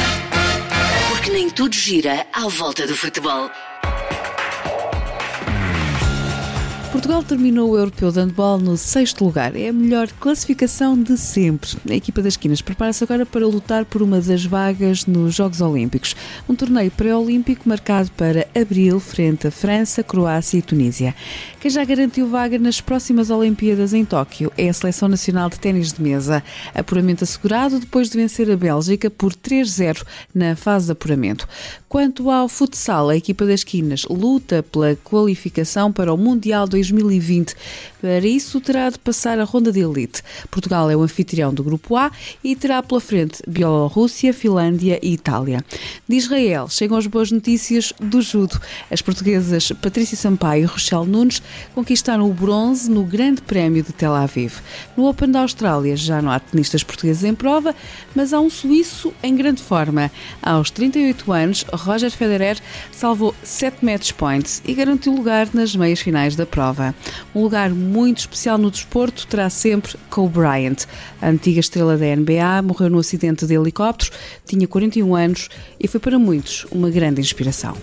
Porque 1.09 1.31
nem 1.31 1.49
tudo 1.49 1.73
gira 1.73 2.25
à 2.33 2.45
volta 2.49 2.85
do 2.85 2.95
futebol. 2.95 3.49
Portugal 6.95 7.21
terminou 7.21 7.71
o 7.71 7.77
Europeu 7.77 8.09
de 8.09 8.21
Handball 8.21 8.57
no 8.57 8.77
sexto 8.77 9.25
lugar. 9.25 9.53
É 9.53 9.67
a 9.67 9.73
melhor 9.73 10.07
classificação 10.13 10.97
de 10.97 11.17
sempre. 11.17 11.71
A 11.89 11.93
equipa 11.93 12.21
das 12.21 12.37
Quinas 12.37 12.61
prepara-se 12.61 13.03
agora 13.03 13.25
para 13.25 13.45
lutar 13.45 13.83
por 13.83 14.01
uma 14.01 14.21
das 14.21 14.45
vagas 14.45 15.05
nos 15.05 15.35
Jogos 15.35 15.59
Olímpicos. 15.59 16.15
Um 16.47 16.55
torneio 16.55 16.89
pré-olímpico 16.89 17.67
marcado 17.67 18.09
para 18.11 18.47
abril, 18.55 18.97
frente 19.01 19.45
a 19.45 19.51
França, 19.51 20.03
Croácia 20.03 20.57
e 20.57 20.61
Tunísia. 20.61 21.13
Quem 21.59 21.69
já 21.69 21.83
garantiu 21.83 22.29
vaga 22.29 22.57
nas 22.57 22.79
próximas 22.79 23.29
Olimpíadas 23.29 23.93
em 23.93 24.05
Tóquio 24.05 24.49
é 24.57 24.69
a 24.69 24.73
Seleção 24.73 25.09
Nacional 25.09 25.49
de 25.49 25.59
Ténis 25.59 25.91
de 25.91 26.01
Mesa. 26.01 26.41
Apuramento 26.73 27.25
assegurado 27.25 27.77
depois 27.77 28.09
de 28.09 28.17
vencer 28.17 28.49
a 28.49 28.55
Bélgica 28.55 29.09
por 29.09 29.33
3-0 29.33 30.01
na 30.33 30.55
fase 30.55 30.85
de 30.85 30.93
apuramento. 30.93 31.45
Quanto 31.89 32.31
ao 32.31 32.47
futsal, 32.47 33.09
a 33.09 33.17
equipa 33.17 33.45
das 33.45 33.65
Quinas 33.65 34.05
luta 34.09 34.63
pela 34.63 34.95
qualificação 34.95 35.91
para 35.91 36.13
o 36.13 36.17
Mundial 36.17 36.65
2020 36.65 36.84
2020. 36.91 37.55
Para 38.01 38.27
isso, 38.27 38.61
terá 38.61 38.89
de 38.89 38.99
passar 38.99 39.39
a 39.39 39.43
ronda 39.43 39.71
de 39.71 39.79
elite. 39.79 40.21
Portugal 40.51 40.91
é 40.91 40.95
o 40.95 41.01
anfitrião 41.01 41.53
do 41.53 41.63
Grupo 41.63 41.95
A 41.95 42.11
e 42.43 42.55
terá 42.55 42.83
pela 42.83 43.01
frente 43.01 43.41
Bielorrússia, 43.47 44.33
Finlândia 44.33 44.99
e 45.01 45.13
Itália. 45.13 45.65
De 46.07 46.15
Israel, 46.15 46.67
chegam 46.69 46.97
as 46.97 47.07
boas 47.07 47.31
notícias 47.31 47.93
do 47.99 48.21
judo. 48.21 48.59
As 48.91 49.01
portuguesas 49.01 49.71
Patrícia 49.81 50.15
Sampaio 50.15 50.63
e 50.63 50.65
Rochelle 50.65 51.07
Nunes 51.07 51.41
conquistaram 51.73 52.29
o 52.29 52.33
bronze 52.33 52.91
no 52.91 53.03
Grande 53.03 53.41
Prémio 53.41 53.81
de 53.81 53.91
Tel 53.91 54.13
Aviv. 54.13 54.59
No 54.95 55.07
Open 55.07 55.31
da 55.31 55.39
Austrália 55.41 55.95
já 55.95 56.21
não 56.21 56.29
há 56.29 56.39
tenistas 56.39 56.83
portugueses 56.83 57.23
em 57.23 57.33
prova, 57.33 57.73
mas 58.13 58.33
há 58.33 58.39
um 58.39 58.49
suíço 58.49 59.13
em 59.23 59.35
grande 59.35 59.63
forma. 59.63 60.11
Aos 60.41 60.69
38 60.69 61.31
anos, 61.31 61.65
Roger 61.73 62.11
Federer 62.11 62.59
salvou 62.91 63.33
7 63.41 63.83
match 63.83 64.11
points 64.13 64.61
e 64.63 64.73
garantiu 64.73 65.13
lugar 65.13 65.47
nas 65.53 65.75
meias 65.75 65.99
finais 65.99 66.35
da 66.35 66.45
prova 66.45 66.74
prova. 66.75 66.93
Um 67.33 67.41
lugar 67.41 67.69
muito 67.69 68.19
especial 68.19 68.57
no 68.57 68.69
desporto 68.69 69.25
terá 69.27 69.49
sempre 69.49 69.95
Kobe 70.09 70.33
Bryant. 70.39 70.85
A 71.21 71.29
antiga 71.29 71.59
estrela 71.59 71.97
da 71.97 72.15
NBA 72.15 72.61
morreu 72.63 72.89
no 72.89 72.99
acidente 72.99 73.45
de 73.45 73.53
helicóptero, 73.53 74.11
tinha 74.45 74.67
41 74.67 75.15
anos 75.15 75.49
e 75.79 75.87
foi 75.87 75.99
para 75.99 76.19
muitos 76.19 76.65
uma 76.71 76.89
grande 76.89 77.21
inspiração. 77.21 77.75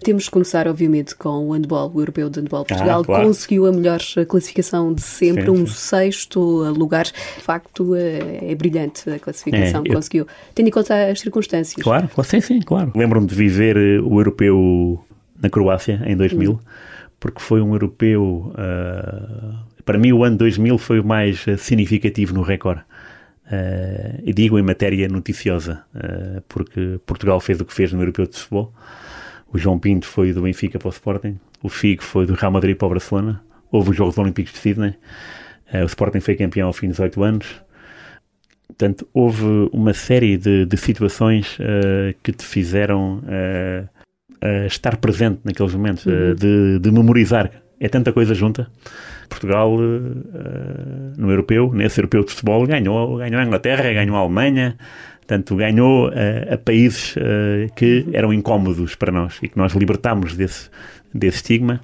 Temos 0.00 0.26
que 0.26 0.30
começar, 0.30 0.68
obviamente, 0.68 1.14
com 1.16 1.48
o 1.48 1.52
handball, 1.52 1.90
o 1.92 2.00
europeu 2.00 2.30
de 2.30 2.38
handball. 2.38 2.64
Portugal 2.64 3.00
ah, 3.00 3.04
claro. 3.04 3.26
conseguiu 3.26 3.66
a 3.66 3.72
melhor 3.72 3.98
classificação 4.28 4.94
de 4.94 5.02
sempre, 5.02 5.44
sim, 5.44 5.50
um 5.50 5.66
sim. 5.66 5.72
sexto 5.72 6.40
lugar. 6.70 7.04
De 7.04 7.42
facto, 7.42 7.96
é, 7.96 8.52
é 8.52 8.54
brilhante 8.54 9.10
a 9.10 9.18
classificação 9.18 9.82
é, 9.84 9.90
eu... 9.90 9.94
conseguiu, 9.94 10.26
tendo 10.54 10.68
em 10.68 10.70
conta 10.70 11.10
as 11.10 11.18
circunstâncias. 11.18 11.82
Claro, 11.82 12.08
sim, 12.22 12.40
sim, 12.40 12.60
claro. 12.60 12.92
Lembro-me 12.94 13.26
de 13.26 13.34
viver 13.34 13.76
eh, 13.76 14.00
o 14.00 14.20
europeu 14.20 15.04
na 15.40 15.48
Croácia 15.48 16.02
em 16.04 16.16
2000, 16.16 16.52
uhum. 16.52 16.58
porque 17.18 17.40
foi 17.40 17.60
um 17.60 17.72
europeu. 17.72 18.52
Uh, 18.54 19.68
para 19.88 19.96
mim, 19.96 20.12
o 20.12 20.22
ano 20.22 20.36
2000 20.36 20.76
foi 20.76 21.00
o 21.00 21.04
mais 21.04 21.46
uh, 21.46 21.56
significativo 21.56 22.34
no 22.34 22.42
recorde. 22.42 22.82
Uh, 23.46 24.20
e 24.22 24.34
digo 24.34 24.58
em 24.58 24.62
matéria 24.62 25.08
noticiosa, 25.08 25.82
uh, 25.94 26.42
porque 26.46 27.00
Portugal 27.06 27.40
fez 27.40 27.58
o 27.58 27.64
que 27.64 27.72
fez 27.72 27.90
no 27.90 28.02
europeu 28.02 28.26
de 28.26 28.36
futebol. 28.36 28.70
O 29.50 29.56
João 29.56 29.78
Pinto 29.78 30.06
foi 30.06 30.34
do 30.34 30.42
Benfica 30.42 30.78
para 30.78 30.88
o 30.88 30.90
Sporting, 30.90 31.40
o 31.62 31.70
Figo 31.70 32.02
foi 32.02 32.26
do 32.26 32.34
Real 32.34 32.52
Madrid 32.52 32.76
para 32.76 32.84
o 32.84 32.90
Barcelona. 32.90 33.42
Houve 33.72 33.90
os 33.90 33.96
Jogos 33.96 34.18
Olímpicos 34.18 34.52
de 34.52 34.58
Sydney. 34.58 34.94
o 35.72 35.86
Sporting 35.86 36.20
foi 36.20 36.36
campeão 36.36 36.66
ao 36.66 36.74
fim 36.74 36.88
dos 36.88 36.98
oito 36.98 37.22
anos. 37.22 37.46
Portanto, 38.66 39.08
houve 39.14 39.70
uma 39.72 39.94
série 39.94 40.36
de, 40.36 40.66
de 40.66 40.76
situações 40.76 41.56
que 42.22 42.32
te 42.32 42.44
fizeram 42.44 43.22
a 44.40 44.66
estar 44.66 44.96
presente 44.96 45.40
naqueles 45.44 45.74
momentos, 45.74 46.06
uhum. 46.06 46.34
de, 46.34 46.78
de, 46.78 46.90
memorizar. 46.90 47.50
É 47.80 47.88
tanta 47.88 48.12
coisa 48.12 48.34
junta. 48.34 48.68
Portugal, 49.28 49.74
uh, 49.74 51.12
no 51.16 51.30
europeu, 51.30 51.72
nesse 51.72 52.00
europeu 52.00 52.24
de 52.24 52.30
futebol, 52.30 52.66
ganhou, 52.66 53.18
ganhou 53.18 53.40
a 53.40 53.44
Inglaterra, 53.44 53.92
ganhou 53.92 54.16
a 54.16 54.20
Alemanha, 54.20 54.76
portanto, 55.20 55.54
ganhou 55.54 56.08
uh, 56.08 56.54
a 56.54 56.58
países 56.58 57.14
uh, 57.16 57.72
que 57.76 58.06
eram 58.12 58.32
incómodos 58.32 58.94
para 58.94 59.12
nós 59.12 59.38
e 59.42 59.48
que 59.48 59.56
nós 59.56 59.74
libertámos 59.74 60.34
desse, 60.34 60.70
desse 61.14 61.36
estigma. 61.36 61.80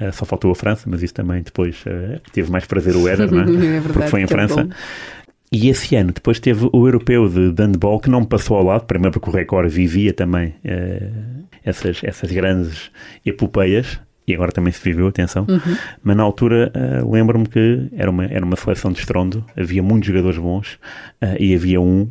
Uh, 0.00 0.12
só 0.12 0.24
faltou 0.24 0.50
a 0.50 0.54
França, 0.54 0.84
mas 0.86 1.02
isso 1.02 1.14
também 1.14 1.42
depois 1.42 1.82
uh, 1.86 2.20
teve 2.32 2.50
mais 2.50 2.66
prazer 2.66 2.94
o 2.94 3.08
Éder, 3.08 3.30
não 3.30 3.40
é? 3.40 3.42
é 3.44 3.46
verdade, 3.46 3.92
Porque 3.92 4.08
foi 4.08 4.20
em 4.22 4.26
França. 4.26 4.60
É 4.60 5.25
e 5.52 5.68
esse 5.68 5.94
ano 5.94 6.12
depois 6.12 6.40
teve 6.40 6.68
o 6.72 6.86
europeu 6.86 7.28
de, 7.28 7.52
de 7.52 7.62
handball 7.62 8.00
que 8.00 8.10
não 8.10 8.20
me 8.20 8.26
passou 8.26 8.56
ao 8.56 8.64
lado, 8.64 8.84
primeiro 8.84 9.12
porque 9.12 9.30
o 9.30 9.32
Record 9.32 9.70
vivia 9.70 10.12
também 10.12 10.54
uh, 10.64 11.44
essas, 11.64 12.02
essas 12.02 12.30
grandes 12.30 12.90
epopeias, 13.24 14.00
e 14.26 14.34
agora 14.34 14.50
também 14.50 14.72
se 14.72 14.82
viveu, 14.82 15.06
atenção, 15.06 15.46
uhum. 15.48 15.76
mas 16.02 16.16
na 16.16 16.22
altura 16.22 16.72
uh, 16.74 17.10
lembro-me 17.10 17.46
que 17.46 17.88
era 17.96 18.10
uma, 18.10 18.24
era 18.24 18.44
uma 18.44 18.56
seleção 18.56 18.90
de 18.90 18.98
estrondo, 18.98 19.44
havia 19.56 19.82
muitos 19.82 20.08
jogadores 20.08 20.38
bons 20.38 20.74
uh, 21.22 21.36
e 21.38 21.54
havia 21.54 21.80
um, 21.80 22.08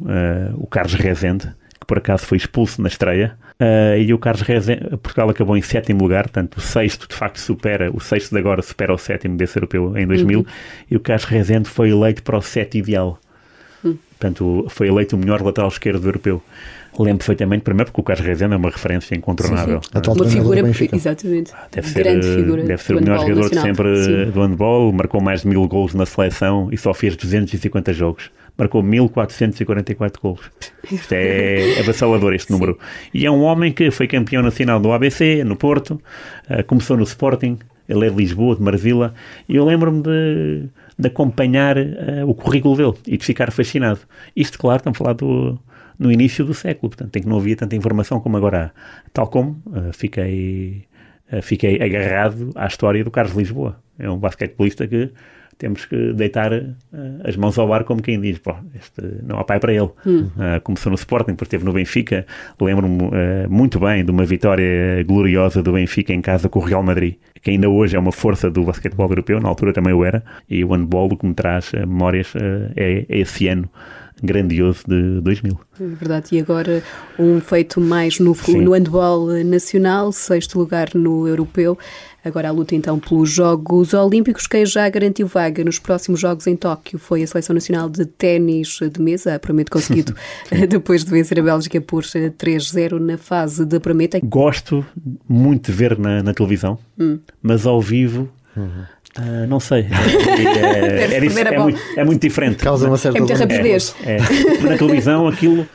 o 0.56 0.66
Carlos 0.68 0.94
Rezende, 0.94 1.54
que 1.78 1.86
por 1.86 1.98
acaso 1.98 2.26
foi 2.26 2.38
expulso 2.38 2.82
na 2.82 2.88
estreia, 2.88 3.38
uh, 3.60 4.00
e 4.00 4.14
o 4.14 4.18
Carlos 4.18 4.44
Rezende, 4.44 4.96
Portugal 4.98 5.30
acabou 5.30 5.58
em 5.58 5.62
sétimo 5.62 6.02
lugar, 6.02 6.24
portanto 6.24 6.56
o 6.56 6.62
sexto 6.62 7.06
de 7.10 7.16
facto 7.16 7.38
supera, 7.38 7.92
o 7.94 8.00
sexto 8.00 8.32
de 8.32 8.40
agora 8.40 8.62
supera 8.62 8.94
o 8.94 8.98
sétimo 8.98 9.36
desse 9.36 9.58
europeu 9.58 9.98
em 9.98 10.08
2000, 10.08 10.40
uhum. 10.40 10.46
e 10.90 10.96
o 10.96 11.02
Carlos 11.02 11.26
Rezende 11.26 11.70
foi 11.70 11.90
eleito 11.90 12.24
para 12.24 12.38
o 12.38 12.42
sete 12.42 12.78
ideal. 12.78 13.20
Portanto, 14.26 14.66
foi 14.70 14.88
eleito 14.88 15.16
o 15.16 15.20
melhor 15.20 15.42
lateral 15.44 15.70
esquerdo 15.70 16.02
do 16.02 16.08
europeu. 16.08 16.42
Lembro 16.98 17.18
perfeitamente, 17.18 17.62
primeiro 17.62 17.92
porque 17.92 18.02
o 18.02 18.04
Carlos 18.04 18.26
Rezende 18.26 18.54
é 18.54 18.58
uma 18.58 18.70
referência 18.70 19.16
incontornável. 19.16 19.82
Sim, 19.84 19.90
sim. 20.04 20.12
Uma 20.12 20.30
figura, 20.30 20.64
exatamente. 20.94 21.52
Ah, 21.54 21.68
deve 21.72 21.90
ser, 21.90 22.04
Grande 22.04 22.36
figura 22.36 22.64
deve 22.64 22.82
ser 22.82 22.96
o 22.96 23.02
melhor 23.02 23.20
jogador 23.20 23.50
de 23.50 23.60
sempre 23.60 24.04
sim. 24.04 24.32
do 24.32 24.42
handball, 24.42 24.92
marcou 24.94 25.22
mais 25.22 25.42
de 25.42 25.48
mil 25.48 25.68
gols 25.68 25.94
na 25.94 26.06
seleção 26.06 26.70
e 26.72 26.78
só 26.78 26.94
fez 26.94 27.16
250 27.16 27.94
jogos. 27.94 28.32
Marcou 28.58 28.82
1444 28.82 30.22
gols. 30.22 30.40
Isto 30.90 31.12
é 31.14 31.80
avassalador, 31.84 32.34
este 32.34 32.52
número. 32.52 32.80
E 33.14 33.26
é 33.26 33.32
um 33.32 33.44
homem 33.44 33.74
que 33.74 33.92
foi 33.92 34.08
campeão 34.08 34.42
nacional 34.42 34.80
do 34.80 34.92
ABC, 34.94 35.44
no 35.44 35.58
Porto, 35.58 36.02
uh, 36.50 36.64
começou 36.66 36.96
no 36.96 37.04
Sporting, 37.04 37.60
ele 37.88 38.08
é 38.08 38.10
de 38.10 38.16
Lisboa, 38.16 38.56
de 38.56 38.64
Marvila, 38.64 39.14
e 39.48 39.58
eu 39.58 39.66
lembro-me 39.66 40.02
de, 40.02 40.64
de 40.98 41.08
acompanhar 41.08 41.78
uh, 41.78 42.28
o 42.28 42.34
currículo 42.34 42.76
dele 42.76 42.94
e 43.08 43.18
de 43.18 43.26
ficar 43.26 43.52
fascinado. 43.52 44.00
Isto, 44.36 44.58
claro, 44.58 44.78
estamos 44.78 44.98
a 44.98 45.00
falar 45.00 45.14
do 45.14 45.60
no 45.98 46.12
início 46.12 46.44
do 46.44 46.54
século, 46.54 46.90
portanto, 46.90 47.16
em 47.16 47.22
que 47.22 47.28
não 47.28 47.38
havia 47.38 47.56
tanta 47.56 47.76
informação 47.76 48.20
como 48.20 48.38
agora 48.38 48.66
há. 48.66 49.10
Tal 49.14 49.28
como 49.28 49.62
uh, 49.68 49.94
fiquei, 49.94 50.86
uh, 51.32 51.42
fiquei 51.42 51.82
agarrado 51.82 52.52
à 52.56 52.68
história 52.68 53.04
do 53.04 53.12
Carlos 53.12 53.36
Lisboa. 53.36 53.80
É 53.98 54.10
um 54.10 54.18
basquetebolista 54.18 54.86
que 54.88 55.12
temos 55.58 55.86
que 55.86 56.14
deitar 56.14 56.52
uh, 56.54 56.76
as 57.24 57.36
mãos 57.36 57.58
ao 57.58 57.72
ar, 57.74 57.84
como 57.84 58.02
quem 58.02 58.20
diz, 58.20 58.38
pô, 58.40 58.54
este 58.76 59.02
não 59.24 59.40
há 59.40 59.44
pai 59.44 59.60
para 59.60 59.74
ele. 59.74 59.90
Hum. 60.06 60.30
Uh, 60.36 60.62
começou 60.64 60.90
no 60.90 60.96
Sporting, 60.96 61.32
depois 61.32 61.48
esteve 61.48 61.64
no 61.64 61.74
Benfica. 61.74 62.26
Lembro-me 62.60 63.04
uh, 63.04 63.12
muito 63.50 63.80
bem 63.80 64.04
de 64.04 64.12
uma 64.12 64.26
vitória 64.26 65.04
gloriosa 65.04 65.64
do 65.64 65.74
Benfica 65.74 66.14
em 66.14 66.22
casa 66.22 66.50
com 66.50 66.60
o 66.60 66.64
Real 66.64 66.84
Madrid, 66.84 67.16
que 67.42 67.52
ainda 67.52 67.70
hoje 67.70 67.96
é 67.96 68.00
uma 68.00 68.12
força 68.12 68.50
do 68.50 68.64
basquetebol 68.64 69.10
europeu, 69.10 69.40
na 69.40 69.50
altura 69.50 69.74
também 69.74 69.94
o 69.94 70.04
era, 70.04 70.24
e 70.50 70.64
o 70.64 70.74
handball, 70.74 71.12
o 71.12 71.18
que 71.18 71.26
me 71.26 71.34
traz 71.34 71.72
memórias, 71.72 72.34
é, 72.76 73.06
é 73.08 73.20
esse 73.20 73.48
ano 73.48 73.70
grandioso 74.24 74.84
de 74.88 75.22
2000. 75.22 75.60
É 75.80 75.86
verdade, 75.86 76.36
e 76.36 76.40
agora 76.40 76.82
um 77.20 77.42
feito 77.42 77.82
mais 77.82 78.20
no, 78.20 78.36
no 78.48 78.72
handball 78.72 79.28
nacional, 79.44 80.12
sexto 80.12 80.58
lugar 80.58 80.90
no 80.94 81.28
europeu. 81.28 81.78
Agora 82.26 82.50
a 82.50 82.52
luta 82.52 82.76
então 82.76 83.00
pelos 83.00 83.30
Jogos 83.30 83.94
Olímpicos. 83.94 84.48
Quem 84.48 84.66
já 84.66 84.90
garantiu 84.90 85.28
vaga 85.28 85.64
nos 85.64 85.78
próximos 85.78 86.20
Jogos 86.20 86.48
em 86.48 86.56
Tóquio 86.56 86.98
foi 86.98 87.22
a 87.22 87.28
Seleção 87.28 87.54
Nacional 87.54 87.88
de 87.88 88.04
Ténis 88.04 88.80
de 88.92 89.00
Mesa, 89.00 89.38
prometo 89.38 89.72
conseguido 89.72 90.16
depois 90.68 91.06
de 91.06 91.12
vencer 91.12 91.40
a 91.40 91.44
Bélgica 91.44 91.80
por 91.80 92.04
3-0 92.04 93.00
na 93.00 93.20
fase 93.20 93.64
de 93.64 93.80
prometa. 93.80 94.20
Gosto 94.24 94.84
muito 95.30 95.72
de 95.72 95.78
ver 95.78 96.00
na, 96.00 96.24
na 96.24 96.34
televisão, 96.34 96.80
hum. 97.00 97.20
mas 97.44 97.68
ao 97.68 97.80
vivo. 97.80 98.28
Uhum 98.58 98.96
Uh, 99.18 99.48
não 99.48 99.60
sei. 99.60 99.86
É, 100.36 100.42
é, 100.42 101.14
é, 101.14 101.18
é, 101.18 101.60
muito, 101.60 101.80
é, 101.98 102.04
muito, 102.04 102.22
diferente. 102.22 102.58
Causa 102.58 102.88
uma 102.88 102.98
certa 102.98 103.18
é 103.18 103.22
muita 103.22 103.36
rapidez. 103.36 103.96
É, 104.06 104.18
Na 104.62 104.78
televisão, 104.78 105.28
aquilo, 105.28 105.68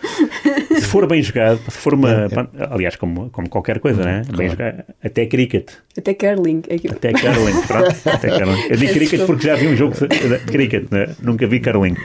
se 0.75 0.83
for 0.83 1.07
bem 1.07 1.23
jogado, 1.23 1.59
se 1.69 1.79
for 1.79 1.95
uma. 1.95 2.29
Aliás, 2.71 2.97
como, 2.97 3.31
como 3.31 3.49
qualquer 3.49 3.81
coisa, 3.81 4.03
né? 4.03 4.23
Claro. 4.23 4.37
Bem 4.37 4.49
jogado, 4.51 4.85
até 5.03 5.27
cricket. 5.27 5.71
Até 5.97 6.15
curling. 6.15 6.63
Até 6.91 7.13
curling, 7.13 7.63
pronto. 7.67 7.97
Até 8.05 8.39
curling. 8.39 8.63
Eu 8.69 8.77
digo 8.77 8.93
cricket 8.93 9.27
porque 9.27 9.47
já 9.47 9.55
vi 9.55 9.69
um 9.69 9.77
jogo 9.77 9.95
de 9.95 10.39
cricket, 10.53 10.91
né? 10.91 11.15
nunca 11.23 11.47
vi 11.47 11.61
curling. 11.61 11.97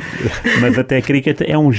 Mas 0.61 0.77
até 0.79 1.01
cricket 1.01 1.41
é 1.41 1.57
um. 1.57 1.69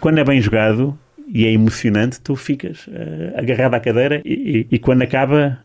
Quando 0.00 0.18
é 0.18 0.24
bem 0.24 0.40
jogado 0.40 0.96
e 1.32 1.46
é 1.46 1.52
emocionante, 1.52 2.20
tu 2.20 2.36
ficas 2.36 2.86
uh, 2.86 3.36
agarrado 3.36 3.74
à 3.74 3.80
cadeira 3.80 4.20
e, 4.24 4.66
e, 4.70 4.76
e 4.76 4.78
quando 4.78 5.02
acaba 5.02 5.58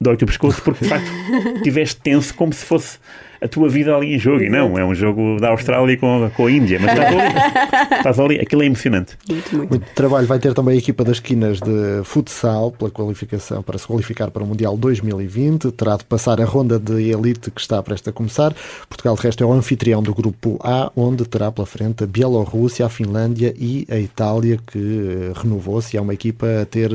dói-te 0.00 0.24
o 0.24 0.26
pescoço 0.26 0.62
porque 0.62 0.84
de 0.84 0.90
facto 0.90 1.10
estiveste 1.56 2.00
tenso 2.00 2.34
como 2.34 2.52
se 2.52 2.64
fosse 2.64 2.98
a 3.40 3.48
tua 3.48 3.68
vida 3.68 3.94
ali 3.94 4.14
em 4.14 4.18
jogo. 4.18 4.42
E 4.42 4.48
não, 4.48 4.78
é 4.78 4.84
um 4.84 4.94
jogo 4.94 5.38
da 5.40 5.50
Austrália 5.50 5.96
com, 5.96 6.30
com 6.34 6.46
a 6.46 6.50
Índia, 6.50 6.78
mas 6.80 6.92
estás 6.92 7.12
ali, 7.12 7.96
estás 7.98 8.20
ali, 8.20 8.40
aquilo 8.40 8.62
é 8.62 8.66
emocionante. 8.66 9.16
Muito, 9.28 9.56
muito. 9.56 9.70
muito 9.70 9.86
trabalho. 9.94 10.26
Vai 10.26 10.38
ter 10.38 10.54
também 10.54 10.74
a 10.74 10.78
equipa 10.78 11.04
das 11.04 11.16
esquinas 11.16 11.60
de 11.60 12.02
futsal 12.04 12.72
pela 12.72 12.90
qualificação 12.90 13.62
para 13.62 13.78
se 13.78 13.86
qualificar 13.86 14.30
para 14.30 14.42
o 14.42 14.46
Mundial 14.46 14.76
2020. 14.76 15.72
Terá 15.72 15.96
de 15.96 16.04
passar 16.04 16.40
a 16.40 16.44
ronda 16.44 16.78
de 16.78 17.10
elite 17.10 17.50
que 17.50 17.60
está 17.60 17.82
prestes 17.82 18.08
a 18.08 18.12
começar. 18.12 18.54
Portugal, 18.88 19.16
de 19.16 19.22
resto, 19.22 19.42
é 19.42 19.46
o 19.46 19.52
anfitrião 19.52 20.02
do 20.02 20.14
grupo 20.14 20.58
A, 20.62 20.90
onde 20.96 21.24
terá 21.24 21.50
pela 21.52 21.66
frente 21.66 22.04
a 22.04 22.06
Bielorrússia, 22.06 22.86
a 22.86 22.88
Finlândia 22.88 23.54
e 23.58 23.86
a 23.90 23.98
Itália, 23.98 24.58
que 24.66 24.78
eh, 24.78 25.32
renovou-se. 25.34 25.96
É 25.96 26.00
uma 26.00 26.14
equipa 26.14 26.46
a 26.62 26.66
ter 26.66 26.90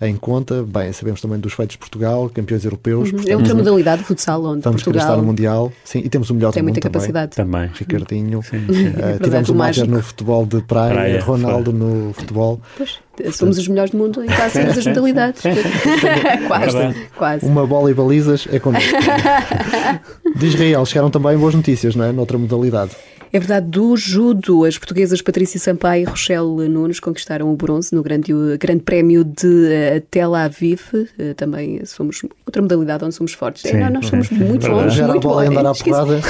em 0.00 0.16
conta. 0.16 0.62
Bem, 0.62 0.92
sabemos 0.92 1.20
também 1.20 1.38
dos 1.38 1.52
feitos 1.52 1.74
de 1.74 1.78
Portugal, 1.78 2.30
campeões 2.30 2.64
europeus. 2.64 3.08
Uhum. 3.08 3.16
Portanto, 3.16 3.32
é 3.32 3.36
outra 3.36 3.54
modalidade 3.54 4.02
de 4.02 4.08
futsal, 4.08 4.44
onde 4.44 4.62
vamos 4.62 4.82
Portugal... 4.82 5.08
estar 5.08 5.16
no 5.16 5.24
Mundial. 5.24 5.72
Sim, 5.84 6.00
e 6.04 6.08
temos 6.08 6.30
o 6.30 6.34
melhor 6.34 6.52
Tem 6.52 6.62
do 6.62 6.64
muita 6.64 6.86
mundo 6.86 6.92
capacidade. 6.92 7.36
Também. 7.36 7.70
Ricardinho. 7.74 8.42
Sim, 8.42 8.66
sim. 8.66 8.88
Uh, 8.88 9.22
tivemos 9.22 9.48
o 9.48 9.54
Máger 9.54 9.88
no 9.88 10.02
futebol 10.02 10.46
de 10.46 10.60
praia, 10.62 10.94
praia 10.94 11.20
Ronaldo 11.22 11.70
foi. 11.70 11.80
no 11.80 12.12
futebol. 12.12 12.60
Pois, 12.76 13.00
somos 13.32 13.58
os 13.58 13.68
melhores 13.68 13.90
do 13.90 13.98
mundo 13.98 14.22
em 14.22 14.26
quase 14.26 14.60
todas 14.60 14.78
as 14.78 14.86
modalidades. 14.86 15.42
quase, 16.46 17.06
quase. 17.16 17.46
Uma 17.46 17.66
bola 17.66 17.90
e 17.90 17.94
balizas 17.94 18.46
é 18.50 18.58
connosco. 18.58 18.92
de 20.36 20.46
Israel 20.46 20.84
chegaram 20.86 21.10
também 21.10 21.36
boas 21.36 21.54
notícias, 21.54 21.94
não 21.94 22.04
é? 22.04 22.12
Noutra 22.12 22.38
modalidade. 22.38 22.92
É 23.34 23.38
verdade, 23.40 23.66
do 23.66 23.96
judo, 23.96 24.64
as 24.64 24.78
portuguesas 24.78 25.20
Patrícia 25.20 25.58
Sampaio 25.58 26.02
e 26.02 26.04
Rochelle 26.04 26.68
Nunes 26.68 27.00
conquistaram 27.00 27.52
o 27.52 27.56
bronze 27.56 27.92
no 27.92 28.00
grande, 28.00 28.32
grande 28.60 28.84
prémio 28.84 29.24
de 29.24 29.48
uh, 29.48 30.00
Tel 30.08 30.36
Aviv. 30.36 30.82
Uh, 30.94 31.34
também 31.34 31.84
somos 31.84 32.22
outra 32.46 32.62
modalidade 32.62 33.04
onde 33.04 33.16
somos 33.16 33.32
fortes. 33.32 33.64
É, 33.64 33.70
Sim, 33.70 33.92
nós 33.92 34.06
somos 34.06 34.30
é. 34.30 34.34
muito 34.36 34.68
bons, 34.68 34.94
Já 34.94 35.08
muito 35.08 35.26
bons. 35.26 35.48
andar 35.48 35.66
à 35.66 35.74
porrada. 35.74 36.20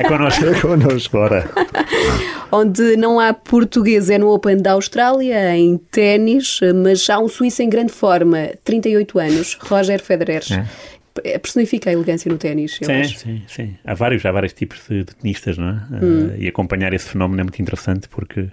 é 0.00 0.08
connosco. 0.08 0.46
É 0.46 0.58
connosco, 0.58 1.18
ora. 1.18 1.50
Onde 2.50 2.96
não 2.96 3.18
há 3.18 3.34
português 3.34 4.08
é 4.08 4.16
no 4.16 4.32
Open 4.32 4.56
da 4.56 4.72
Austrália, 4.72 5.56
em 5.56 5.76
ténis, 5.76 6.60
mas 6.82 7.10
há 7.10 7.18
um 7.18 7.28
suíço 7.28 7.60
em 7.60 7.68
grande 7.68 7.92
forma, 7.92 8.50
38 8.62 9.18
anos, 9.18 9.58
Roger 9.60 10.00
Federer. 10.00 10.42
É 10.52 10.54
é, 10.54 10.95
personifica 11.40 11.90
a 11.90 11.92
elegância 11.92 12.30
no 12.30 12.38
ténis. 12.38 12.78
Sim, 12.82 12.92
acho. 12.92 13.18
sim, 13.18 13.42
sim. 13.46 13.74
Há 13.84 13.94
vários, 13.94 14.24
há 14.24 14.32
vários 14.32 14.52
tipos 14.52 14.80
de, 14.88 15.04
de 15.04 15.14
tenistas, 15.14 15.58
não 15.58 15.68
é? 15.68 15.82
Hum. 16.02 16.26
Uh, 16.26 16.34
e 16.38 16.48
acompanhar 16.48 16.92
esse 16.92 17.08
fenómeno 17.08 17.40
é 17.40 17.44
muito 17.44 17.60
interessante 17.60 18.08
porque 18.08 18.48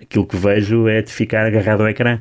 aquilo 0.00 0.26
que 0.26 0.36
vejo 0.36 0.88
é 0.88 1.02
de 1.02 1.12
ficar 1.12 1.46
agarrado 1.46 1.82
ao 1.82 1.88
ecrã, 1.88 2.20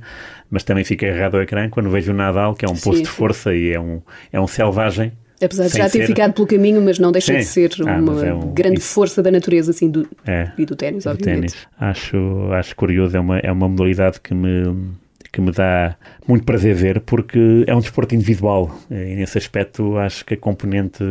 mas 0.50 0.64
também 0.64 0.84
fico 0.84 1.06
agarrado 1.06 1.36
ao 1.36 1.44
ecrã 1.44 1.70
quando 1.70 1.90
vejo 1.90 2.12
o 2.12 2.16
Nadal, 2.16 2.56
que 2.56 2.66
é 2.66 2.68
um 2.68 2.74
posto 2.74 2.98
sim, 2.98 3.04
de 3.04 3.10
força 3.10 3.54
e 3.54 3.72
é 3.72 3.80
um, 3.80 4.02
é 4.32 4.40
um 4.40 4.48
selvagem. 4.48 5.12
Apesar 5.42 5.68
de 5.68 5.78
já 5.78 5.90
ter 5.90 6.00
ser... 6.00 6.08
ficado 6.08 6.34
pelo 6.34 6.48
caminho, 6.48 6.82
mas 6.82 7.00
não 7.00 7.12
deixa 7.12 7.34
sim. 7.34 7.40
de 7.40 7.46
ser 7.46 7.72
ah, 7.86 7.98
uma 7.98 8.26
é 8.26 8.34
um... 8.34 8.54
grande 8.54 8.80
Isso... 8.80 8.94
força 8.94 9.22
da 9.22 9.30
natureza 9.30 9.72
assim, 9.72 9.90
do... 9.90 10.08
É, 10.26 10.50
e 10.58 10.66
do 10.66 10.76
ténis, 10.76 11.06
obviamente. 11.06 11.54
Ténis. 11.54 11.68
Acho, 11.78 12.50
acho 12.54 12.76
curioso, 12.76 13.18
é 13.18 13.20
uma, 13.20 13.40
é 13.40 13.52
uma 13.52 13.68
modalidade 13.68 14.22
que 14.22 14.34
me 14.34 14.94
que 15.34 15.42
me 15.42 15.52
dá 15.52 15.98
muito 16.28 16.46
prazer 16.46 16.76
ver, 16.76 17.02
porque 17.02 17.66
é 17.66 17.76
um 17.76 17.80
desporto 17.80 18.14
individual 18.14 18.72
e 18.90 19.16
nesse 19.16 19.38
aspecto 19.38 19.98
acho 19.98 20.24
que 20.24 20.36
a 20.36 20.38
componente 20.38 21.04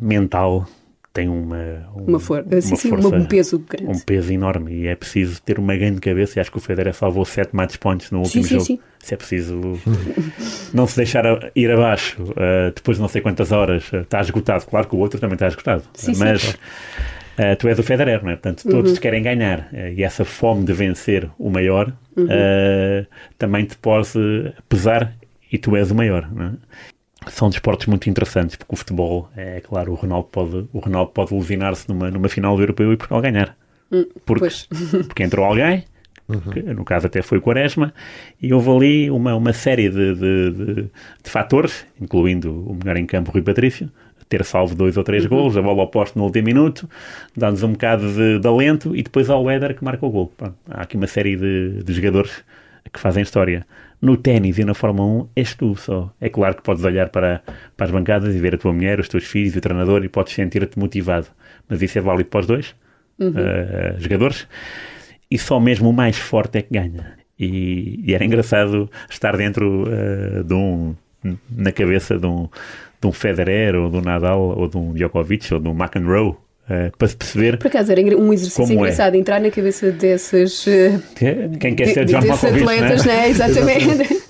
mental 0.00 0.68
tem 1.14 1.28
uma, 1.28 1.56
um, 1.96 2.04
uma, 2.06 2.20
for 2.20 2.44
uma 2.44 2.60
sim, 2.60 2.76
sim, 2.76 2.90
força, 2.90 3.08
um 3.08 3.24
peso 3.24 3.58
grande. 3.58 3.90
Um 3.90 3.98
peso 3.98 4.32
enorme 4.32 4.72
e 4.72 4.86
é 4.86 4.94
preciso 4.94 5.40
ter 5.42 5.58
uma 5.58 5.74
grande 5.74 5.98
cabeça 5.98 6.38
e 6.38 6.40
acho 6.40 6.52
que 6.52 6.58
o 6.58 6.60
Federer 6.60 6.94
salvou 6.94 7.24
sete 7.24 7.56
match 7.56 7.78
points 7.78 8.10
no 8.10 8.18
último 8.18 8.44
sim, 8.44 8.50
jogo. 8.50 8.64
Sim, 8.64 8.78
Se 9.00 9.14
é 9.14 9.16
preciso 9.16 9.60
não 10.72 10.86
se 10.86 10.96
deixar 10.96 11.24
ir 11.56 11.70
abaixo 11.70 12.22
uh, 12.22 12.70
depois 12.74 12.98
de 12.98 13.00
não 13.00 13.08
sei 13.08 13.22
quantas 13.22 13.50
horas, 13.50 13.90
uh, 13.92 13.96
está 13.96 14.20
esgotado. 14.20 14.66
Claro 14.66 14.86
que 14.86 14.94
o 14.94 14.98
outro 14.98 15.18
também 15.18 15.34
está 15.34 15.48
esgotado, 15.48 15.82
mas 16.18 16.56
Uh, 17.38 17.54
tu 17.56 17.68
és 17.68 17.78
o 17.78 17.82
Federer, 17.84 18.22
não 18.24 18.30
é? 18.30 18.36
Portanto, 18.36 18.68
todos 18.68 18.92
uhum. 18.92 18.96
querem 18.98 19.22
ganhar. 19.22 19.68
Uh, 19.72 19.92
e 19.96 20.02
essa 20.02 20.24
fome 20.24 20.64
de 20.64 20.72
vencer 20.72 21.30
o 21.38 21.48
maior 21.48 21.92
uhum. 22.16 22.24
uh, 22.24 23.06
também 23.38 23.64
te 23.64 23.76
pode 23.76 24.10
pesar 24.68 25.14
e 25.50 25.56
tu 25.56 25.76
és 25.76 25.90
o 25.90 25.94
maior, 25.94 26.28
não 26.32 26.46
é? 26.46 26.52
São 27.30 27.48
desportos 27.48 27.86
muito 27.86 28.08
interessantes, 28.08 28.56
porque 28.56 28.74
o 28.74 28.76
futebol, 28.76 29.28
é 29.36 29.60
claro, 29.60 29.92
o 29.92 29.94
Ronaldo 29.94 30.28
pode, 30.30 30.68
o 30.72 30.78
Ronaldo 30.78 31.10
pode 31.12 31.34
levinar-se 31.34 31.88
numa, 31.88 32.10
numa 32.10 32.28
final 32.28 32.56
do 32.56 32.62
europeu 32.62 32.92
e 32.92 32.96
Portugal 32.96 33.20
ganhar. 33.20 33.56
Hum, 33.90 34.06
porque, 34.24 34.48
porque 35.06 35.22
entrou 35.22 35.44
alguém, 35.44 35.84
Uhum. 36.28 36.40
Que, 36.40 36.60
no 36.60 36.84
caso 36.84 37.06
até 37.06 37.22
foi 37.22 37.38
o 37.38 37.40
Quaresma, 37.40 37.92
e 38.40 38.52
houve 38.52 38.70
ali 38.70 39.10
uma, 39.10 39.34
uma 39.34 39.54
série 39.54 39.88
de, 39.88 40.14
de, 40.14 40.50
de, 40.50 40.74
de 40.84 41.30
fatores, 41.30 41.86
incluindo 41.98 42.52
o 42.52 42.74
melhor 42.74 42.98
em 42.98 43.06
campo 43.06 43.30
Rui 43.30 43.40
Patrício, 43.40 43.90
ter 44.28 44.44
salvo 44.44 44.74
dois 44.74 44.96
ou 44.96 45.04
três 45.04 45.24
uhum. 45.24 45.30
gols, 45.30 45.56
a 45.56 45.62
bola 45.62 45.82
oposta 45.82 46.18
no 46.18 46.24
último 46.26 46.46
minuto, 46.46 46.88
dá-nos 47.36 47.62
um 47.62 47.72
bocado 47.72 48.12
de, 48.12 48.38
de, 48.38 48.46
alento 48.46 48.94
e 48.94 49.02
depois 49.02 49.30
ao 49.30 49.48
Éder 49.50 49.74
que 49.74 49.84
marca 49.84 50.04
o 50.04 50.10
gol. 50.10 50.32
Pronto, 50.36 50.56
há 50.70 50.82
aqui 50.82 50.96
uma 50.96 51.06
série 51.06 51.36
de, 51.36 51.82
de 51.82 51.92
jogadores 51.92 52.44
que 52.92 53.00
fazem 53.00 53.22
história. 53.22 53.66
No 54.00 54.16
ténis 54.16 54.58
e 54.58 54.64
na 54.64 54.74
Fórmula 54.74 55.24
1 55.24 55.28
és 55.34 55.54
tu 55.54 55.74
só. 55.74 56.12
É 56.20 56.28
claro 56.28 56.54
que 56.56 56.62
podes 56.62 56.84
olhar 56.84 57.08
para, 57.08 57.42
para 57.76 57.86
as 57.86 57.90
bancadas 57.90 58.34
e 58.34 58.38
ver 58.38 58.54
a 58.54 58.58
tua 58.58 58.72
mulher, 58.72 59.00
os 59.00 59.08
teus 59.08 59.24
filhos 59.24 59.56
o 59.56 59.60
treinador 59.60 60.04
e 60.04 60.08
podes 60.08 60.34
sentir-te 60.34 60.78
motivado. 60.78 61.26
Mas 61.68 61.82
isso 61.82 61.98
é 61.98 62.00
válido 62.00 62.28
para 62.28 62.40
os 62.40 62.46
dois 62.46 62.74
uhum. 63.18 63.30
uh, 63.30 64.00
jogadores. 64.00 64.46
E 65.30 65.38
só 65.38 65.58
mesmo 65.58 65.90
o 65.90 65.92
mais 65.92 66.16
forte 66.16 66.58
é 66.58 66.62
que 66.62 66.72
ganha. 66.72 67.18
E, 67.38 68.00
e 68.04 68.14
era 68.14 68.24
engraçado 68.24 68.90
estar 69.10 69.36
dentro 69.36 69.84
uh, 69.84 70.44
de 70.44 70.54
um, 70.54 70.94
na 71.50 71.72
cabeça 71.72 72.18
de 72.18 72.26
um, 72.26 72.48
de 73.00 73.06
um 73.06 73.12
Federer 73.12 73.74
ou 73.74 73.90
de 73.90 73.96
um 73.96 74.00
Nadal 74.00 74.40
ou 74.40 74.68
de 74.68 74.76
um 74.76 74.92
Djokovic 74.92 75.52
ou 75.52 75.60
de 75.60 75.68
um 75.68 75.72
McEnroe 75.72 76.36
Uh, 76.68 76.94
para 76.98 77.08
se 77.08 77.16
perceber. 77.16 77.56
Por 77.56 77.68
acaso 77.68 77.90
era 77.90 78.14
um 78.14 78.30
exercício 78.30 78.72
é. 78.72 78.74
engraçado 78.74 79.14
é. 79.14 79.16
entrar 79.16 79.40
na 79.40 79.50
cabeça 79.50 79.90
desses. 79.90 80.66
Uh, 80.66 81.00
Quem 81.58 81.74
quer 81.74 81.86
ser 81.86 82.04
de, 82.04 82.12
John 82.12 82.20
desses 82.20 82.44
atletas, 82.44 83.06
né? 83.06 83.16
né? 83.16 83.28
Exatamente. 83.32 84.22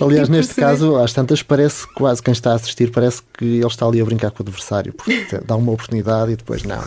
Aliás, 0.00 0.28
neste 0.28 0.54
caso, 0.54 0.96
às 0.96 1.12
tantas, 1.12 1.42
parece 1.42 1.86
quase 1.94 2.22
quem 2.22 2.32
está 2.32 2.52
a 2.52 2.54
assistir, 2.54 2.90
parece 2.90 3.22
que 3.36 3.44
ele 3.44 3.66
está 3.66 3.86
ali 3.86 4.00
a 4.00 4.04
brincar 4.04 4.30
com 4.30 4.42
o 4.42 4.46
adversário, 4.46 4.92
porque 4.92 5.40
dá 5.46 5.56
uma 5.56 5.72
oportunidade 5.72 6.32
e 6.32 6.36
depois 6.36 6.62
não. 6.62 6.82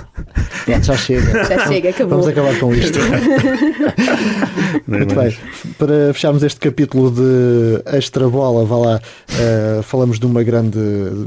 já 0.81 0.97
chega. 0.97 1.45
Já 1.45 1.67
chega, 1.67 1.89
acabou. 1.89 2.19
Vamos 2.19 2.27
acabar 2.27 2.59
com 2.59 2.73
isto. 2.73 2.99
Muito 4.87 5.15
bem. 5.15 5.37
Para 5.77 6.13
fecharmos 6.13 6.43
este 6.43 6.59
capítulo 6.59 7.11
de 7.11 7.81
extra 7.85 8.27
bola, 8.29 8.65
vá 8.65 8.77
lá, 8.77 9.01
uh, 9.01 9.83
falamos 9.83 10.19
de 10.19 10.25
uma 10.25 10.43
grande 10.43 10.79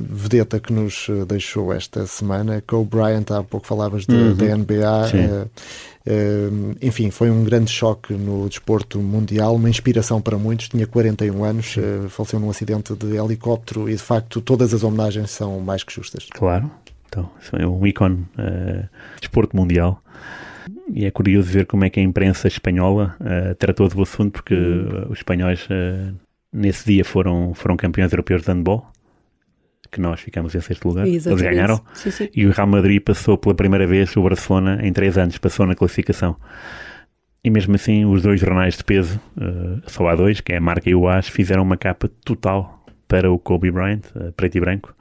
vedeta 0.09 0.59
que 0.59 0.73
nos 0.73 1.09
deixou 1.27 1.73
esta 1.73 2.07
semana, 2.07 2.63
Kobe 2.67 2.91
Bryant, 2.91 3.31
há 3.31 3.43
pouco 3.43 3.67
falavas 3.67 4.07
de, 4.07 4.15
uhum. 4.15 4.35
da 4.35 4.57
NBA. 4.57 5.11
Uh, 5.15 5.51
enfim, 6.81 7.11
foi 7.11 7.31
um 7.31 7.45
grande 7.45 7.71
choque 7.71 8.15
no 8.15 8.49
desporto 8.49 8.99
mundial, 9.01 9.55
uma 9.55 9.69
inspiração 9.69 10.21
para 10.21 10.39
muitos. 10.39 10.69
Tinha 10.69 10.87
41 10.87 11.45
anos, 11.45 11.77
uh, 11.77 12.09
faleceu 12.09 12.41
num 12.41 12.51
acidente 12.51 12.95
de 12.95 13.17
helicóptero 13.17 13.89
e 13.89 13.93
de 13.93 14.03
facto 14.03 14.41
todas 14.41 14.73
as 14.73 14.83
homenagens 14.83 15.31
são 15.31 15.61
mais 15.61 15.85
que 15.85 15.93
justas. 15.93 16.27
Claro, 16.31 16.71
então, 17.09 17.31
é 17.53 17.67
um 17.67 17.87
ícone 17.87 18.27
uh, 18.39 18.89
desporto 19.21 19.57
mundial. 19.57 20.03
E 20.93 21.05
é 21.05 21.11
curioso 21.11 21.49
ver 21.49 21.67
como 21.67 21.85
é 21.85 21.91
que 21.91 22.01
a 22.01 22.03
imprensa 22.03 22.49
espanhola 22.49 23.17
uh, 23.21 23.55
tratou 23.57 23.89
do 23.89 24.03
assunto, 24.03 24.33
porque 24.33 24.55
uhum. 24.55 25.11
os 25.11 25.19
espanhóis 25.19 25.69
nesse 26.53 26.85
dia 26.85 27.05
foram, 27.05 27.55
foram 27.55 27.77
campeões 27.77 28.13
europeus 28.13 28.43
de 28.43 28.49
handball 28.49 28.91
que 29.91 30.01
nós 30.01 30.21
ficamos 30.21 30.55
em 30.55 30.61
sexto 30.61 30.89
lugar. 30.89 31.07
Exatamente. 31.07 31.45
Eles 31.45 31.57
ganharam. 31.57 31.85
Sim, 31.95 32.11
sim. 32.11 32.29
E 32.35 32.47
o 32.47 32.51
Real 32.51 32.67
Madrid 32.67 33.03
passou 33.03 33.37
pela 33.37 33.55
primeira 33.55 33.87
vez 33.87 34.17
o 34.17 34.23
Barcelona 34.23 34.79
em 34.83 34.93
três 34.93 35.19
anos, 35.19 35.39
passou 35.39 35.67
na 35.67 35.75
classificação. 35.75 36.37
E 37.43 37.51
mesmo 37.51 37.75
assim, 37.75 38.05
os 38.05 38.23
dois 38.23 38.39
jornais 38.39 38.77
de 38.77 38.85
peso, 38.85 39.19
uh, 39.37 39.81
só 39.87 40.07
há 40.09 40.15
dois, 40.15 40.41
que 40.41 40.53
é 40.53 40.59
a 40.59 40.61
Marca 40.61 40.91
e 40.91 40.95
o 40.95 41.09
AS, 41.09 41.29
fizeram 41.29 41.63
uma 41.63 41.77
capa 41.77 42.11
total 42.23 42.85
para 43.09 43.33
o 43.33 43.39
Kobe 43.39 43.71
Bryant, 43.71 44.03
uh, 44.15 44.31
preto 44.33 44.57
e 44.57 44.61
branco. 44.61 44.95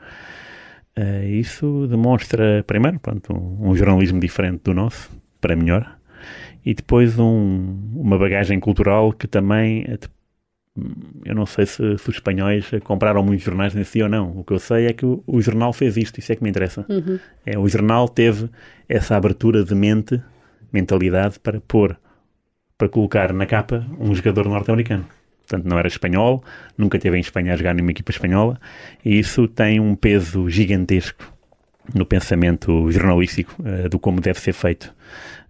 Uh, 0.98 1.26
isso 1.28 1.86
demonstra, 1.88 2.64
primeiro, 2.66 3.00
pronto, 3.00 3.34
um, 3.34 3.70
um, 3.70 3.76
jornalismo 3.76 4.20
diferente 4.20 4.62
do 4.64 4.74
nosso, 4.74 5.10
para 5.42 5.56
melhor, 5.56 5.98
e 6.66 6.74
depois 6.74 7.20
um, 7.20 7.78
uma 7.94 8.18
bagagem 8.18 8.60
cultural 8.60 9.12
que 9.12 9.28
também 9.28 9.86
eu 11.26 11.36
não 11.36 11.46
sei 11.46 11.66
se, 11.66 11.98
se, 11.98 12.10
os 12.10 12.16
espanhóis 12.16 12.70
compraram 12.84 13.24
muitos 13.24 13.46
jornais 13.46 13.74
nesse 13.74 13.94
dia 13.94 14.06
ou 14.06 14.10
não. 14.10 14.40
O 14.40 14.44
que 14.44 14.54
eu 14.54 14.60
sei 14.60 14.88
é 14.88 14.94
que 14.94 15.06
o, 15.06 15.24
o 15.26 15.42
jornal 15.42 15.74
fez 15.74 15.98
isto, 15.98 16.20
isso 16.20 16.32
é 16.32 16.36
que 16.36 16.44
me 16.44 16.50
interessa. 16.50 16.86
Uhum. 16.90 17.20
É, 17.46 17.58
o 17.58 17.68
jornal 17.68 18.08
teve 18.08 18.50
essa 18.88 19.16
abertura 19.16 19.64
de 19.64 19.76
mente, 19.76 20.22
mentalidade, 20.72 21.40
para 21.40 21.60
pôr, 21.62 21.98
para 22.78 22.90
colocar 22.90 23.34
na 23.34 23.46
capa 23.46 23.86
um 24.00 24.14
jogador 24.14 24.48
norte-americano. 24.48 25.06
Portanto, 25.48 25.68
não 25.68 25.80
era 25.80 25.88
espanhol, 25.88 26.44
nunca 26.78 27.00
teve 27.00 27.18
em 27.18 27.22
Espanha 27.22 27.54
a 27.54 27.56
jogar 27.56 27.74
numa 27.74 27.90
equipa 27.90 28.12
espanhola, 28.12 28.60
e 29.04 29.18
isso 29.18 29.48
tem 29.48 29.80
um 29.80 29.96
peso 29.96 30.48
gigantesco 30.48 31.34
no 31.94 32.06
pensamento 32.06 32.92
jornalístico 32.92 33.56
uh, 33.60 33.90
do 33.90 33.98
como 33.98 34.22
deve 34.22 34.40
ser 34.40 34.54
feito. 34.54 34.94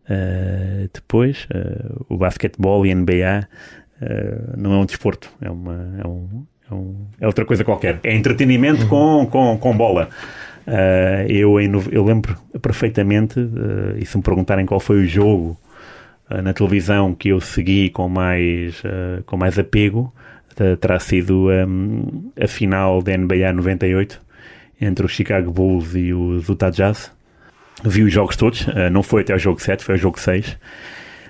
Uh, 0.05 0.89
depois, 0.93 1.45
uh, 1.53 2.05
o 2.07 2.17
basquetebol 2.17 2.85
e 2.85 2.91
a 2.91 2.95
NBA 2.95 3.47
Uh, 4.01 4.53
não 4.55 4.73
é 4.73 4.77
um 4.77 4.85
desporto, 4.85 5.29
é, 5.41 5.49
uma, 5.49 5.73
é, 6.01 6.07
um, 6.07 6.45
é, 6.71 6.73
um, 6.73 6.95
é, 7.19 7.27
outra 7.27 7.43
coisa 7.43 7.65
qualquer. 7.65 7.99
É 8.03 8.15
entretenimento 8.15 8.87
com, 8.87 9.27
com, 9.29 9.57
com 9.57 9.75
bola. 9.75 10.09
Uh, 10.65 11.29
eu, 11.29 11.59
eu 11.91 12.05
lembro 12.05 12.37
perfeitamente, 12.61 13.39
uh, 13.39 13.97
e 13.97 14.05
se 14.05 14.15
me 14.15 14.23
perguntarem 14.23 14.65
qual 14.65 14.79
foi 14.79 15.03
o 15.03 15.05
jogo 15.05 15.57
na 16.43 16.53
televisão 16.53 17.15
que 17.15 17.29
eu 17.29 17.41
segui 17.41 17.89
com 17.89 18.07
mais, 18.07 18.83
com 19.25 19.35
mais 19.35 19.57
apego, 19.57 20.13
terá 20.79 20.99
sido 20.99 21.49
um, 21.49 22.29
a 22.39 22.47
final 22.47 23.01
da 23.01 23.17
NBA 23.17 23.51
98 23.51 24.21
entre 24.79 25.07
os 25.07 25.11
Chicago 25.11 25.51
Bulls 25.51 25.95
e 25.95 26.13
os 26.13 26.47
Utah 26.47 26.69
Jazz. 26.69 27.11
Vi 27.83 28.03
os 28.03 28.13
jogos 28.13 28.35
todos, 28.35 28.67
não 28.91 29.01
foi 29.01 29.23
até 29.23 29.33
o 29.33 29.39
jogo 29.39 29.59
7, 29.59 29.83
foi 29.83 29.95
o 29.95 29.97
jogo 29.97 30.19
6. 30.19 30.55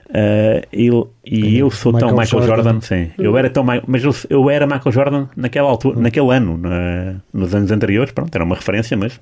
Uh, 0.10 0.66
eu, 0.74 1.14
e 1.24 1.60
eu 1.60 1.70
sou 1.70 1.93
Michael 1.93 2.10
tão 2.10 2.18
Michael 2.18 2.41
Jordan, 2.43 2.64
Jordan 2.64 2.82
sim. 2.82 3.12
Eu 3.16 3.38
era 3.38 3.47
tão 3.47 3.64
mas 3.64 4.03
eu, 4.03 4.12
eu, 4.28 4.49
era 4.49 4.66
Michael 4.66 4.91
Jordan 4.91 5.28
naquela 5.36 5.70
altura, 5.70 5.99
hum. 5.99 6.01
naquele 6.01 6.32
ano, 6.32 6.57
na, 6.57 7.16
nos 7.32 7.53
anos 7.53 7.70
anteriores, 7.70 8.12
pronto, 8.12 8.34
era 8.34 8.43
uma 8.43 8.55
referência, 8.55 8.97
mas, 8.97 9.22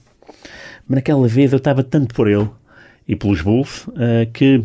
mas 0.87 0.95
naquela 0.95 1.27
vez 1.27 1.51
eu 1.51 1.57
estava 1.57 1.83
tanto 1.83 2.15
por 2.15 2.29
ele 2.29 2.47
e 3.05 3.17
pelos 3.17 3.41
Bulls 3.41 3.85
uh, 3.87 4.31
que 4.31 4.57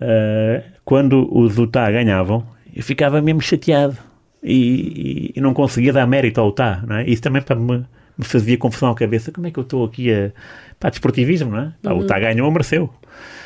uh, 0.00 0.62
quando 0.86 1.28
os 1.30 1.58
Utah 1.58 1.90
ganhavam, 1.90 2.46
eu 2.74 2.82
ficava 2.82 3.20
mesmo 3.20 3.42
chateado 3.42 3.98
e, 4.42 5.32
e, 5.34 5.38
e 5.38 5.40
não 5.40 5.52
conseguia 5.52 5.92
dar 5.92 6.06
mérito 6.06 6.40
ao 6.40 6.48
Utah, 6.48 6.82
não 6.86 6.96
é? 6.96 7.04
Isso 7.04 7.20
também 7.20 7.42
para 7.42 7.56
me, 7.56 7.84
me 8.16 8.24
fazia 8.24 8.56
confusão 8.56 8.90
à 8.90 8.94
cabeça. 8.94 9.30
Como 9.30 9.46
é 9.46 9.50
que 9.50 9.58
eu 9.58 9.64
estou 9.64 9.84
aqui 9.84 10.10
a. 10.12 10.32
Pá, 10.78 10.88
desportivismo, 10.88 11.50
não 11.50 11.58
é? 11.58 11.72
Pá, 11.82 11.92
uhum. 11.92 11.98
O 11.98 12.02
Utah 12.02 12.18
ganhou, 12.18 12.50
mereceu. 12.50 12.88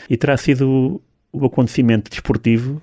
E 0.08 0.16
terá 0.16 0.36
sido 0.36 1.02
o 1.34 1.44
acontecimento 1.46 2.10
desportivo 2.10 2.80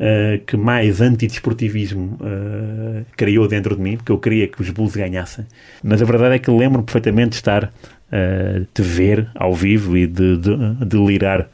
uh, 0.00 0.44
que 0.46 0.56
mais 0.56 1.00
antidesportivismo 1.00 2.18
uh, 2.20 3.04
criou 3.16 3.46
dentro 3.46 3.76
de 3.76 3.82
mim, 3.82 3.96
porque 3.96 4.10
eu 4.10 4.18
queria 4.18 4.48
que 4.48 4.62
os 4.62 4.70
Bulls 4.70 4.96
ganhassem. 4.96 5.46
Mas 5.82 6.00
a 6.00 6.04
verdade 6.04 6.36
é 6.36 6.38
que 6.38 6.50
lembro 6.50 6.82
perfeitamente 6.82 7.30
de 7.30 7.36
estar, 7.36 7.64
uh, 7.64 8.66
de 8.74 8.82
ver 8.82 9.28
ao 9.34 9.54
vivo 9.54 9.96
e 9.96 10.06
de, 10.06 10.38
de, 10.38 10.74
de 10.86 10.96
lirar 10.96 11.48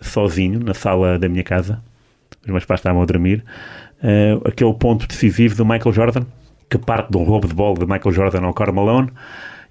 sozinho 0.00 0.60
na 0.60 0.72
sala 0.72 1.18
da 1.18 1.28
minha 1.28 1.44
casa. 1.44 1.82
Os 2.42 2.50
meus 2.50 2.64
pais 2.64 2.80
estavam 2.80 3.02
a 3.02 3.04
dormir. 3.04 3.44
Uh, 4.02 4.48
aquele 4.48 4.72
ponto 4.74 5.06
decisivo 5.06 5.54
do 5.56 5.66
Michael 5.66 5.92
Jordan, 5.92 6.22
que 6.70 6.78
parte 6.78 7.10
do 7.10 7.18
roubo 7.18 7.46
de 7.46 7.54
bola 7.54 7.74
de 7.78 7.84
Michael 7.84 8.12
Jordan 8.12 8.42
ao 8.42 8.54
Karl 8.54 8.72
Malone, 8.72 9.10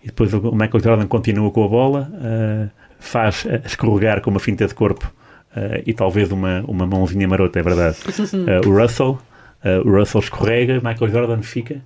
e 0.03 0.07
depois 0.07 0.33
o 0.33 0.51
Michael 0.51 0.83
Jordan 0.83 1.07
continua 1.07 1.49
com 1.49 1.63
a 1.63 1.67
bola, 1.67 2.11
uh, 2.13 2.69
faz 2.99 3.47
escorregar 3.65 4.21
com 4.21 4.29
uma 4.29 4.39
finta 4.39 4.67
de 4.67 4.73
corpo 4.75 5.11
uh, 5.55 5.81
e 5.85 5.93
talvez 5.93 6.31
uma, 6.31 6.63
uma 6.67 6.85
mãozinha 6.85 7.27
marota, 7.27 7.59
é 7.59 7.63
verdade. 7.63 7.97
Uh, 8.07 8.67
o 8.69 8.81
Russell, 8.81 9.19
uh, 9.63 9.87
o 9.87 9.97
Russell 9.97 10.21
escorrega, 10.21 10.75
Michael 10.75 11.11
Jordan 11.11 11.41
fica, 11.41 11.81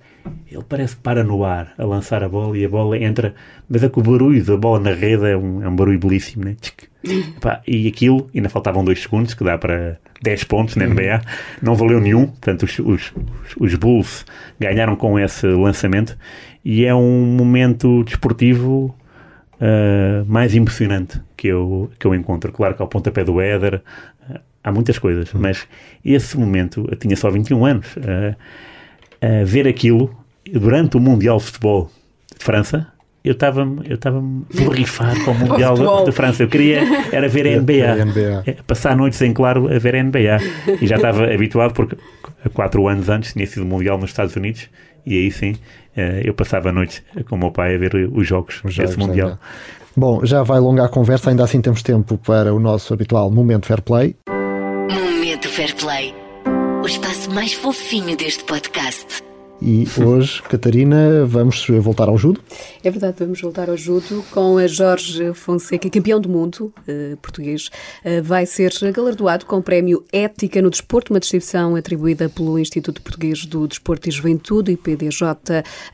ele 0.50 0.64
parece 0.68 0.96
que 0.96 1.02
para 1.02 1.22
no 1.22 1.44
ar 1.44 1.72
a 1.78 1.84
lançar 1.84 2.22
a 2.22 2.28
bola 2.28 2.56
e 2.56 2.64
a 2.64 2.68
bola 2.68 2.98
entra, 2.98 3.34
mas 3.68 3.82
é 3.82 3.88
que 3.88 3.98
o 3.98 4.02
barulho 4.02 4.44
da 4.44 4.56
bola 4.56 4.80
na 4.80 4.92
rede 4.92 5.26
é 5.26 5.36
um, 5.36 5.62
é 5.62 5.68
um 5.68 5.76
barulho 5.76 5.98
belíssimo, 5.98 6.44
né? 6.44 6.56
Epá, 7.04 7.60
e 7.66 7.86
aquilo, 7.86 8.30
ainda 8.34 8.48
faltavam 8.48 8.82
dois 8.82 9.02
segundos, 9.02 9.34
que 9.34 9.44
dá 9.44 9.58
para 9.58 9.98
10 10.22 10.44
pontos 10.44 10.76
na 10.76 10.86
NBA, 10.86 11.20
não 11.60 11.74
valeu 11.74 12.00
nenhum, 12.00 12.26
portanto 12.26 12.62
os, 12.62 12.78
os, 12.78 13.12
os 13.60 13.74
Bulls 13.74 14.24
ganharam 14.58 14.96
com 14.96 15.18
esse 15.18 15.46
lançamento 15.46 16.16
e 16.64 16.86
é 16.86 16.94
um 16.94 17.26
momento 17.26 18.02
desportivo 18.04 18.94
uh, 19.64 20.24
mais 20.26 20.54
emocionante 20.54 21.20
que 21.36 21.48
eu, 21.48 21.90
que 21.98 22.06
eu 22.06 22.14
encontro. 22.14 22.52
Claro 22.52 22.74
que 22.74 22.82
ao 22.82 22.88
pontapé 22.88 23.24
do 23.24 23.40
Éder 23.40 23.82
uh, 24.28 24.38
há 24.62 24.70
muitas 24.70 24.98
coisas, 24.98 25.32
uhum. 25.32 25.40
mas 25.40 25.66
esse 26.04 26.38
momento, 26.38 26.86
eu 26.90 26.96
tinha 26.96 27.16
só 27.16 27.30
21 27.30 27.64
anos, 27.64 27.96
uh, 27.96 28.36
ver 29.46 29.66
aquilo 29.66 30.14
durante 30.52 30.98
o 30.98 31.00
Mundial 31.00 31.38
de 31.38 31.44
Futebol 31.44 31.90
de 32.38 32.44
França, 32.44 32.86
eu 33.24 33.32
estava-me 33.32 33.80
eu 33.88 33.94
estava 33.94 34.20
borrifado 34.20 35.24
com 35.24 35.30
o 35.30 35.34
Mundial 35.48 36.04
de 36.04 36.12
França. 36.12 36.42
Eu 36.42 36.48
queria 36.48 36.82
era 37.10 37.26
ver 37.26 37.46
a 37.46 37.58
NBA. 37.58 38.04
NBA. 38.04 38.42
É, 38.44 38.52
passar 38.66 38.94
noites 38.94 39.22
em 39.22 39.32
claro 39.32 39.74
a 39.74 39.78
ver 39.78 39.96
a 39.96 40.02
NBA. 40.02 40.38
E 40.82 40.86
já 40.86 40.96
estava 40.96 41.32
habituado 41.32 41.72
porque 41.72 41.96
quatro 42.52 42.86
anos 42.86 43.08
antes 43.08 43.32
tinha 43.32 43.46
sido 43.46 43.62
o 43.62 43.66
Mundial 43.66 43.96
nos 43.96 44.10
Estados 44.10 44.36
Unidos 44.36 44.68
e 45.06 45.16
aí 45.16 45.30
sim 45.30 45.52
eh, 45.52 45.83
eu 46.24 46.34
passava 46.34 46.72
noites 46.72 47.02
com 47.28 47.36
o 47.36 47.38
meu 47.38 47.50
pai 47.50 47.74
a 47.74 47.78
ver 47.78 47.94
os 48.12 48.26
jogos, 48.26 48.60
os 48.64 48.74
jogos 48.74 48.96
Mundial. 48.96 49.30
É. 49.30 49.38
Bom, 49.96 50.24
já 50.24 50.42
vai 50.42 50.58
longa 50.58 50.84
a 50.84 50.88
conversa, 50.88 51.30
ainda 51.30 51.44
assim 51.44 51.60
temos 51.60 51.82
tempo 51.82 52.18
para 52.18 52.52
o 52.52 52.58
nosso 52.58 52.92
habitual 52.92 53.30
Momento 53.30 53.66
Fair 53.66 53.80
Play. 53.80 54.16
Momento 54.90 55.48
Fair 55.48 55.74
Play, 55.76 56.14
o 56.82 56.86
espaço 56.86 57.30
mais 57.30 57.52
fofinho 57.52 58.16
deste 58.16 58.42
podcast. 58.44 59.22
E 59.66 59.88
hoje, 59.98 60.42
Catarina, 60.44 61.24
vamos 61.24 61.66
voltar 61.80 62.10
ao 62.10 62.18
judo? 62.18 62.38
É 62.82 62.90
verdade, 62.90 63.16
vamos 63.18 63.40
voltar 63.40 63.70
ao 63.70 63.78
judo 63.78 64.22
com 64.30 64.58
a 64.58 64.66
Jorge 64.66 65.32
Fonseca, 65.32 65.88
campeão 65.88 66.20
do 66.20 66.28
mundo 66.28 66.70
eh, 66.86 67.16
português. 67.22 67.70
Eh, 68.04 68.20
vai 68.20 68.44
ser 68.44 68.70
galardoado 68.92 69.46
com 69.46 69.56
o 69.56 69.62
prémio 69.62 70.04
Ética 70.12 70.60
no 70.60 70.68
Desporto, 70.68 71.14
uma 71.14 71.18
distinção 71.18 71.76
atribuída 71.76 72.28
pelo 72.28 72.58
Instituto 72.58 73.00
Português 73.00 73.46
do 73.46 73.66
Desporto 73.66 74.06
e 74.06 74.12
Juventude, 74.12 74.72
IPDJ. 74.72 75.22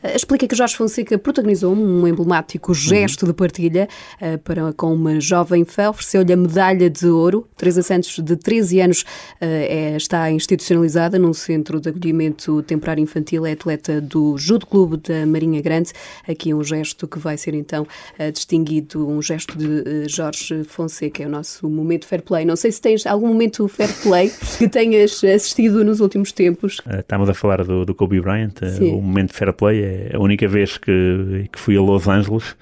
Eh, 0.03 0.17
explica 0.17 0.49
que 0.49 0.57
Jorge 0.57 0.77
Fonseca 0.77 1.17
protagonizou 1.17 1.73
um 1.73 2.09
emblemático 2.09 2.75
gesto 2.75 3.25
de 3.25 3.33
partilha 3.33 3.89
eh, 4.21 4.37
para, 4.37 4.73
com 4.73 4.93
uma 4.93 5.21
jovem 5.21 5.65
fã, 5.65 5.91
ofereceu-lhe 5.91 6.33
a 6.33 6.37
medalha 6.37 6.91
de 6.91 7.07
ouro. 7.07 7.47
Teresa 7.57 7.83
Santos, 7.83 8.19
de 8.19 8.35
13 8.35 8.81
anos, 8.81 9.05
eh, 9.41 9.93
é, 9.93 9.97
está 9.97 10.29
institucionalizada 10.29 11.21
num 11.21 11.33
centro 11.33 11.81
de 11.81 11.89
acolhimento 11.89 12.65
temporário 12.65 13.01
infantil, 13.01 13.47
é 13.47 13.60
atleta 13.61 14.01
do 14.01 14.39
Judo 14.39 14.67
Clube 14.67 14.97
da 14.97 15.27
Marinha 15.27 15.61
Grande. 15.61 15.93
Aqui 16.27 16.55
um 16.55 16.65
gesto 16.65 17.07
que 17.07 17.19
vai 17.19 17.37
ser 17.37 17.55
então 17.55 17.87
eh, 18.19 18.31
distinguido, 18.31 19.07
um 19.07 19.21
gesto 19.21 19.57
de 19.57 19.83
eh, 19.87 20.09
Jorge 20.09 20.65
Fonseca, 20.65 21.23
é 21.23 21.27
o 21.27 21.29
nosso 21.29 21.69
momento 21.69 22.07
fair 22.07 22.23
play. 22.23 22.45
Não 22.47 22.57
sei 22.57 22.73
se 22.73 22.81
tens 22.81 23.07
algum 23.07 23.29
momento 23.29 23.69
fair 23.69 23.91
play 24.03 24.33
que 24.59 24.67
tenhas 24.69 25.23
assistido 25.23 25.85
nos 25.85 26.01
últimos 26.01 26.33
tempos. 26.33 26.81
Eh, 26.89 27.01
estamos 27.01 27.29
a 27.29 27.35
falar 27.35 27.63
do, 27.63 27.85
do 27.85 27.95
Kobe 27.95 28.21
Bryant, 28.21 28.55
Sim. 28.79 28.95
o 28.95 29.03
momento 29.03 29.35
fair 29.35 29.53
play 29.53 29.83
é 29.83 30.11
a 30.15 30.19
única 30.19 30.49
vez 30.49 30.79
que, 30.79 31.49
que 31.53 31.61
fui 31.61 31.77
a 31.77 31.81
Los 31.81 32.09
Angeles. 32.09 32.57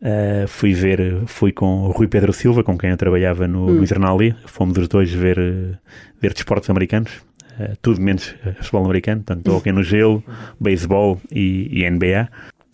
Uh, 0.00 0.46
fui 0.46 0.74
ver, 0.74 1.22
fui 1.24 1.50
com 1.50 1.84
o 1.84 1.90
Rui 1.90 2.06
Pedro 2.06 2.30
Silva, 2.30 2.62
com 2.62 2.76
quem 2.76 2.90
eu 2.90 2.96
trabalhava 2.96 3.48
no, 3.48 3.68
hum. 3.68 3.80
no 3.80 4.36
fomos 4.44 4.76
os 4.76 4.86
dois 4.86 5.10
ver, 5.10 5.38
ver 6.20 6.34
desportos 6.34 6.68
americanos, 6.68 7.22
uh, 7.58 7.76
tudo 7.82 8.00
menos 8.00 8.34
futebol 8.56 8.84
americano, 8.84 9.22
tanto 9.24 9.54
hockey 9.54 9.72
no 9.72 9.82
gelo, 9.82 10.22
beisebol 10.60 11.20
e, 11.30 11.68
e, 11.70 11.90
NBA, 11.90 12.28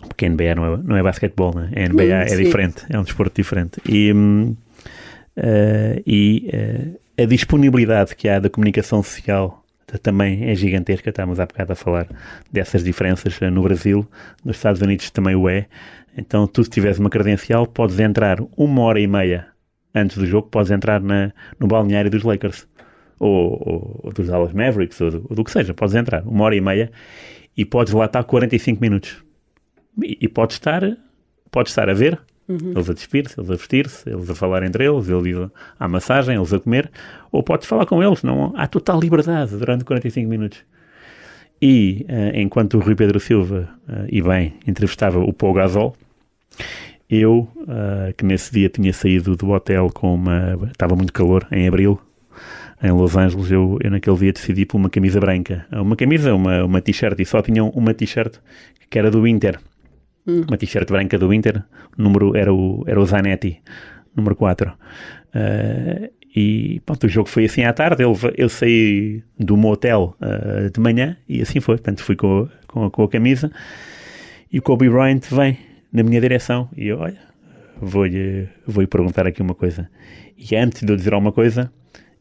porque 0.09 0.29
NBA 0.29 0.55
não 0.55 0.75
é, 0.75 0.77
não 0.79 0.97
é 0.97 1.03
basquetebol, 1.03 1.55
né? 1.55 1.71
a 1.77 1.89
NBA 1.89 2.03
hum, 2.03 2.35
é 2.35 2.37
diferente, 2.37 2.85
é 2.89 2.99
um 2.99 3.03
desporto 3.03 3.35
diferente. 3.35 3.81
E, 3.89 4.13
uh, 4.13 6.03
e 6.07 6.49
a 7.19 7.25
disponibilidade 7.25 8.17
que 8.17 8.29
há 8.29 8.39
da 8.39 8.49
comunicação 8.49 9.03
social 9.03 9.61
também 9.99 10.49
é 10.49 10.55
gigantesca. 10.55 11.11
Estamos 11.11 11.41
há 11.41 11.47
bocado 11.47 11.73
a 11.73 11.77
falar 11.77 12.07
dessas 12.51 12.85
diferenças 12.85 13.39
no 13.41 13.63
Brasil, 13.63 14.07
nos 14.45 14.57
Estados 14.57 14.81
Unidos 14.81 15.11
também 15.11 15.35
o 15.35 15.49
é. 15.49 15.67
Então, 16.17 16.47
tu, 16.47 16.63
se 16.65 16.71
tiveres 16.71 16.99
uma 16.99 17.11
credencial, 17.11 17.67
podes 17.67 17.99
entrar 17.99 18.39
uma 18.57 18.83
hora 18.83 19.01
e 19.01 19.07
meia 19.07 19.47
antes 19.95 20.19
do 20.19 20.27
jogo, 20.27 20.49
podes 20.49 20.71
entrar 20.71 21.01
na, 21.01 21.33
no 21.59 21.67
balneário 21.67 22.11
dos 22.11 22.23
Lakers 22.23 22.67
ou, 23.21 23.53
ou, 23.65 24.01
ou 24.05 24.13
dos 24.13 24.27
Dallas 24.27 24.53
Mavericks 24.53 25.01
ou 25.01 25.11
do, 25.11 25.27
ou 25.31 25.37
do, 25.37 25.45
que 25.45 25.53
seja. 25.53 25.73
Podes 25.73 25.95
entrar 25.95 26.27
uma 26.27 26.45
hora 26.45 26.57
e 26.57 26.61
meia 26.61 26.91
e 27.57 27.65
podes 27.65 27.93
lá 27.93 28.07
estar 28.07 28.25
45 28.25 28.81
minutos. 28.81 29.23
E, 30.03 30.19
e 30.23 30.29
podes 30.29 30.57
estar, 30.57 30.83
podes 31.53 31.71
estar 31.71 31.89
a 31.89 31.95
ver 31.95 32.19
Uhum. 32.51 32.73
Eles 32.73 32.91
a 32.91 32.93
despir-se, 32.93 33.39
eles 33.39 33.49
a 33.49 33.55
vestir-se, 33.55 34.11
eles 34.11 34.29
a 34.29 34.35
falar 34.35 34.65
entre 34.65 34.85
eles, 34.85 35.09
eles 35.09 35.49
à 35.79 35.87
massagem, 35.87 36.35
eles 36.35 36.53
a 36.53 36.59
comer, 36.59 36.91
ou 37.31 37.45
podes 37.45 37.69
falar 37.69 37.87
com 37.87 38.03
eles, 38.03 38.25
não 38.25 38.53
há 38.57 38.67
total 38.67 38.99
liberdade 38.99 39.57
durante 39.57 39.85
45 39.85 40.29
minutos. 40.29 40.65
E 41.63 42.07
uh, 42.09 42.37
enquanto 42.37 42.75
o 42.75 42.81
Rui 42.81 42.97
Pedro 42.97 43.21
Silva, 43.21 43.69
uh, 43.89 44.07
e 44.09 44.21
bem, 44.21 44.55
entrevistava 44.67 45.21
o 45.21 45.33
Paul 45.33 45.53
Gasol, 45.53 45.97
eu, 47.09 47.49
uh, 47.57 48.13
que 48.17 48.25
nesse 48.25 48.53
dia 48.53 48.69
tinha 48.69 48.93
saído 48.93 49.37
do 49.37 49.51
hotel 49.51 49.89
com 49.93 50.15
uma. 50.15 50.59
estava 50.73 50.97
muito 50.97 51.13
calor, 51.13 51.47
em 51.53 51.69
abril, 51.69 52.01
em 52.83 52.91
Los 52.93 53.17
Angeles, 53.17 53.51
eu, 53.51 53.79
eu 53.83 53.91
naquele 53.91 54.17
dia 54.17 54.33
decidi 54.33 54.65
por 54.65 54.79
uma 54.79 54.89
camisa 54.89 55.21
branca. 55.21 55.67
Uma 55.71 55.97
camisa, 55.97 56.35
uma, 56.35 56.65
uma 56.65 56.81
t-shirt, 56.81 57.19
e 57.21 57.25
só 57.25 57.43
tinham 57.43 57.69
uma 57.71 57.93
t-shirt 57.93 58.37
que 58.89 58.99
era 58.99 59.11
do 59.11 59.27
Inter. 59.27 59.59
Hum. 60.27 60.43
Uma 60.49 60.57
t-shirt 60.57 60.89
branca 60.89 61.19
do 61.19 61.33
Inter, 61.33 61.63
o 61.99 62.03
número 62.03 62.37
era 62.37 62.53
o, 62.53 62.85
era 62.87 63.01
o 63.01 63.05
Zanetti, 63.05 63.61
número 64.15 64.35
4. 64.35 64.71
Uh, 64.71 66.11
e 66.35 66.81
pronto, 66.87 67.05
o 67.07 67.09
jogo 67.09 67.29
foi 67.29 67.45
assim 67.45 67.65
à 67.65 67.73
tarde. 67.73 68.03
Eu, 68.03 68.17
eu 68.37 68.49
saí 68.49 69.23
do 69.39 69.57
motel 69.57 70.17
uh, 70.21 70.71
de 70.71 70.81
manhã 70.81 71.17
e 71.29 71.43
assim 71.43 71.61
foi. 71.61 71.77
Portanto, 71.77 72.03
fui 72.03 72.17
com, 72.17 72.49
com, 72.67 72.91
com, 72.91 73.03
a 73.03 73.09
camisa 73.09 73.51
e 74.51 74.59
o 74.59 74.63
Kobe 74.63 74.89
Bryant 74.89 75.23
vem 75.31 75.59
na 75.93 76.03
minha 76.03 76.21
direção. 76.21 76.69
E 76.77 76.89
eu, 76.89 76.99
olha, 76.99 77.19
vou-lhe 77.81 78.49
vou 78.67 78.87
perguntar 78.87 79.27
aqui 79.27 79.43
uma 79.43 79.55
coisa. 79.55 79.89
E 80.37 80.57
antes 80.57 80.83
de 80.83 80.93
eu 80.93 80.97
dizer 80.97 81.13
alguma 81.13 81.33
coisa, 81.33 81.73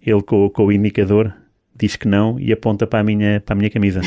ele 0.09 0.21
com, 0.21 0.49
com 0.49 0.65
o 0.65 0.71
indicador 0.71 1.33
diz 1.75 1.95
que 1.95 2.07
não 2.07 2.37
e 2.39 2.51
aponta 2.51 2.85
para 2.85 2.99
a 2.99 3.03
minha, 3.03 3.41
para 3.45 3.53
a 3.53 3.57
minha 3.57 3.69
camisa. 3.69 4.01
uh, 4.01 4.03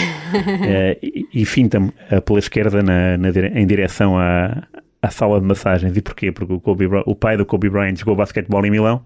e, 1.03 1.27
e 1.33 1.45
finta-me 1.45 1.89
uh, 2.11 2.21
pela 2.21 2.39
esquerda 2.39 2.83
na, 2.83 3.17
na, 3.17 3.29
em 3.55 3.67
direção 3.67 4.19
à, 4.19 4.63
à 5.01 5.11
sala 5.11 5.41
de 5.41 5.47
massagens. 5.47 5.97
E 5.97 6.03
porquê? 6.03 6.31
Porque 6.31 6.53
o, 6.53 6.61
Kobe, 6.61 6.87
o 7.07 7.15
pai 7.15 7.37
do 7.37 7.47
Kobe 7.47 7.71
Bryant 7.71 7.97
jogou 7.97 8.15
basquetebol 8.15 8.65
em 8.67 8.71
Milão 8.71 9.03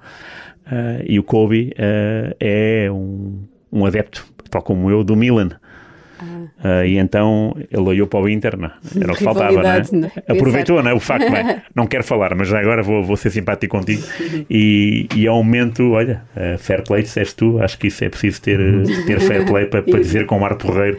Uh, 0.67 0.99
e 1.07 1.17
o 1.17 1.23
Kobe 1.23 1.73
é 1.79 2.91
um, 2.91 3.45
um, 3.73 3.87
adepto, 3.87 4.27
tal 4.51 4.63
como 4.63 4.91
eu, 4.91 5.05
do 5.05 5.15
Milan. 5.15 5.51
Uh, 6.21 6.85
e 6.87 6.97
então 6.99 7.55
ele 7.71 7.83
olhou 7.83 8.07
para 8.07 8.21
o 8.21 8.29
Inter, 8.29 8.57
não, 8.57 8.71
era 9.01 9.13
o 9.13 9.17
que 9.17 9.25
faltava, 9.25 9.63
né? 9.63 9.83
não 9.93 10.09
é? 10.09 10.33
Aproveitou, 10.33 10.83
né? 10.83 10.93
O 10.93 11.01
facto, 11.01 11.29
não, 11.29 11.37
é? 11.37 11.63
não 11.75 11.87
quero 11.87 12.05
falar, 12.05 12.35
mas 12.35 12.53
agora 12.53 12.83
vou, 12.83 13.05
vou 13.05 13.17
ser 13.17 13.31
simpático 13.31 13.77
contigo. 13.77 14.03
E, 14.49 15.07
e 15.15 15.27
ao 15.27 15.43
momento, 15.43 15.93
olha, 15.93 16.23
fair 16.59 16.83
play, 16.83 17.03
disseste 17.03 17.35
tu, 17.37 17.61
acho 17.61 17.79
que 17.79 17.89
isso 17.89 18.05
é 18.05 18.09
preciso 18.09 18.41
ter, 18.41 18.59
ter 19.07 19.21
fair 19.21 19.45
play 19.45 19.67
para, 19.67 19.83
para 19.83 20.01
dizer 20.01 20.27
com 20.27 20.41
o 20.41 20.45
ar 20.45 20.57
porreiro 20.57 20.99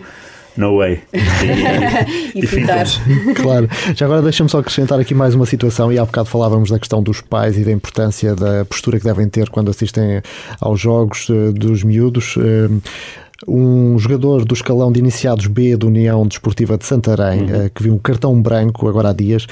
no 0.57 0.78
way. 0.78 0.99
E, 2.34 2.39
e, 2.39 3.34
claro. 3.36 3.70
Já 3.95 4.05
agora 4.05 4.22
deixa-me 4.22 4.49
só 4.49 4.59
acrescentar 4.59 4.99
aqui 4.99 5.13
mais 5.13 5.34
uma 5.34 5.45
situação, 5.45 5.91
e 5.91 5.97
há 5.97 6.05
bocado 6.05 6.28
falávamos 6.30 6.70
da 6.70 6.78
questão 6.78 7.01
dos 7.01 7.22
pais 7.22 7.57
e 7.57 7.63
da 7.63 7.72
importância 7.72 8.36
da 8.36 8.65
postura 8.65 8.99
que 8.99 9.05
devem 9.05 9.28
ter 9.28 9.49
quando 9.49 9.70
assistem 9.70 10.22
aos 10.59 10.80
jogos 10.80 11.30
uh, 11.30 11.51
dos 11.53 11.84
miúdos. 11.84 12.38
Um 13.47 13.99
jogador 13.99 14.45
do 14.45 14.53
escalão 14.53 14.91
de 14.91 14.99
iniciados 14.99 15.47
B 15.47 15.75
da 15.75 15.85
União 15.85 16.25
Desportiva 16.25 16.77
de 16.77 16.85
Santarém, 16.85 17.41
uhum. 17.41 17.55
Eh, 17.55 17.69
que 17.73 17.83
viu 17.83 17.93
um 17.93 17.99
cartão 17.99 18.41
branco 18.41 18.88
agora 18.88 19.09
há 19.09 19.13
dias 19.13 19.45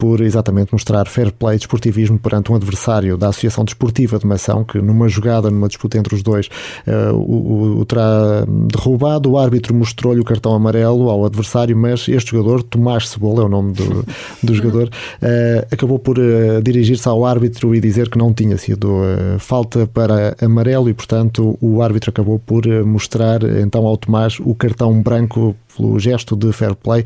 por 0.00 0.22
exatamente 0.22 0.72
mostrar 0.72 1.06
fair 1.06 1.30
play 1.30 1.58
de 1.58 1.64
esportivismo 1.64 2.18
perante 2.18 2.50
um 2.50 2.54
adversário 2.54 3.18
da 3.18 3.28
Associação 3.28 3.66
Desportiva 3.66 4.18
de 4.18 4.26
Mação, 4.26 4.64
que 4.64 4.80
numa 4.80 5.06
jogada, 5.10 5.50
numa 5.50 5.68
disputa 5.68 5.98
entre 5.98 6.14
os 6.14 6.22
dois, 6.22 6.48
uh, 6.86 7.14
o, 7.14 7.80
o, 7.80 7.84
terá 7.84 8.46
derrubado. 8.46 9.30
O 9.30 9.36
árbitro 9.36 9.74
mostrou-lhe 9.74 10.18
o 10.18 10.24
cartão 10.24 10.54
amarelo 10.54 11.10
ao 11.10 11.26
adversário, 11.26 11.76
mas 11.76 12.08
este 12.08 12.30
jogador, 12.30 12.62
Tomás 12.62 13.10
Cebola, 13.10 13.42
é 13.42 13.44
o 13.44 13.48
nome 13.50 13.74
do, 13.74 14.06
do 14.42 14.54
jogador, 14.54 14.88
uh, 14.88 15.66
acabou 15.70 15.98
por 15.98 16.18
uh, 16.18 16.62
dirigir-se 16.62 17.06
ao 17.06 17.26
árbitro 17.26 17.74
e 17.74 17.80
dizer 17.80 18.08
que 18.08 18.16
não 18.16 18.32
tinha 18.32 18.56
sido 18.56 18.90
falta 19.38 19.86
para 19.86 20.34
amarelo 20.40 20.88
e, 20.88 20.94
portanto, 20.94 21.58
o 21.60 21.82
árbitro 21.82 22.08
acabou 22.08 22.38
por 22.38 22.66
mostrar 22.86 23.42
então 23.42 23.86
ao 23.86 23.98
Tomás 23.98 24.38
o 24.40 24.54
cartão 24.54 25.02
branco 25.02 25.54
pelo 25.76 25.98
gesto 25.98 26.36
de 26.36 26.52
fair 26.52 26.74
play 26.74 27.04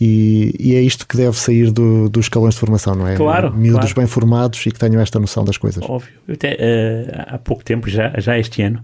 e, 0.00 0.54
e 0.58 0.74
é 0.74 0.80
isto 0.80 1.06
que 1.06 1.16
deve 1.16 1.36
sair 1.36 1.70
do, 1.70 2.08
dos 2.08 2.28
escalões 2.32 2.54
de 2.54 2.60
formação, 2.60 2.94
não 2.94 3.06
é? 3.06 3.16
Claro. 3.16 3.52
Miúdos 3.54 3.92
claro. 3.92 3.96
bem 3.96 4.06
formados 4.06 4.66
e 4.66 4.70
que 4.70 4.78
tenham 4.78 5.00
esta 5.00 5.20
noção 5.20 5.44
das 5.44 5.58
coisas. 5.58 5.84
Óbvio. 5.86 6.12
Eu 6.26 6.34
até, 6.34 6.54
uh, 6.54 7.34
há 7.34 7.38
pouco 7.38 7.62
tempo, 7.62 7.88
já, 7.90 8.12
já 8.18 8.38
este 8.38 8.62
ano, 8.62 8.82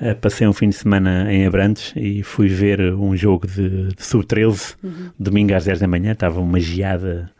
uh, 0.00 0.16
passei 0.16 0.46
um 0.46 0.52
fim 0.52 0.68
de 0.68 0.74
semana 0.74 1.32
em 1.32 1.46
Abrantes 1.46 1.92
e 1.94 2.22
fui 2.22 2.48
ver 2.48 2.80
um 2.94 3.16
jogo 3.16 3.46
de, 3.46 3.88
de 3.94 4.04
sub-13, 4.04 4.74
uhum. 4.82 5.10
domingo 5.18 5.54
às 5.54 5.64
10 5.64 5.78
da 5.78 5.86
manhã, 5.86 6.12
estava 6.12 6.40
uma 6.40 6.58
geada 6.58 7.30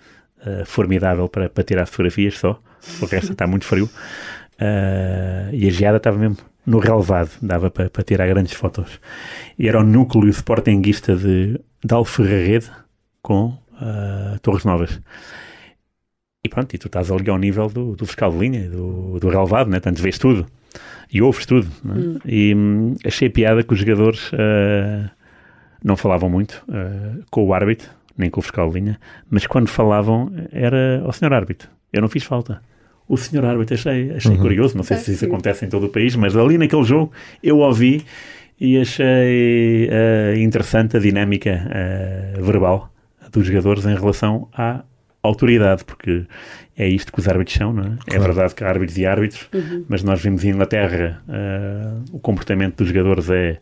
uh, 0.46 0.64
formidável 0.64 1.28
para, 1.28 1.48
para 1.48 1.64
tirar 1.64 1.86
fotografias 1.86 2.38
só, 2.38 2.60
porque 3.00 3.16
esta 3.16 3.32
está 3.32 3.46
muito 3.46 3.64
frio. 3.64 3.90
e 5.52 5.66
a 5.66 5.70
geada 5.70 5.96
estava 5.96 6.16
mesmo 6.16 6.36
no 6.64 6.78
relevado, 6.78 7.30
dava 7.42 7.70
para, 7.70 7.90
para 7.90 8.02
tirar 8.04 8.28
grandes 8.28 8.52
fotos. 8.52 9.00
E 9.58 9.68
era 9.68 9.80
o 9.80 9.82
núcleo 9.82 10.28
sportinguista 10.28 11.16
de, 11.16 11.58
de 11.84 11.94
Alferrarede 11.94 12.70
com 13.22 13.46
uh, 13.46 14.38
Torres 14.40 14.64
Novas. 14.64 15.00
E 16.42 16.48
pronto, 16.48 16.74
e 16.74 16.78
tu 16.78 16.86
estás 16.86 17.10
ali 17.10 17.28
ao 17.28 17.36
nível 17.36 17.68
do, 17.68 17.94
do 17.94 18.06
fiscal 18.06 18.32
de 18.32 18.38
linha, 18.38 18.70
do, 18.70 19.18
do 19.20 19.28
relevado, 19.28 19.68
né? 19.68 19.78
Tanto 19.78 20.00
vês 20.00 20.18
tudo 20.18 20.46
e 21.12 21.20
ouves 21.20 21.44
tudo. 21.44 21.68
Né? 21.84 21.94
Hum. 21.94 22.18
E 22.24 22.54
hum, 22.54 22.94
achei 23.04 23.28
piada 23.28 23.62
que 23.62 23.74
os 23.74 23.78
jogadores 23.78 24.32
uh, 24.32 25.10
não 25.84 25.96
falavam 25.96 26.30
muito 26.30 26.64
uh, 26.68 27.22
com 27.30 27.44
o 27.44 27.52
árbitro, 27.52 27.90
nem 28.16 28.30
com 28.30 28.40
o 28.40 28.42
fiscal 28.42 28.70
de 28.70 28.80
linha, 28.80 29.00
mas 29.28 29.46
quando 29.46 29.68
falavam 29.68 30.32
era 30.50 31.02
ao 31.04 31.12
senhor 31.12 31.34
árbitro. 31.34 31.68
Eu 31.92 32.00
não 32.00 32.08
fiz 32.08 32.24
falta 32.24 32.62
o 33.06 33.18
senhor 33.18 33.44
árbitro. 33.44 33.74
Achei, 33.74 34.10
achei 34.12 34.32
uhum. 34.32 34.40
curioso, 34.40 34.76
não 34.76 34.84
sei 34.84 34.96
se 34.96 35.12
isso 35.12 35.26
acontece 35.26 35.66
em 35.66 35.68
todo 35.68 35.86
o 35.86 35.88
país, 35.90 36.16
mas 36.16 36.34
ali 36.36 36.56
naquele 36.56 36.84
jogo 36.84 37.12
eu 37.42 37.58
ouvi 37.58 38.02
e 38.58 38.78
achei 38.78 39.88
uh, 39.88 40.38
interessante 40.38 40.96
a 40.96 41.00
dinâmica 41.00 41.66
uh, 42.38 42.42
verbal 42.42 42.90
dos 43.30 43.46
jogadores 43.46 43.84
em 43.84 43.94
relação 43.94 44.48
à 44.54 44.84
autoridade, 45.22 45.84
porque 45.84 46.26
é 46.76 46.88
isto 46.88 47.12
que 47.12 47.20
os 47.20 47.28
árbitros 47.28 47.56
são, 47.56 47.72
não 47.72 47.82
é? 47.82 47.86
é 47.86 47.88
claro. 47.88 48.00
É 48.08 48.18
verdade 48.18 48.54
que 48.54 48.64
há 48.64 48.68
árbitros 48.68 48.98
e 48.98 49.06
árbitros, 49.06 49.48
uhum. 49.52 49.84
mas 49.88 50.02
nós 50.02 50.20
vimos 50.22 50.44
em 50.44 50.50
Inglaterra 50.50 51.22
uh, 51.28 52.04
o 52.12 52.18
comportamento 52.18 52.76
dos 52.76 52.88
jogadores 52.88 53.28
é 53.30 53.60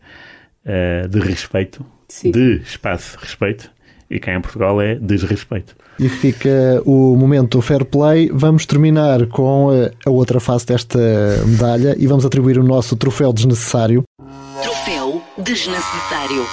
de 1.09 1.19
respeito 1.19 1.83
Sim. 2.09 2.31
de 2.31 2.61
espaço 2.63 3.17
respeito 3.19 3.71
e 4.11 4.19
cá 4.19 4.35
em 4.35 4.41
Portugal 4.41 4.81
é 4.81 4.95
desrespeito. 4.95 5.77
E 5.99 6.09
fica 6.09 6.83
o 6.85 7.17
momento 7.17 7.61
fair 7.61 7.85
play. 7.85 8.31
Vamos 8.33 8.65
terminar 8.65 9.27
com 9.27 9.73
eh, 9.73 9.91
a 10.07 10.11
outra 10.11 10.41
face 10.41 10.65
desta 10.65 10.99
medalha 11.47 11.95
e 11.99 12.07
vamos 12.07 12.25
atribuir 12.25 12.59
o 12.59 12.63
nosso 12.63 12.97
troféu 12.97 13.33
desnecessário. 13.33 14.05
Troféu 14.63 15.23
desnecessário. 15.37 16.47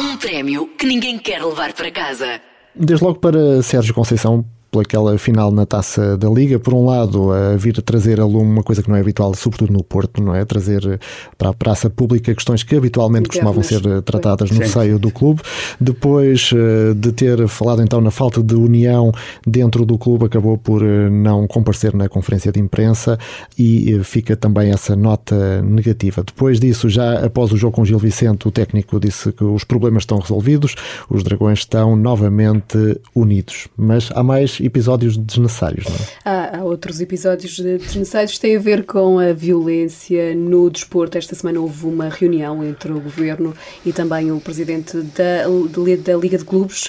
Um 0.00 0.16
prémio 0.16 0.68
que 0.78 0.86
ninguém 0.86 1.18
quer 1.18 1.44
levar 1.44 1.72
para 1.72 1.90
casa. 1.90 2.40
Desde 2.74 3.04
logo 3.04 3.20
para 3.20 3.62
Sérgio 3.62 3.94
Conceição, 3.94 4.44
pelaquela 4.74 5.16
final 5.16 5.52
na 5.52 5.64
taça 5.64 6.18
da 6.18 6.28
Liga. 6.28 6.58
Por 6.58 6.74
um 6.74 6.84
lado, 6.84 7.30
a 7.32 7.56
vir 7.56 7.80
trazer 7.80 8.20
a 8.20 8.26
lume 8.26 8.50
uma 8.50 8.62
coisa 8.62 8.82
que 8.82 8.88
não 8.88 8.96
é 8.96 9.00
habitual, 9.00 9.32
sobretudo 9.34 9.72
no 9.72 9.84
Porto, 9.84 10.20
não 10.20 10.34
é? 10.34 10.44
Trazer 10.44 10.98
para 11.38 11.50
a 11.50 11.54
praça 11.54 11.88
pública 11.88 12.34
questões 12.34 12.64
que 12.64 12.74
habitualmente 12.74 13.28
costumavam 13.28 13.62
ser 13.62 13.80
tratadas 14.02 14.50
no 14.50 14.66
seio 14.66 14.98
do 14.98 15.12
clube. 15.12 15.42
Depois 15.80 16.50
eh, 16.52 16.92
de 16.94 17.12
ter 17.12 17.46
falado 17.46 17.82
então 17.82 18.00
na 18.00 18.10
falta 18.10 18.42
de 18.42 18.56
união 18.56 19.12
dentro 19.46 19.86
do 19.86 19.96
clube, 19.96 20.24
acabou 20.24 20.58
por 20.58 20.82
eh, 20.82 21.08
não 21.08 21.46
comparecer 21.46 21.94
na 21.94 22.08
conferência 22.08 22.50
de 22.50 22.58
imprensa 22.58 23.16
e 23.56 23.94
eh, 23.94 24.02
fica 24.02 24.34
também 24.34 24.72
essa 24.72 24.96
nota 24.96 25.62
negativa. 25.62 26.24
Depois 26.24 26.58
disso, 26.58 26.88
já 26.88 27.24
após 27.24 27.52
o 27.52 27.56
jogo 27.56 27.76
com 27.76 27.84
Gil 27.84 27.98
Vicente, 28.00 28.48
o 28.48 28.50
técnico 28.50 28.98
disse 28.98 29.30
que 29.30 29.44
os 29.44 29.62
problemas 29.62 30.02
estão 30.02 30.18
resolvidos, 30.18 30.74
os 31.08 31.22
dragões 31.22 31.60
estão 31.60 31.94
novamente 31.94 33.00
unidos. 33.14 33.68
Mas 33.76 34.10
há 34.12 34.22
mais 34.24 34.63
episódios 34.66 35.16
desnecessários, 35.16 35.84
não 35.86 35.94
é? 35.94 36.56
Há, 36.58 36.64
outros 36.64 37.00
episódios 37.00 37.58
desnecessários 37.58 38.32
que 38.32 38.40
têm 38.40 38.56
a 38.56 38.60
ver 38.60 38.84
com 38.84 39.18
a 39.18 39.32
violência 39.32 40.34
no 40.34 40.70
desporto. 40.70 41.18
Esta 41.18 41.34
semana 41.34 41.60
houve 41.60 41.86
uma 41.86 42.08
reunião 42.08 42.64
entre 42.64 42.90
o 42.90 43.00
governo 43.00 43.54
e 43.84 43.92
também 43.92 44.32
o 44.32 44.40
presidente 44.40 44.96
da, 44.96 45.44
da 46.02 46.16
Liga 46.16 46.38
de 46.38 46.44
Clubes. 46.44 46.88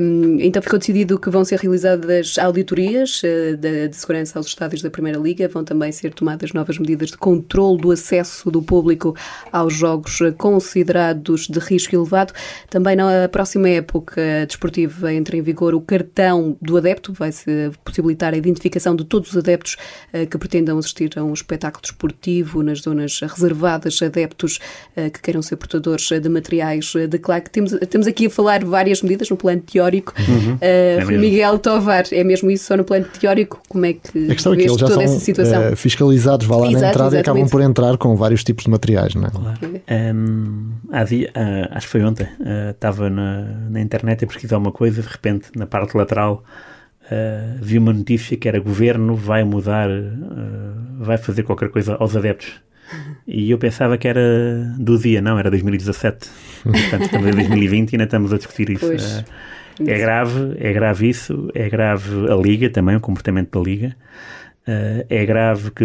Um, 0.00 0.38
então 0.40 0.62
ficou 0.62 0.78
decidido 0.78 1.18
que 1.18 1.30
vão 1.30 1.44
ser 1.44 1.58
realizadas 1.58 2.36
auditorias 2.38 3.22
uh, 3.22 3.56
de, 3.56 3.88
de, 3.88 3.96
segurança 3.96 4.38
aos 4.38 4.46
estádios 4.46 4.82
da 4.82 4.90
Primeira 4.90 5.18
Liga. 5.18 5.48
Vão 5.48 5.64
também 5.64 5.90
ser 5.92 6.12
tomadas 6.12 6.52
novas 6.52 6.78
medidas 6.78 7.10
de 7.10 7.16
controle 7.16 7.80
do 7.80 7.90
acesso 7.90 8.50
do 8.50 8.62
público 8.62 9.16
aos 9.50 9.74
jogos 9.74 10.18
considerados 10.36 11.46
de 11.48 11.58
risco 11.58 11.94
elevado. 11.94 12.32
Também 12.68 12.96
na 12.96 13.28
próxima 13.28 13.68
época 13.68 14.46
desportiva 14.46 15.12
entra 15.12 15.36
em 15.36 15.42
vigor 15.42 15.74
o 15.74 15.80
cartão 15.80 16.56
do 16.60 16.76
adepto 16.76 16.97
adepto, 16.98 17.12
vai-se 17.12 17.70
possibilitar 17.84 18.34
a 18.34 18.36
identificação 18.36 18.94
de 18.94 19.04
todos 19.04 19.30
os 19.30 19.36
adeptos 19.36 19.76
uh, 20.12 20.26
que 20.26 20.36
pretendam 20.36 20.78
assistir 20.78 21.10
a 21.16 21.22
um 21.22 21.32
espetáculo 21.32 21.82
desportivo 21.82 22.62
nas 22.62 22.80
zonas 22.80 23.20
reservadas 23.20 24.00
a 24.02 24.06
adeptos 24.06 24.58
uh, 24.96 25.10
que 25.10 25.22
queiram 25.22 25.40
ser 25.40 25.56
portadores 25.56 26.08
de 26.08 26.28
materiais 26.28 26.92
de 27.08 27.18
claque. 27.18 27.50
Temos, 27.50 27.72
temos 27.88 28.06
aqui 28.06 28.26
a 28.26 28.30
falar 28.30 28.64
várias 28.64 29.02
medidas 29.02 29.30
no 29.30 29.36
plano 29.36 29.62
teórico. 29.62 30.12
Uhum. 30.18 30.54
Uh, 30.54 30.58
é 30.60 31.18
Miguel 31.18 31.58
Tovar, 31.58 32.04
é 32.12 32.24
mesmo 32.24 32.50
isso 32.50 32.64
só 32.64 32.76
no 32.76 32.84
plano 32.84 33.06
teórico? 33.06 33.62
Como 33.68 33.86
é 33.86 33.92
que 33.92 34.30
a 34.30 34.34
questão 34.34 34.52
é 34.52 34.56
que 34.56 34.62
eles 34.62 34.76
já 34.76 34.88
são 34.88 35.00
essa 35.00 35.20
situação? 35.20 35.76
fiscalizados, 35.76 36.46
vá 36.46 36.56
lá 36.56 36.66
Exato, 36.66 36.82
na 36.82 36.90
entrada 36.90 37.16
exatamente. 37.16 37.16
e 37.16 37.20
acabam 37.20 37.48
por 37.48 37.60
entrar 37.60 37.96
com 37.96 38.16
vários 38.16 38.42
tipos 38.42 38.64
de 38.64 38.70
materiais, 38.70 39.14
não 39.14 39.24
é? 39.24 39.30
Claro. 39.30 39.58
Um, 40.14 40.72
há 40.90 41.04
dia, 41.04 41.30
uh, 41.36 41.68
acho 41.74 41.86
que 41.86 41.92
foi 41.92 42.02
ontem, 42.02 42.28
estava 42.70 43.08
na, 43.08 43.42
na 43.70 43.80
internet 43.80 44.24
a 44.24 44.26
pesquisar 44.26 44.58
uma 44.58 44.72
coisa, 44.72 45.02
de 45.02 45.08
repente, 45.08 45.50
na 45.54 45.66
parte 45.66 45.96
lateral 45.96 46.42
Uh, 47.10 47.56
vi 47.62 47.78
uma 47.78 47.92
notícia 47.92 48.36
que 48.36 48.46
era 48.46 48.60
governo 48.60 49.16
vai 49.16 49.42
mudar, 49.42 49.88
uh, 49.88 50.98
vai 50.98 51.16
fazer 51.16 51.42
qualquer 51.42 51.70
coisa 51.70 51.94
aos 51.94 52.14
adeptos. 52.14 52.60
E 53.26 53.50
eu 53.50 53.58
pensava 53.58 53.96
que 53.96 54.06
era 54.06 54.74
do 54.78 54.98
dia, 54.98 55.20
não, 55.20 55.38
era 55.38 55.50
2017. 55.50 56.28
Portanto, 56.62 57.02
estamos 57.02 57.28
em 57.28 57.30
2020 57.32 57.92
e 57.92 57.96
ainda 57.96 58.04
estamos 58.04 58.32
a 58.32 58.36
discutir 58.36 58.70
isso. 58.70 58.86
Uh, 58.86 59.24
é 59.86 59.98
grave, 59.98 60.56
é 60.58 60.72
grave 60.72 61.08
isso, 61.08 61.50
é 61.54 61.68
grave 61.70 62.30
a 62.30 62.34
Liga 62.34 62.68
também, 62.68 62.96
o 62.96 63.00
comportamento 63.00 63.58
da 63.58 63.64
Liga. 63.64 63.96
é 64.66 65.24
grave 65.24 65.70
que 65.70 65.84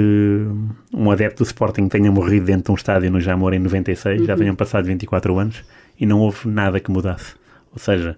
um 0.93 1.09
adepto 1.11 1.43
do 1.43 1.45
Sporting 1.45 1.87
tenha 1.87 2.11
morrido 2.11 2.47
dentro 2.47 2.65
de 2.65 2.71
um 2.71 2.75
estádio 2.75 3.11
no 3.11 3.21
Jamor 3.21 3.53
em 3.53 3.59
96, 3.59 4.21
uhum. 4.21 4.25
já 4.25 4.35
tenham 4.35 4.55
passado 4.55 4.85
24 4.85 5.37
anos 5.37 5.63
e 5.97 6.05
não 6.05 6.19
houve 6.19 6.49
nada 6.49 6.79
que 6.79 6.91
mudasse. 6.91 7.35
Ou 7.71 7.79
seja, 7.79 8.17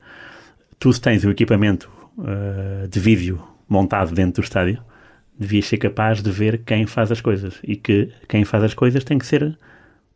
tu 0.80 0.98
tens 1.00 1.24
o 1.26 1.30
equipamento 1.30 1.90
uh, 2.18 2.88
de 2.88 3.00
vídeo 3.00 3.42
montado 3.68 4.14
dentro 4.14 4.42
do 4.42 4.46
estádio, 4.46 4.82
devias 5.38 5.66
ser 5.66 5.78
capaz 5.78 6.22
de 6.22 6.32
ver 6.32 6.62
quem 6.66 6.86
faz 6.86 7.12
as 7.12 7.22
coisas 7.22 7.56
e 7.64 7.76
que 7.76 8.10
quem 8.28 8.46
faz 8.46 8.64
as 8.64 8.74
coisas 8.74 9.04
tem 9.04 9.18
que 9.18 9.26
ser 9.26 9.58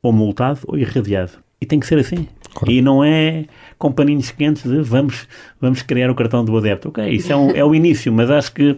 ou 0.02 0.14
multado 0.14 0.60
ou 0.68 0.78
irradiado. 0.78 1.34
E 1.62 1.66
tem 1.66 1.80
que 1.80 1.88
ser 1.88 2.00
assim. 2.00 2.28
Claro. 2.54 2.72
E 2.72 2.82
não 2.82 3.04
é 3.04 3.46
com 3.78 3.92
paninhos 3.92 4.32
quentes 4.32 4.64
de 4.64 4.82
vamos, 4.82 5.28
vamos 5.60 5.82
criar 5.82 6.10
o 6.10 6.16
cartão 6.16 6.44
do 6.44 6.58
adepto. 6.58 6.90
Ok, 6.90 7.08
isso 7.10 7.32
é, 7.32 7.36
um, 7.36 7.52
é 7.52 7.64
o 7.64 7.76
início, 7.76 8.12
mas 8.14 8.32
acho 8.32 8.54
que 8.54 8.78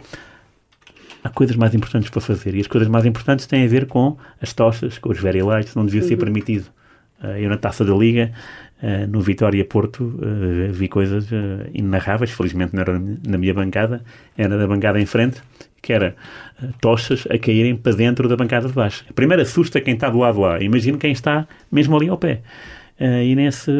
há 1.24 1.30
coisas 1.30 1.56
mais 1.56 1.76
importantes 1.76 2.10
para 2.10 2.22
fazer. 2.22 2.56
E 2.56 2.62
as 2.62 2.68
coisas 2.68 2.90
mais 2.90 3.06
importantes 3.06 3.46
têm 3.46 3.64
a 3.64 3.68
ver 3.68 3.86
com 3.86 4.18
as 4.42 4.52
tochas, 4.52 4.98
com 4.98 5.10
os 5.10 5.20
very 5.20 5.42
lights, 5.42 5.76
não 5.76 5.86
devia 5.86 6.02
ser 6.02 6.16
uhum. 6.16 6.20
permitido. 6.20 6.66
Uh, 7.24 7.38
eu 7.38 7.50
na 7.50 7.58
taça 7.58 7.86
da 7.86 7.94
Liga 7.94 8.32
Uh, 8.82 9.06
no 9.08 9.22
Vitória 9.22 9.64
Porto 9.64 10.04
uh, 10.04 10.74
vi 10.74 10.88
coisas 10.88 11.32
uh, 11.32 11.70
inarráveis, 11.72 12.32
felizmente 12.32 12.74
não 12.74 12.82
era 12.82 13.00
na 13.28 13.38
minha 13.38 13.54
bancada, 13.54 14.04
era 14.36 14.58
da 14.58 14.66
bancada 14.66 15.00
em 15.00 15.06
frente, 15.06 15.40
que 15.84 15.94
era 15.94 16.16
tochas 16.80 17.28
a 17.30 17.38
caírem 17.38 17.76
para 17.76 17.94
dentro 17.94 18.28
da 18.28 18.36
bancada 18.36 18.68
de 18.68 18.74
baixo. 18.74 19.06
Primeiro 19.14 19.44
assusta 19.44 19.80
quem 19.80 19.94
está 19.94 20.10
do 20.10 20.18
lado 20.18 20.40
lá, 20.40 20.60
imagino 20.60 20.98
quem 20.98 21.12
está 21.12 21.48
mesmo 21.72 21.96
ali 21.96 22.10
ao 22.10 22.18
pé. 22.18 22.42
e 23.00 23.36
nesse, 23.36 23.72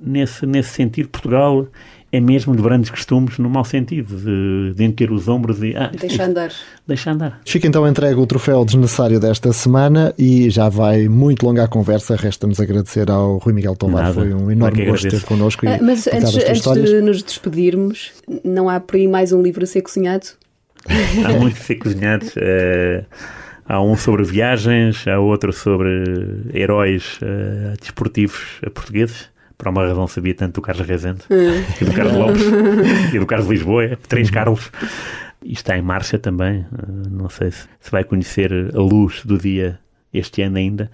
nesse, 0.00 0.46
nesse 0.46 0.70
sentido, 0.70 1.10
Portugal 1.10 1.68
é 2.12 2.20
mesmo 2.20 2.56
de 2.56 2.62
grandes 2.62 2.90
costumes 2.90 3.38
no 3.38 3.48
mau 3.48 3.64
sentido, 3.64 4.16
de, 4.16 4.74
de 4.74 4.84
encher 4.84 5.12
os 5.12 5.28
ombros 5.28 5.62
e. 5.62 5.76
Ah, 5.76 5.90
deixa 5.96 6.24
andar. 6.24 6.50
Deixa 6.86 7.12
andar. 7.12 7.40
Fica 7.46 7.68
então 7.68 7.86
entregue 7.86 8.18
o 8.18 8.26
troféu 8.26 8.64
desnecessário 8.64 9.20
desta 9.20 9.52
semana 9.52 10.12
e 10.18 10.50
já 10.50 10.68
vai 10.68 11.08
muito 11.08 11.46
longa 11.46 11.64
a 11.64 11.68
conversa. 11.68 12.16
Resta-nos 12.16 12.58
agradecer 12.58 13.08
ao 13.10 13.38
Rui 13.38 13.54
Miguel 13.54 13.76
Tomar. 13.76 14.12
Foi 14.12 14.34
um 14.34 14.50
enorme 14.50 14.86
gosto 14.86 15.08
ter 15.08 15.22
connosco. 15.22 15.66
Ah, 15.68 15.78
mas 15.80 16.08
antes, 16.08 16.36
antes 16.36 16.90
de 16.90 17.00
nos 17.00 17.22
despedirmos, 17.22 18.10
não 18.44 18.68
há 18.68 18.80
por 18.80 18.96
aí 18.96 19.06
mais 19.06 19.32
um 19.32 19.40
livro 19.40 19.62
a 19.62 19.66
ser 19.66 19.82
cozinhado? 19.82 20.26
há 21.24 21.32
muito 21.38 21.56
a 21.58 21.60
ser 21.60 21.76
cozinhado. 21.76 22.26
Uh, 22.26 23.04
há 23.66 23.80
um 23.80 23.96
sobre 23.96 24.24
viagens, 24.24 25.06
há 25.06 25.20
outro 25.20 25.52
sobre 25.52 25.88
heróis 26.52 27.20
uh, 27.22 27.78
desportivos 27.80 28.60
portugueses 28.74 29.29
por 29.60 29.68
uma 29.68 29.86
razão 29.86 30.08
sabia 30.08 30.34
tanto 30.34 30.54
do 30.54 30.62
Carlos 30.62 30.86
Rezende 30.86 31.20
hum. 31.30 31.62
e 31.80 31.84
do 31.84 31.92
Carlos 31.92 32.16
Lopes 32.16 32.42
e 33.12 33.18
do 33.18 33.26
Carlos 33.26 33.48
Lisboa, 33.48 33.98
três 34.08 34.30
Carlos. 34.30 34.72
E 35.42 35.52
está 35.52 35.76
em 35.76 35.82
marcha 35.82 36.18
também. 36.18 36.60
Uh, 36.72 37.08
não 37.10 37.28
sei 37.28 37.50
se, 37.50 37.68
se 37.78 37.90
vai 37.90 38.02
conhecer 38.02 38.52
a 38.74 38.78
luz 38.78 39.22
do 39.24 39.38
dia 39.38 39.78
este 40.12 40.42
ano 40.42 40.56
ainda. 40.56 40.90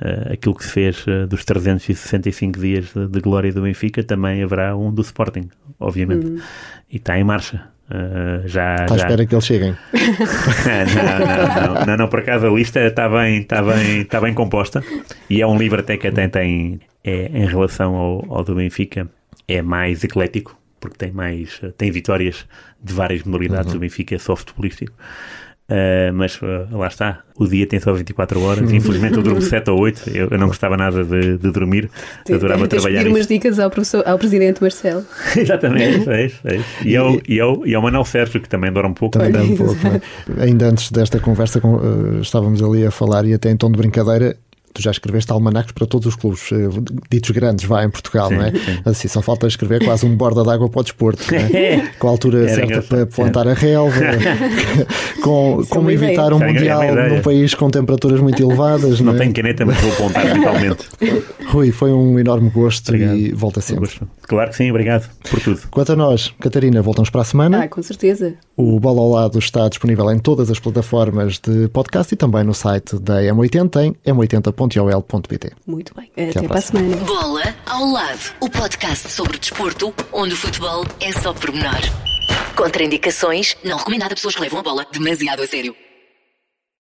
Uh, 0.00 0.32
aquilo 0.32 0.54
que 0.54 0.64
se 0.64 0.70
fez 0.70 1.06
uh, 1.06 1.26
dos 1.28 1.44
365 1.44 2.58
dias 2.58 2.92
de, 2.92 3.06
de, 3.06 3.20
glória 3.20 3.52
do 3.52 3.62
Benfica, 3.62 4.02
também 4.02 4.42
haverá 4.42 4.76
um 4.76 4.92
do 4.92 5.02
Sporting, 5.02 5.48
obviamente. 5.78 6.26
Uhum. 6.26 6.40
E 6.90 6.96
está 6.96 7.18
em 7.18 7.24
marcha. 7.24 7.68
Uh, 7.90 8.46
já, 8.46 8.74
está 8.74 8.94
à 8.94 8.96
espera 8.98 9.26
que 9.26 9.34
eles 9.34 9.46
cheguem. 9.46 9.74
não, 10.94 11.74
não, 11.74 11.86
não, 11.86 11.96
não, 11.96 12.08
por 12.08 12.18
acaso 12.18 12.46
a 12.46 12.50
lista 12.50 12.80
está 12.80 13.08
bem, 13.08 13.40
está 13.40 13.62
bem, 13.62 14.02
está 14.02 14.20
bem 14.20 14.34
composta 14.34 14.84
e 15.30 15.40
é 15.40 15.46
um 15.46 15.56
livro 15.56 15.80
até 15.80 15.96
que 15.96 16.06
até 16.06 16.28
tem, 16.28 16.80
é, 17.02 17.30
em 17.32 17.46
relação 17.46 17.94
ao, 17.94 18.44
do 18.44 18.54
Benfica, 18.54 19.08
é 19.46 19.62
mais 19.62 20.04
eclético, 20.04 20.58
porque 20.78 20.98
tem 20.98 21.12
mais 21.12 21.60
tem 21.78 21.90
vitórias 21.90 22.46
de 22.82 22.92
várias 22.92 23.22
modalidades. 23.22 23.72
Uhum. 23.72 23.78
O 23.78 23.80
Benfica 23.80 24.14
é 24.14 24.18
só 24.18 24.36
futebolístico. 24.36 24.92
Uh, 25.70 26.10
mas 26.14 26.40
uh, 26.40 26.66
lá 26.72 26.86
está, 26.86 27.20
o 27.36 27.46
dia 27.46 27.66
tem 27.66 27.78
só 27.78 27.92
24 27.92 28.40
horas. 28.40 28.70
Infelizmente 28.72 29.18
eu 29.18 29.22
durmo 29.22 29.42
7 29.42 29.70
ou 29.70 29.78
8. 29.78 30.10
Eu, 30.10 30.28
eu 30.30 30.38
não 30.38 30.46
gostava 30.46 30.78
nada 30.78 31.04
de, 31.04 31.36
de 31.36 31.50
dormir. 31.52 31.90
Tem, 32.24 32.36
adorava 32.36 32.66
tem, 32.66 32.78
trabalhar. 32.78 33.00
Pedir 33.00 33.10
umas 33.10 33.26
dicas 33.26 33.58
ao, 33.58 33.68
professor, 33.68 34.02
ao 34.06 34.18
presidente 34.18 34.62
Marcelo. 34.62 35.04
Exatamente, 35.36 36.08
é 36.10 36.26
isso, 36.26 36.40
é 36.44 36.56
isso. 36.56 36.68
E, 36.84 36.96
ao, 36.96 37.20
e, 37.28 37.38
ao, 37.38 37.66
e 37.66 37.74
ao 37.74 37.82
Manuel 37.82 38.06
Sérgio, 38.06 38.40
que 38.40 38.48
também 38.48 38.70
adora 38.70 38.88
um 38.88 38.94
pouco. 38.94 39.18
Também 39.18 39.52
um 39.52 39.56
pouco 39.56 39.74
é? 39.86 40.42
Ainda 40.42 40.68
antes 40.68 40.90
desta 40.90 41.20
conversa, 41.20 41.60
com, 41.60 41.74
uh, 41.74 42.20
estávamos 42.20 42.62
ali 42.62 42.86
a 42.86 42.90
falar 42.90 43.26
e 43.26 43.34
até 43.34 43.50
em 43.50 43.56
tom 43.56 43.70
de 43.70 43.76
brincadeira 43.76 44.36
tu 44.72 44.82
já 44.82 44.90
escreveste 44.90 45.30
almanacs 45.32 45.72
para 45.72 45.86
todos 45.86 46.06
os 46.06 46.16
clubes 46.16 46.50
eh, 46.52 46.68
ditos 47.10 47.30
grandes, 47.30 47.64
vá, 47.64 47.84
em 47.84 47.90
Portugal, 47.90 48.28
sim, 48.28 48.36
não 48.36 48.44
é? 48.44 48.50
Sim. 48.50 48.80
Assim, 48.84 49.08
só 49.08 49.22
falta 49.22 49.46
escrever 49.46 49.84
quase 49.84 50.06
um 50.06 50.14
borda 50.14 50.44
d'água 50.44 50.68
para 50.68 50.80
o 50.80 50.82
desporto, 50.82 51.22
é? 51.34 51.90
com 51.98 52.08
a 52.08 52.10
altura 52.10 52.50
Era 52.50 52.54
certa 52.54 52.82
para 52.82 53.06
plantar 53.06 53.48
a 53.48 53.54
relva, 53.54 54.00
com, 55.22 55.64
como 55.68 55.90
evitar 55.90 56.32
um 56.32 56.38
mundial 56.38 56.82
num 57.08 57.20
país 57.22 57.54
com 57.54 57.70
temperaturas 57.70 58.20
muito 58.20 58.42
elevadas. 58.42 59.00
Não, 59.00 59.12
não 59.12 59.14
é? 59.14 59.18
tenho 59.18 59.34
caneta, 59.34 59.64
mas 59.64 59.76
vou 59.80 59.92
apontar 59.92 60.24
mentalmente. 60.34 60.86
Rui, 61.48 61.72
foi 61.72 61.92
um 61.92 62.18
enorme 62.18 62.50
gosto 62.50 62.88
obrigado. 62.88 63.16
e 63.16 63.32
volta 63.32 63.60
sempre. 63.60 63.90
Claro 64.22 64.50
que 64.50 64.56
sim, 64.56 64.70
obrigado 64.70 65.08
por 65.30 65.40
tudo. 65.40 65.60
Quanto 65.70 65.92
a 65.92 65.96
nós, 65.96 66.34
Catarina, 66.38 66.82
voltamos 66.82 67.08
para 67.08 67.22
a 67.22 67.24
semana. 67.24 67.62
Ah, 67.62 67.68
com 67.68 67.82
certeza. 67.82 68.34
O 68.56 68.78
Bola 68.78 69.00
ao 69.00 69.10
Lado 69.10 69.38
está 69.38 69.68
disponível 69.68 70.10
em 70.12 70.18
todas 70.18 70.50
as 70.50 70.58
plataformas 70.58 71.38
de 71.38 71.68
podcast 71.68 72.12
e 72.12 72.16
também 72.16 72.44
no 72.44 72.52
site 72.52 72.98
da 72.98 73.22
M80 73.22 73.82
em 73.82 73.94
m80.ol.pt. 74.58 75.52
Muito 75.66 75.94
bem. 75.94 76.10
Até, 76.12 76.30
Até 76.38 76.48
para 76.48 76.58
a 76.58 76.62
semana. 76.62 76.96
Bola 76.96 77.54
ao 77.66 77.84
Lado, 77.86 78.34
o 78.40 78.50
podcast 78.50 79.10
sobre 79.10 79.38
desporto, 79.38 79.94
onde 80.12 80.34
o 80.34 80.36
futebol 80.36 80.84
é 81.00 81.12
só 81.12 81.32
pormenor. 81.32 81.80
Contraindicações, 82.56 83.56
não 83.64 83.78
recomendado 83.78 84.12
a 84.12 84.14
pessoas 84.14 84.34
que 84.34 84.40
levam 84.40 84.60
a 84.60 84.62
bola 84.62 84.86
demasiado 84.92 85.42
a 85.42 85.46
sério. 85.46 85.74